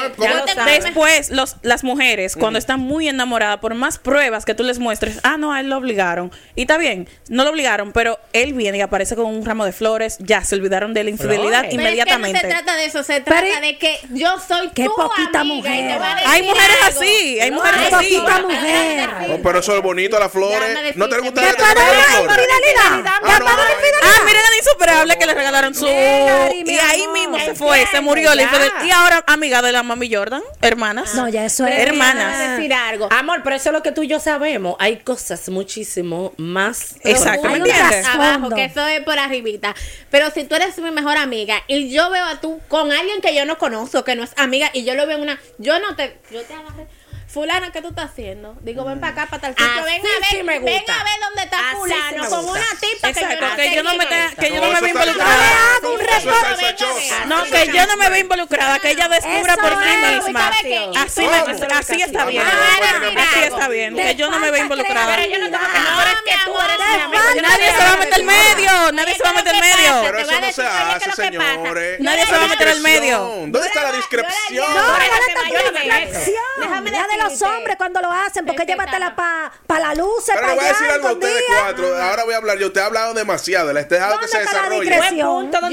Después, 0.66 1.30
los, 1.32 1.56
las 1.62 1.84
mujeres, 1.84 2.36
cuando 2.36 2.60
están 2.60 2.80
muy 2.80 3.08
enamoradas, 3.08 3.60
por 3.60 3.74
más 3.74 3.98
pruebas 3.98 4.46
que 4.46 4.54
tú 4.56 4.64
les 4.64 4.80
muestres, 4.80 5.20
ah, 5.24 5.38
no, 5.38 5.54
a 5.54 5.60
él 5.60 5.70
lo 5.70 5.78
obligaron. 5.78 6.32
Y 6.56 6.62
está 6.62 6.78
bien, 6.78 7.08
no 7.30 7.44
lo 7.44 7.50
obligaron, 7.52 7.92
pero 7.92 8.20
él 8.34 8.54
viene 8.54 8.78
y 8.78 8.82
aparece 8.82 9.16
con 9.16 9.26
un 9.26 9.46
ramo 9.46 9.66
de 9.66 9.72
flores, 9.72 10.18
ya 10.20 10.44
se 10.44 10.56
olvidaron 10.56 10.94
de 10.94 11.04
la 11.04 11.10
infidelidad 11.10 11.60
Flores. 11.62 11.70
Pero 11.72 11.82
inmediatamente. 11.82 12.38
Es 12.38 12.44
que 12.44 12.48
no 12.50 12.56
se 12.56 12.64
trata 12.64 12.78
de 12.78 12.86
eso, 12.86 13.04
se 13.04 13.22
trata 13.22 13.42
Pero- 13.42 13.62
de 13.62 13.78
que 13.78 14.00
yo 14.12 14.36
soy 14.46 14.70
Qué 14.74 14.86
tu 14.86 14.96
poquita 14.96 15.42
amiga 15.42 15.70
y 15.76 15.78
te 15.78 15.84
mujer. 15.84 16.02
va 16.02 16.12
a 16.12 16.16
decir 16.16 16.30
Hay 16.32 16.42
mujeres 16.44 16.78
algo. 16.86 17.00
así, 17.02 17.40
hay 17.40 17.52
No, 17.52 17.58
mujeres 17.58 17.80
así. 17.94 17.94
poquita 18.18 18.42
mujer. 18.42 18.96
decirte. 19.10 19.34
Oh, 19.34 19.40
pero 19.44 19.60
eso 19.60 19.76
es 19.78 19.82
bonito, 19.84 20.20
las 20.20 20.32
flores. 20.32 20.96
¿No 20.96 21.10
te 21.10 21.20
gusta 21.20 21.42
¿qué 21.42 21.54
para 21.54 21.74
la 21.74 21.82
flores? 21.82 22.06
infidelidad? 22.10 23.06
Ah, 23.06 23.20
¿Qué 23.26 23.40
no, 23.40 23.46
para 23.46 23.46
la 23.46 23.56
no, 23.56 23.72
infidelidad? 23.72 24.02
Ah, 24.04 24.24
miren 24.26 24.42
al 24.46 24.56
insuperable 24.58 25.18
que 25.18 25.26
le 25.26 25.34
regalaron 25.34 25.76
su. 25.76 25.86
Y 25.88 26.78
ahí 26.80 27.08
mismo 27.14 27.40
se 27.40 27.56
fue, 27.56 27.86
se 27.92 28.02
murió 28.02 28.34
la 28.36 28.44
infidelidad. 28.44 28.84
Y 28.84 28.92
ahora 28.92 29.24
amiga 29.28 29.62
de 29.62 29.72
la 29.72 29.84
mami 29.86 30.14
Jordan, 30.14 30.42
hermanas. 30.62 31.16
No, 31.16 31.30
ya 31.30 31.46
eso 31.46 31.66
es. 31.66 31.80
Hermanas. 31.80 32.58
decir 32.58 32.74
algo. 32.74 33.08
Amor, 33.12 33.42
pero 33.44 33.56
eso 33.56 33.70
es 33.70 33.74
lo 33.74 33.84
que 33.84 33.92
tú 33.92 34.04
y 34.04 34.08
yo 34.08 34.20
sabemos. 34.20 34.76
Hay 34.80 34.98
cosas 34.98 35.48
muchísimo 35.50 36.34
más. 36.38 36.96
Exacto, 37.04 37.48
abajo, 37.48 38.50
que 38.50 38.66
eso 38.66 38.86
es 38.88 39.02
por 39.02 39.18
arribita. 39.18 39.76
Pero 40.10 40.32
si 40.32 40.44
tú 40.44 40.56
eres 40.56 40.78
mi 40.80 40.92
mejor 40.92 41.18
amiga 41.18 41.64
y 41.68 41.90
yo 41.92 42.10
veo 42.10 42.26
a 42.26 42.42
tú 42.42 42.60
con 42.68 42.92
alguien 42.92 43.22
que 43.22 43.36
yo 43.36 43.46
no 43.46 43.58
conozco, 43.58 44.04
que 44.04 44.16
no 44.16 44.24
es 44.24 44.32
amiga, 44.38 44.70
y 44.74 44.84
yo 44.84 44.96
lo 44.96 45.08
veo 45.08 45.18
en 45.18 45.24
una. 45.24 45.40
Yo 45.58 45.80
no 45.80 45.96
te. 45.96 46.20
Yo 46.32 46.42
te 46.44 46.54
agarré. 46.54 46.88
Fulana, 47.36 47.70
¿qué 47.70 47.82
tú 47.82 47.90
estás 47.90 48.12
haciendo? 48.12 48.56
Digo, 48.62 48.86
ven 48.86 49.02
para 49.02 49.12
acá, 49.12 49.26
para 49.26 49.42
tal 49.42 49.52
sitio. 49.58 49.84
Ven 49.84 50.00
a 50.00 50.20
ver, 50.20 50.30
sí 50.30 50.42
me 50.42 50.58
ven 50.60 50.84
a 50.90 51.04
ver 51.04 51.20
dónde 51.20 51.44
está 51.44 51.58
Así 51.60 51.68
sí 51.72 51.76
fulano 51.76 52.24
me 52.24 52.30
con 52.30 52.46
una 52.48 52.66
tipa 52.80 53.10
Exacto, 53.10 53.46
que 53.58 53.76
yo 53.76 53.84
no, 53.84 53.92
que 53.92 53.92
yo 53.92 53.92
no 53.92 53.94
me 53.98 54.08
que 54.40 54.50
yo 54.50 54.56
No, 54.56 54.62
no 54.62 54.68
me 54.68 54.74
está- 54.76 54.88
involucrada. 54.88 55.52
un 55.84 56.00
reporte. 56.00 56.76
chosa. 56.78 57.26
No, 57.26 57.44
que 57.44 57.68
yo 57.74 57.88
no 57.88 57.98
me 57.98 58.10
vea 58.10 58.20
involucrada, 58.20 58.80
que 58.80 58.92
ella 58.92 59.10
descubra 59.10 59.54
Eso 59.54 59.62
por 59.62 59.72
es, 59.74 59.80
sí 59.80 60.24
misma. 60.24 60.48
Así, 60.48 61.26
¿Cómo? 61.26 61.46
me- 61.46 61.76
así 61.76 62.02
está 62.02 62.26
bien. 62.26 62.42
Así 62.48 63.40
está 63.44 63.68
bien, 63.68 63.96
que 63.98 64.16
yo 64.16 64.32
no 64.32 64.40
me 64.40 64.52
vea 64.52 64.62
falta 64.62 64.64
involucrada. 64.64 65.16
Pero 65.18 65.32
yo 65.34 65.40
no 65.40 65.46
tengo 65.52 65.72
que 65.74 65.80
No, 65.80 65.92
no, 65.92 66.02
es 66.04 66.16
mi 66.16 66.32
que 66.32 66.38
tú 66.46 66.52
amor, 66.52 66.70
eres 66.70 67.36
no 67.36 67.42
Nadie 67.42 67.72
se 67.72 67.78
va 67.84 67.92
a 67.92 67.98
meter 67.98 68.24
medio, 68.24 68.92
nadie 68.94 69.16
se 69.16 69.24
va 69.24 69.30
a 69.30 69.34
meter 69.34 69.56
al 69.56 69.60
medio. 69.62 70.02
Pero 70.06 70.20
eso 70.20 70.32
no 70.32 70.38
se 70.40 70.46
decir, 70.46 70.64
oye, 70.64 71.00
¿qué 71.04 71.10
hace, 71.10 71.22
señores. 71.22 72.00
Nadie 72.00 72.26
se 72.26 72.32
va 72.32 72.44
a 72.46 72.48
meter 72.48 72.68
al 72.70 72.80
medio. 72.80 73.20
¿Dónde 73.20 73.68
está 73.68 73.84
la 73.84 73.92
discreción? 73.92 74.74
No, 74.74 74.88
no 74.88 75.00
discreción. 75.00 76.36
Déjame 76.62 76.92
La 76.92 77.08
de 77.08 77.18
los 77.30 77.42
hombres 77.42 77.76
cuando 77.78 78.02
lo 78.02 78.12
hacen, 78.12 78.46
porque 78.46 78.66
llévatela 78.66 79.16
para 79.16 79.80
la 79.80 79.94
luz, 79.96 80.26
para 80.34 80.48
le 80.48 80.56
voy 80.56 80.66
a 80.66 80.70
allá, 80.70 80.80
decir 80.80 80.90
algo 80.92 81.08
a 81.08 81.12
ustedes 81.14 81.36
escondida. 81.38 81.62
cuatro. 81.64 82.04
Ahora 82.04 82.24
voy 82.24 82.34
a 82.34 82.38
hablar 82.38 82.58
yo. 82.58 82.68
Usted 82.68 82.82
ha 82.82 82.86
hablado 82.86 83.14
demasiado. 83.14 83.74
Les 83.74 83.86
he 83.86 83.88
dejado 83.88 84.20
que 84.20 84.26
¿Dónde 84.26 84.38
se 84.38 84.44
está 84.44 84.54
la 84.54 84.62
desarrolle. 84.70 85.24
¿dónde 85.24 85.46
está 85.46 85.62
la 85.62 85.70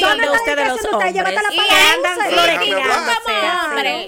¿dónde 0.00 0.24
está 0.24 0.32
ustedes 0.32 0.58
la 0.58 0.68
los 0.68 0.84
hombres? 0.84 1.12
Llévatela 1.12 1.42
para 1.42 1.96
luz. 1.96 2.04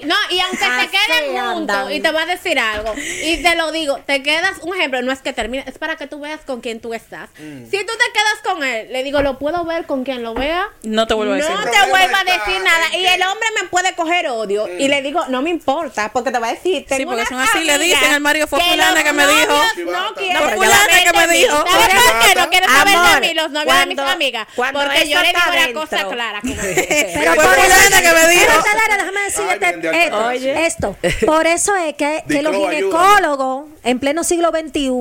No, 0.05 0.15
y 0.29 0.39
aunque 0.39 0.57
se 0.57 0.89
queden 0.89 1.37
juntos, 1.41 1.91
y 1.91 1.99
te 1.99 2.11
voy 2.11 2.21
a 2.21 2.25
decir 2.25 2.59
algo, 2.59 2.93
y 2.95 3.41
te 3.41 3.55
lo 3.55 3.71
digo, 3.71 3.99
te 4.05 4.23
quedas, 4.23 4.59
un 4.61 4.75
ejemplo, 4.75 5.01
no 5.01 5.11
es 5.11 5.21
que 5.21 5.33
termine, 5.33 5.63
es 5.67 5.77
para 5.77 5.95
que 5.95 6.07
tú 6.07 6.19
veas 6.19 6.41
con 6.41 6.61
quién 6.61 6.79
tú 6.79 6.93
estás. 6.93 7.29
Mm. 7.39 7.65
Si 7.69 7.77
tú 7.77 7.93
te 7.93 8.11
quedas 8.13 8.39
con 8.43 8.63
él, 8.63 8.91
le 8.91 9.03
digo, 9.03 9.21
lo 9.21 9.37
puedo 9.39 9.63
ver 9.65 9.85
con 9.85 10.03
quien 10.03 10.23
lo 10.23 10.33
vea. 10.33 10.69
No 10.83 11.07
te 11.07 11.13
vuelvo 11.13 11.33
a 11.33 11.37
decir. 11.37 11.51
No 11.51 11.63
te 11.63 11.89
vuelva 11.89 12.19
a 12.19 12.23
decir 12.23 12.61
nada. 12.63 12.95
Y 12.95 13.05
el 13.05 13.21
hombre 13.23 13.47
me 13.61 13.67
puede 13.69 13.93
coger 13.95 14.27
odio. 14.29 14.67
Y 14.77 14.87
le 14.87 15.01
digo, 15.01 15.25
no 15.29 15.41
me 15.41 15.49
importa, 15.49 16.11
porque 16.13 16.31
te 16.31 16.39
va 16.39 16.47
a 16.47 16.51
decir. 16.51 16.60
Sí, 16.63 16.85
tengo 16.87 17.11
porque 17.11 17.21
unas 17.21 17.29
son 17.29 17.39
así, 17.39 17.63
le 17.63 17.77
dicen 17.79 18.13
al 18.13 18.21
marido, 18.21 18.47
fue 18.47 18.59
que 18.59 18.65
fulana 18.71 18.91
los 18.91 19.03
que 19.03 19.13
me 19.13 19.27
dijo. 19.27 19.53
No 19.91 20.49
fulana 20.49 21.03
que 21.03 21.13
me 21.13 21.21
de 21.21 21.27
mí. 21.27 21.37
dijo. 21.39 21.55
¿Sabes 21.55 21.95
por 21.95 22.19
qué 22.19 22.27
Chivata. 22.27 22.41
no 22.41 22.49
quieren 22.49 22.69
saber 22.69 23.21
de 23.21 23.27
mí 23.27 23.33
los 23.33 23.51
novios 23.51 23.79
de 23.79 23.85
mis 23.87 23.99
amigas? 23.99 24.47
Porque 24.55 25.09
yo 25.09 25.21
le 25.21 25.27
digo 25.27 25.39
la 25.53 25.73
cosa 25.73 26.07
clara. 26.07 26.39
Pero 26.43 27.33
Fue 27.35 27.43
fulana 27.43 28.01
que 28.01 28.13
me 28.13 28.27
dijo. 28.29 28.63
Déjame 28.97 29.21
decirte 29.21 30.65
esto. 30.65 30.97
Por 31.25 31.47
eso 31.47 31.75
es 31.75 31.95
que, 31.95 32.23
los 32.41 32.55
ginecólogos 32.55 33.65
en 33.83 33.99
pleno 33.99 34.23
siglo 34.23 34.51
XXI 34.51 34.91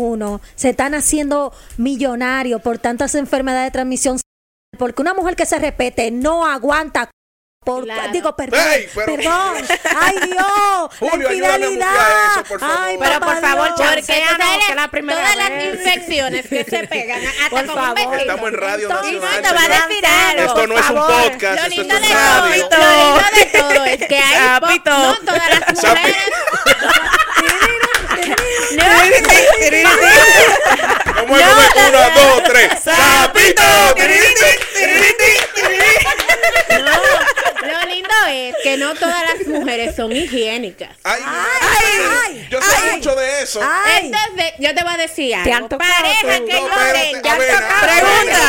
se 0.55 0.71
están 0.71 0.95
haciendo 0.95 1.53
millonarios 1.77 2.61
por 2.63 2.79
tantas 2.79 3.15
enfermedades 3.15 3.69
de 3.69 3.71
transmisión 3.73 4.19
porque 4.79 5.03
una 5.03 5.15
mujer 5.15 5.37
que 5.37 5.47
se 5.47 5.59
respete 5.59 6.11
no 6.11 6.47
aguanta 6.47 7.11
por 7.63 7.85
Claro. 7.85 8.11
digo 8.11 8.35
perdón 8.35 8.59
pero- 8.95 9.05
perdón 9.17 9.55
ay 10.01 10.17
Dios 10.25 10.47
Julio, 10.99 11.29
la 11.29 11.35
infidelidad 11.35 11.91
eso, 12.33 12.45
por 12.45 12.59
favor. 12.61 12.77
ay 12.81 12.97
Pero, 12.99 13.21
por 13.21 13.41
favor, 13.43 13.69
Porque 13.77 14.03
que 14.03 14.25
no, 14.25 14.39
la 14.39 14.75
las, 14.77 14.89
primera 14.89 15.21
todas 15.21 15.37
las 15.37 15.49
vez. 15.51 15.75
infecciones 15.75 16.47
que 16.49 16.65
se 16.65 16.87
pegan, 16.89 17.21
hasta 17.27 17.51
Por 17.51 17.67
con 17.67 17.75
favor. 17.77 18.15
Estamos 18.19 18.49
en 18.49 18.55
Radio 18.57 18.89
Entonces, 18.89 19.13
Nacional, 19.21 19.43
no 19.43 19.49
te 19.49 19.55
va. 19.55 20.45
Esto 20.45 20.67
no 20.67 20.79
es 20.79 20.89
un 20.89 20.97
podcast, 20.97 21.43
Lo 21.43 21.49
esto 21.51 21.69
lindo, 21.69 21.95
es 21.97 22.01
de 22.01 22.09
todo, 22.09 22.49
lo 22.49 22.55
lindo 22.57 22.77
de 23.35 23.45
todo 23.59 23.85
es 23.85 24.07
que 24.09 24.17
hay 24.19 24.35
Sapito. 24.37 24.91
no 24.99 25.17
todas 25.19 25.49
las 25.51 25.61
mujeres 25.75 26.17
¿Cómo 31.21 31.37
es? 31.37 31.45
¿Cómo 31.45 31.61
es? 31.61 31.75
Una, 31.91 32.11
dos, 32.11 32.43
tres. 32.45 32.71
¡Sapito! 32.83 33.63
Es 38.33 38.55
que 38.63 38.77
no 38.77 38.95
todas 38.95 39.23
las 39.23 39.47
mujeres 39.47 39.97
son 39.97 40.13
higiénicas. 40.13 40.91
Ay, 41.05 41.21
ay, 41.25 42.49
yo 42.51 42.61
sé 42.63 42.91
mucho 42.93 43.15
de 43.15 43.43
eso. 43.43 43.61
ay 43.63 44.07
Entonces, 44.13 44.53
yo 44.59 44.75
te 44.75 44.83
voy 44.83 44.95
a 44.95 44.97
decir 44.97 45.37
Te 45.45 45.51
han 45.53 45.57
algo. 45.65 45.69
tocado 45.71 45.93
Pareja 45.93 46.39
tú. 46.39 46.47
que 46.47 46.53
No, 46.53 46.69
yo 46.69 46.93
tenga. 46.93 47.33
Avena, 47.33 47.81
Pregunta. 47.81 48.41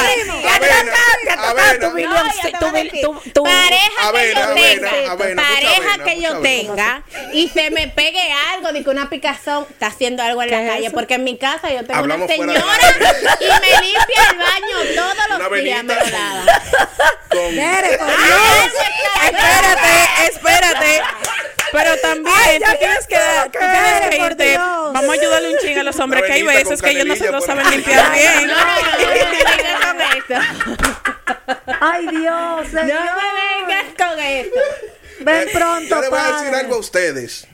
Te 1.80 1.88
bil- 2.72 2.92
decir. 2.92 3.02
tu- 3.34 3.44
pareja 3.44 4.14
que 4.14 4.34
yo 4.34 4.54
tenga, 4.54 4.92
pareja 5.36 6.04
que 6.04 6.22
yo 6.22 6.40
tenga 6.42 7.04
y 7.34 7.50
se 7.50 7.70
me 7.72 7.88
pegue 7.88 8.22
algo 8.54 8.72
de 8.72 8.84
que 8.84 8.90
una 8.90 9.10
picazón 9.10 9.66
está 9.70 9.88
haciendo 9.88 10.24
algo 10.24 10.42
en 10.44 10.52
la 10.52 10.58
¿Qué 10.58 10.66
es 10.68 10.72
calle, 10.74 10.92
porque 10.92 11.14
en 11.16 11.24
mi 11.24 11.38
casa 11.38 11.70
yo 11.72 11.84
tengo 11.86 12.02
una 12.04 12.28
señora 12.28 12.54
y 13.40 13.46
me 13.46 13.82
limpia 13.88 14.30
el 14.32 14.38
baño 14.38 14.78
todos 14.96 15.40
los 15.40 15.64
días, 15.64 15.84
me 15.84 15.96
lo 15.96 16.02
lava. 16.06 16.46
Con- 17.30 17.56
Ay, 19.80 20.28
Espérate, 20.28 20.96
espérate. 20.98 21.02
Pero 21.72 21.98
también 22.02 22.62
tú 22.64 22.78
tienes 22.80 23.08
que, 23.08 23.16
tú 23.46 23.60
tienes 23.60 24.10
que 24.10 24.18
por 24.18 24.32
irte. 24.32 24.58
Vamos 24.58 25.10
a 25.10 25.14
ayudarle 25.14 25.50
un 25.52 25.58
ching 25.60 25.78
a 25.78 25.84
los 25.84 26.00
hombres, 26.00 26.24
que 26.24 26.34
hay 26.34 26.44
veces 26.44 26.82
que 26.82 26.90
ellos 26.90 27.06
no 27.06 27.16
se 27.16 27.32
lo 27.32 27.42
saben 27.42 27.70
limpiar 27.70 28.12
bien. 28.12 28.48
No, 28.48 28.54
no, 28.56 29.94
no, 29.94 30.04
esto. 30.16 30.34
ay 31.80 32.08
Dios 32.08 32.74
No 32.74 32.84
me 32.84 33.66
vengas 33.66 33.86
con 33.98 34.20
esto. 34.20 34.60
ven 35.22 35.48
Eh, 35.48 35.52
pronto 35.54 35.96
Yo 35.96 36.02
le 36.02 36.10
voy 36.10 36.20
a 36.20 36.32
decir 36.38 36.56
algo 36.56 36.76
a 36.76 36.80
ustedes. 36.80 37.48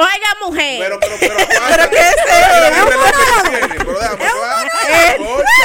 Oiga, 0.00 0.46
mujer. 0.46 0.78
Pero, 0.80 1.00
pero, 1.00 1.14
pero, 1.18 1.34
¿Pero 1.68 1.90
qué 1.90 1.96
es 1.98 2.14
Pero 2.24 2.66
eso? 2.68 2.86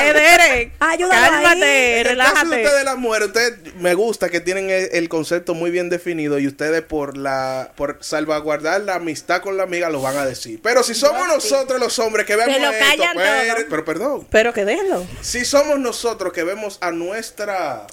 pero 0.03 0.19
Eh, 0.19 0.71
ahí. 0.79 0.97
cálmate, 0.99 2.01
En 2.01 2.07
el 2.07 2.17
caso 2.17 2.33
de 2.35 2.43
relájate. 2.43 2.63
ustedes 2.65 2.83
las 2.83 2.97
mujeres, 2.97 3.27
ustedes 3.27 3.75
me 3.75 3.93
gusta 3.93 4.29
que 4.29 4.39
tienen 4.39 4.69
el, 4.69 4.89
el 4.91 5.09
concepto 5.09 5.53
muy 5.53 5.71
bien 5.71 5.89
definido 5.89 6.39
y 6.39 6.47
ustedes 6.47 6.81
por 6.81 7.15
la 7.17 7.71
por 7.75 7.97
salvaguardar 8.01 8.81
la 8.81 8.95
amistad 8.95 9.41
con 9.41 9.57
la 9.57 9.63
amiga 9.63 9.89
lo 9.89 10.01
van 10.01 10.17
a 10.17 10.25
decir. 10.25 10.59
Pero 10.63 10.83
si 10.83 10.95
somos 10.95 11.27
nosotros 11.27 11.79
los 11.79 11.97
hombres 11.99 12.25
que 12.25 12.35
vemos 12.35 12.59
lo 12.59 12.71
esto, 12.71 12.85
callan 12.85 13.17
pero, 13.17 13.53
todo. 13.55 13.65
pero 13.69 13.85
perdón, 13.85 14.27
Pero 14.31 14.53
que 14.53 14.65
déjenlo. 14.65 15.05
si 15.21 15.45
somos 15.45 15.79
nosotros 15.79 16.33
que 16.33 16.43
vemos 16.43 16.77
a 16.81 16.91
nuestra 16.91 17.85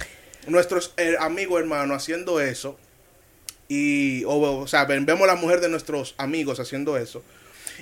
nuestros 0.46 0.94
eh, 0.96 1.16
amigos 1.20 1.60
hermanos 1.60 1.98
haciendo 2.02 2.40
eso 2.40 2.78
y 3.72 4.24
o, 4.24 4.32
o 4.62 4.66
sea, 4.66 4.84
vemos 4.84 5.22
a 5.22 5.26
la 5.28 5.36
mujer 5.36 5.60
de 5.60 5.68
nuestros 5.68 6.14
amigos 6.18 6.58
haciendo 6.58 6.98
eso 6.98 7.22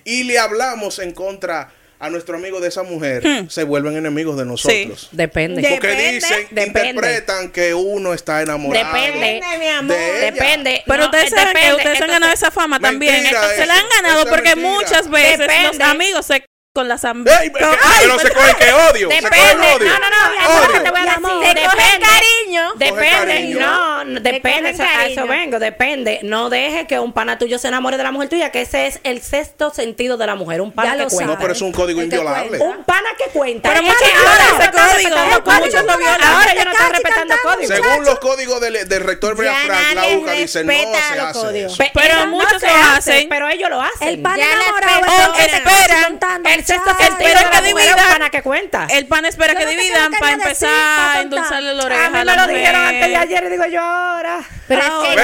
y 0.04 0.24
le 0.24 0.38
hablamos 0.38 0.98
en 0.98 1.12
contra 1.12 1.72
a 1.98 2.10
nuestro 2.10 2.36
amigo 2.36 2.60
de 2.60 2.68
esa 2.68 2.84
mujer, 2.84 3.24
se 3.48 3.64
vuelven 3.64 3.96
enemigos 3.96 4.36
de 4.38 4.44
nosotros. 4.44 5.08
Depende. 5.10 5.62
De- 5.62 5.68
Porque 5.70 5.88
Depende, 5.88 6.12
dicen, 6.12 6.46
depende. 6.52 6.88
interpretan 6.90 7.50
que 7.50 7.74
uno 7.74 8.14
está 8.14 8.40
enamorado. 8.40 8.86
Depende. 8.86 9.18
Depende, 9.34 9.58
mi 9.58 9.66
amor. 9.68 9.96
de 9.96 10.18
ella. 10.18 10.30
Depende. 10.30 10.82
Pero 10.86 10.98
No, 10.98 11.04
ustedes 11.06 11.30
saben 11.30 11.54
que 11.56 11.58
ustedes 11.74 11.82
se 11.82 11.88
han 11.88 11.92
Entonces, 11.94 12.08
ganado 12.08 12.32
esa 12.32 12.50
fama 12.52 12.78
también. 12.78 13.26
Entonces, 13.26 13.56
se 13.56 13.66
la 13.66 13.78
han 13.78 13.88
ganado 13.88 14.26
porque 14.28 14.54
mentira. 14.54 14.70
muchas 14.74 15.10
veces 15.10 15.38
Depende. 15.40 15.68
los 15.78 15.80
amigos 15.80 16.26
se 16.26 16.44
con 16.78 16.86
las 16.86 17.04
amigas. 17.04 17.42
Ey, 17.42 17.50
pero, 17.50 17.70
pero 18.00 18.18
se 18.20 18.30
cogen 18.30 18.54
que 18.54 18.72
odio. 18.72 19.10
Se 19.10 19.20
cogen 19.20 19.30
Depende. 19.30 19.74
odio. 19.74 19.88
No, 19.88 19.98
no, 19.98 20.10
no. 20.10 20.60
Odio. 20.60 20.82
Te 20.84 20.90
voy 20.90 21.00
a 21.00 21.04
decir. 21.04 21.26
Se 21.42 21.48
Depende. 21.48 22.06
cariño. 22.06 22.72
Depende, 22.76 23.34
cariño. 23.34 23.58
no, 23.58 24.04
no, 24.04 24.20
depende, 24.20 24.68
a 24.80 25.06
eso 25.08 25.26
vengo, 25.26 25.58
depende. 25.58 26.20
No 26.22 26.50
deje 26.50 26.86
que 26.86 27.00
un 27.00 27.12
pana 27.12 27.36
tuyo 27.36 27.58
se 27.58 27.66
enamore 27.66 27.96
de 27.96 28.04
la 28.04 28.12
mujer 28.12 28.28
tuya, 28.28 28.52
que 28.52 28.60
ese 28.60 28.86
es 28.86 29.00
el 29.02 29.20
sexto 29.22 29.74
sentido 29.74 30.16
de 30.16 30.26
la 30.28 30.36
mujer, 30.36 30.60
un 30.60 30.70
pana 30.70 30.96
Ya 30.96 31.04
que 31.04 31.10
cuenta. 31.10 31.34
No, 31.34 31.40
pero 31.40 31.52
es 31.52 31.60
un 31.62 31.72
código 31.72 32.00
inviolable. 32.00 32.60
Un 32.60 32.84
pana 32.84 33.08
que 33.18 33.24
cuenta. 33.36 33.70
Pero 33.70 33.82
muchos 33.82 34.00
violan 34.00 34.28
ahora 34.28 34.44
ese 34.44 34.54
no 34.54 34.62
están 34.62 34.88
código, 34.88 35.16
respetando 35.16 35.64
muchos 35.66 35.84
lo 35.84 35.98
violan. 35.98 36.22
Ahora 36.22 36.54
yo 36.54 36.64
no 36.64 36.70
estoy 36.70 36.90
respetando 36.90 37.34
códigos. 37.42 37.76
Según 37.76 38.04
los 38.04 38.18
códigos 38.20 38.60
del, 38.60 39.04
rector 39.04 39.34
Brea 39.36 39.54
Frank, 39.66 39.94
la 39.94 40.16
UCA 40.16 40.32
dice 40.32 40.62
no 40.62 40.70
respeta 40.70 41.08
se 41.08 41.16
los 41.16 41.70
hace 41.74 41.90
Pero 41.92 42.26
muchos 42.28 42.60
se 42.60 42.68
lo 42.68 42.72
hace, 42.72 43.12
hacen. 43.12 43.28
Pero 43.28 43.48
ellos 43.48 43.68
lo 43.68 43.82
hacen. 43.82 44.08
El 44.08 44.18
enamorado. 44.20 45.08
Es 46.74 46.80
el 46.88 46.96
que 46.96 47.04
Espera 47.04 47.50
que 47.50 47.62
dividan. 47.66 47.96
pana 48.12 48.30
que 48.30 48.42
cuenta. 48.42 48.86
El 48.90 49.06
pan 49.06 49.24
espera 49.24 49.54
que 49.54 49.66
dividan 49.66 50.12
para 50.12 50.32
empezar 50.32 51.16
a 51.16 51.20
endulzarle 51.22 51.74
la 51.74 51.82
A 51.82 51.86
oreja 51.86 52.10
mí 52.10 52.16
a 52.16 52.20
me 52.20 52.24
la 52.24 52.36
lo 52.46 52.52
dijeron 52.52 52.80
antes 52.82 53.08
de 53.08 53.16
ayer 53.16 53.44
y 53.44 53.50
digo 53.50 53.66
yo 53.66 53.80
ahora. 53.80 54.40
Pero 54.66 54.80
es 54.80 54.86
que 55.10 55.16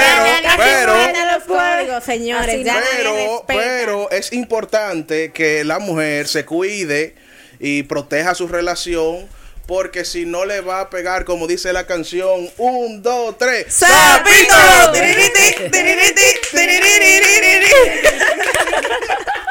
Pero- 0.56 1.12
ya 1.12 1.32
los 1.34 1.44
códigos, 1.44 2.04
señores. 2.04 2.66
Pero, 2.96 3.44
pero 3.46 4.10
es 4.10 4.32
importante 4.32 5.32
que 5.32 5.64
la 5.64 5.78
mujer 5.78 6.28
se 6.28 6.44
cuide 6.44 7.14
y 7.60 7.82
proteja 7.84 8.34
su 8.34 8.48
relación. 8.48 9.28
Porque 9.66 10.04
si 10.04 10.26
no 10.26 10.44
le 10.44 10.60
va 10.60 10.80
a 10.80 10.90
pegar, 10.90 11.24
como 11.24 11.46
dice 11.46 11.72
la 11.72 11.86
canción, 11.86 12.50
un, 12.58 13.02
dos, 13.02 13.38
tres. 13.38 13.72
¡Sapito! 13.72 14.54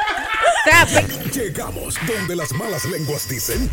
Llegamos 1.32 1.96
donde 2.06 2.36
las 2.36 2.52
malas 2.52 2.84
lenguas 2.86 3.28
dicen 3.28 3.70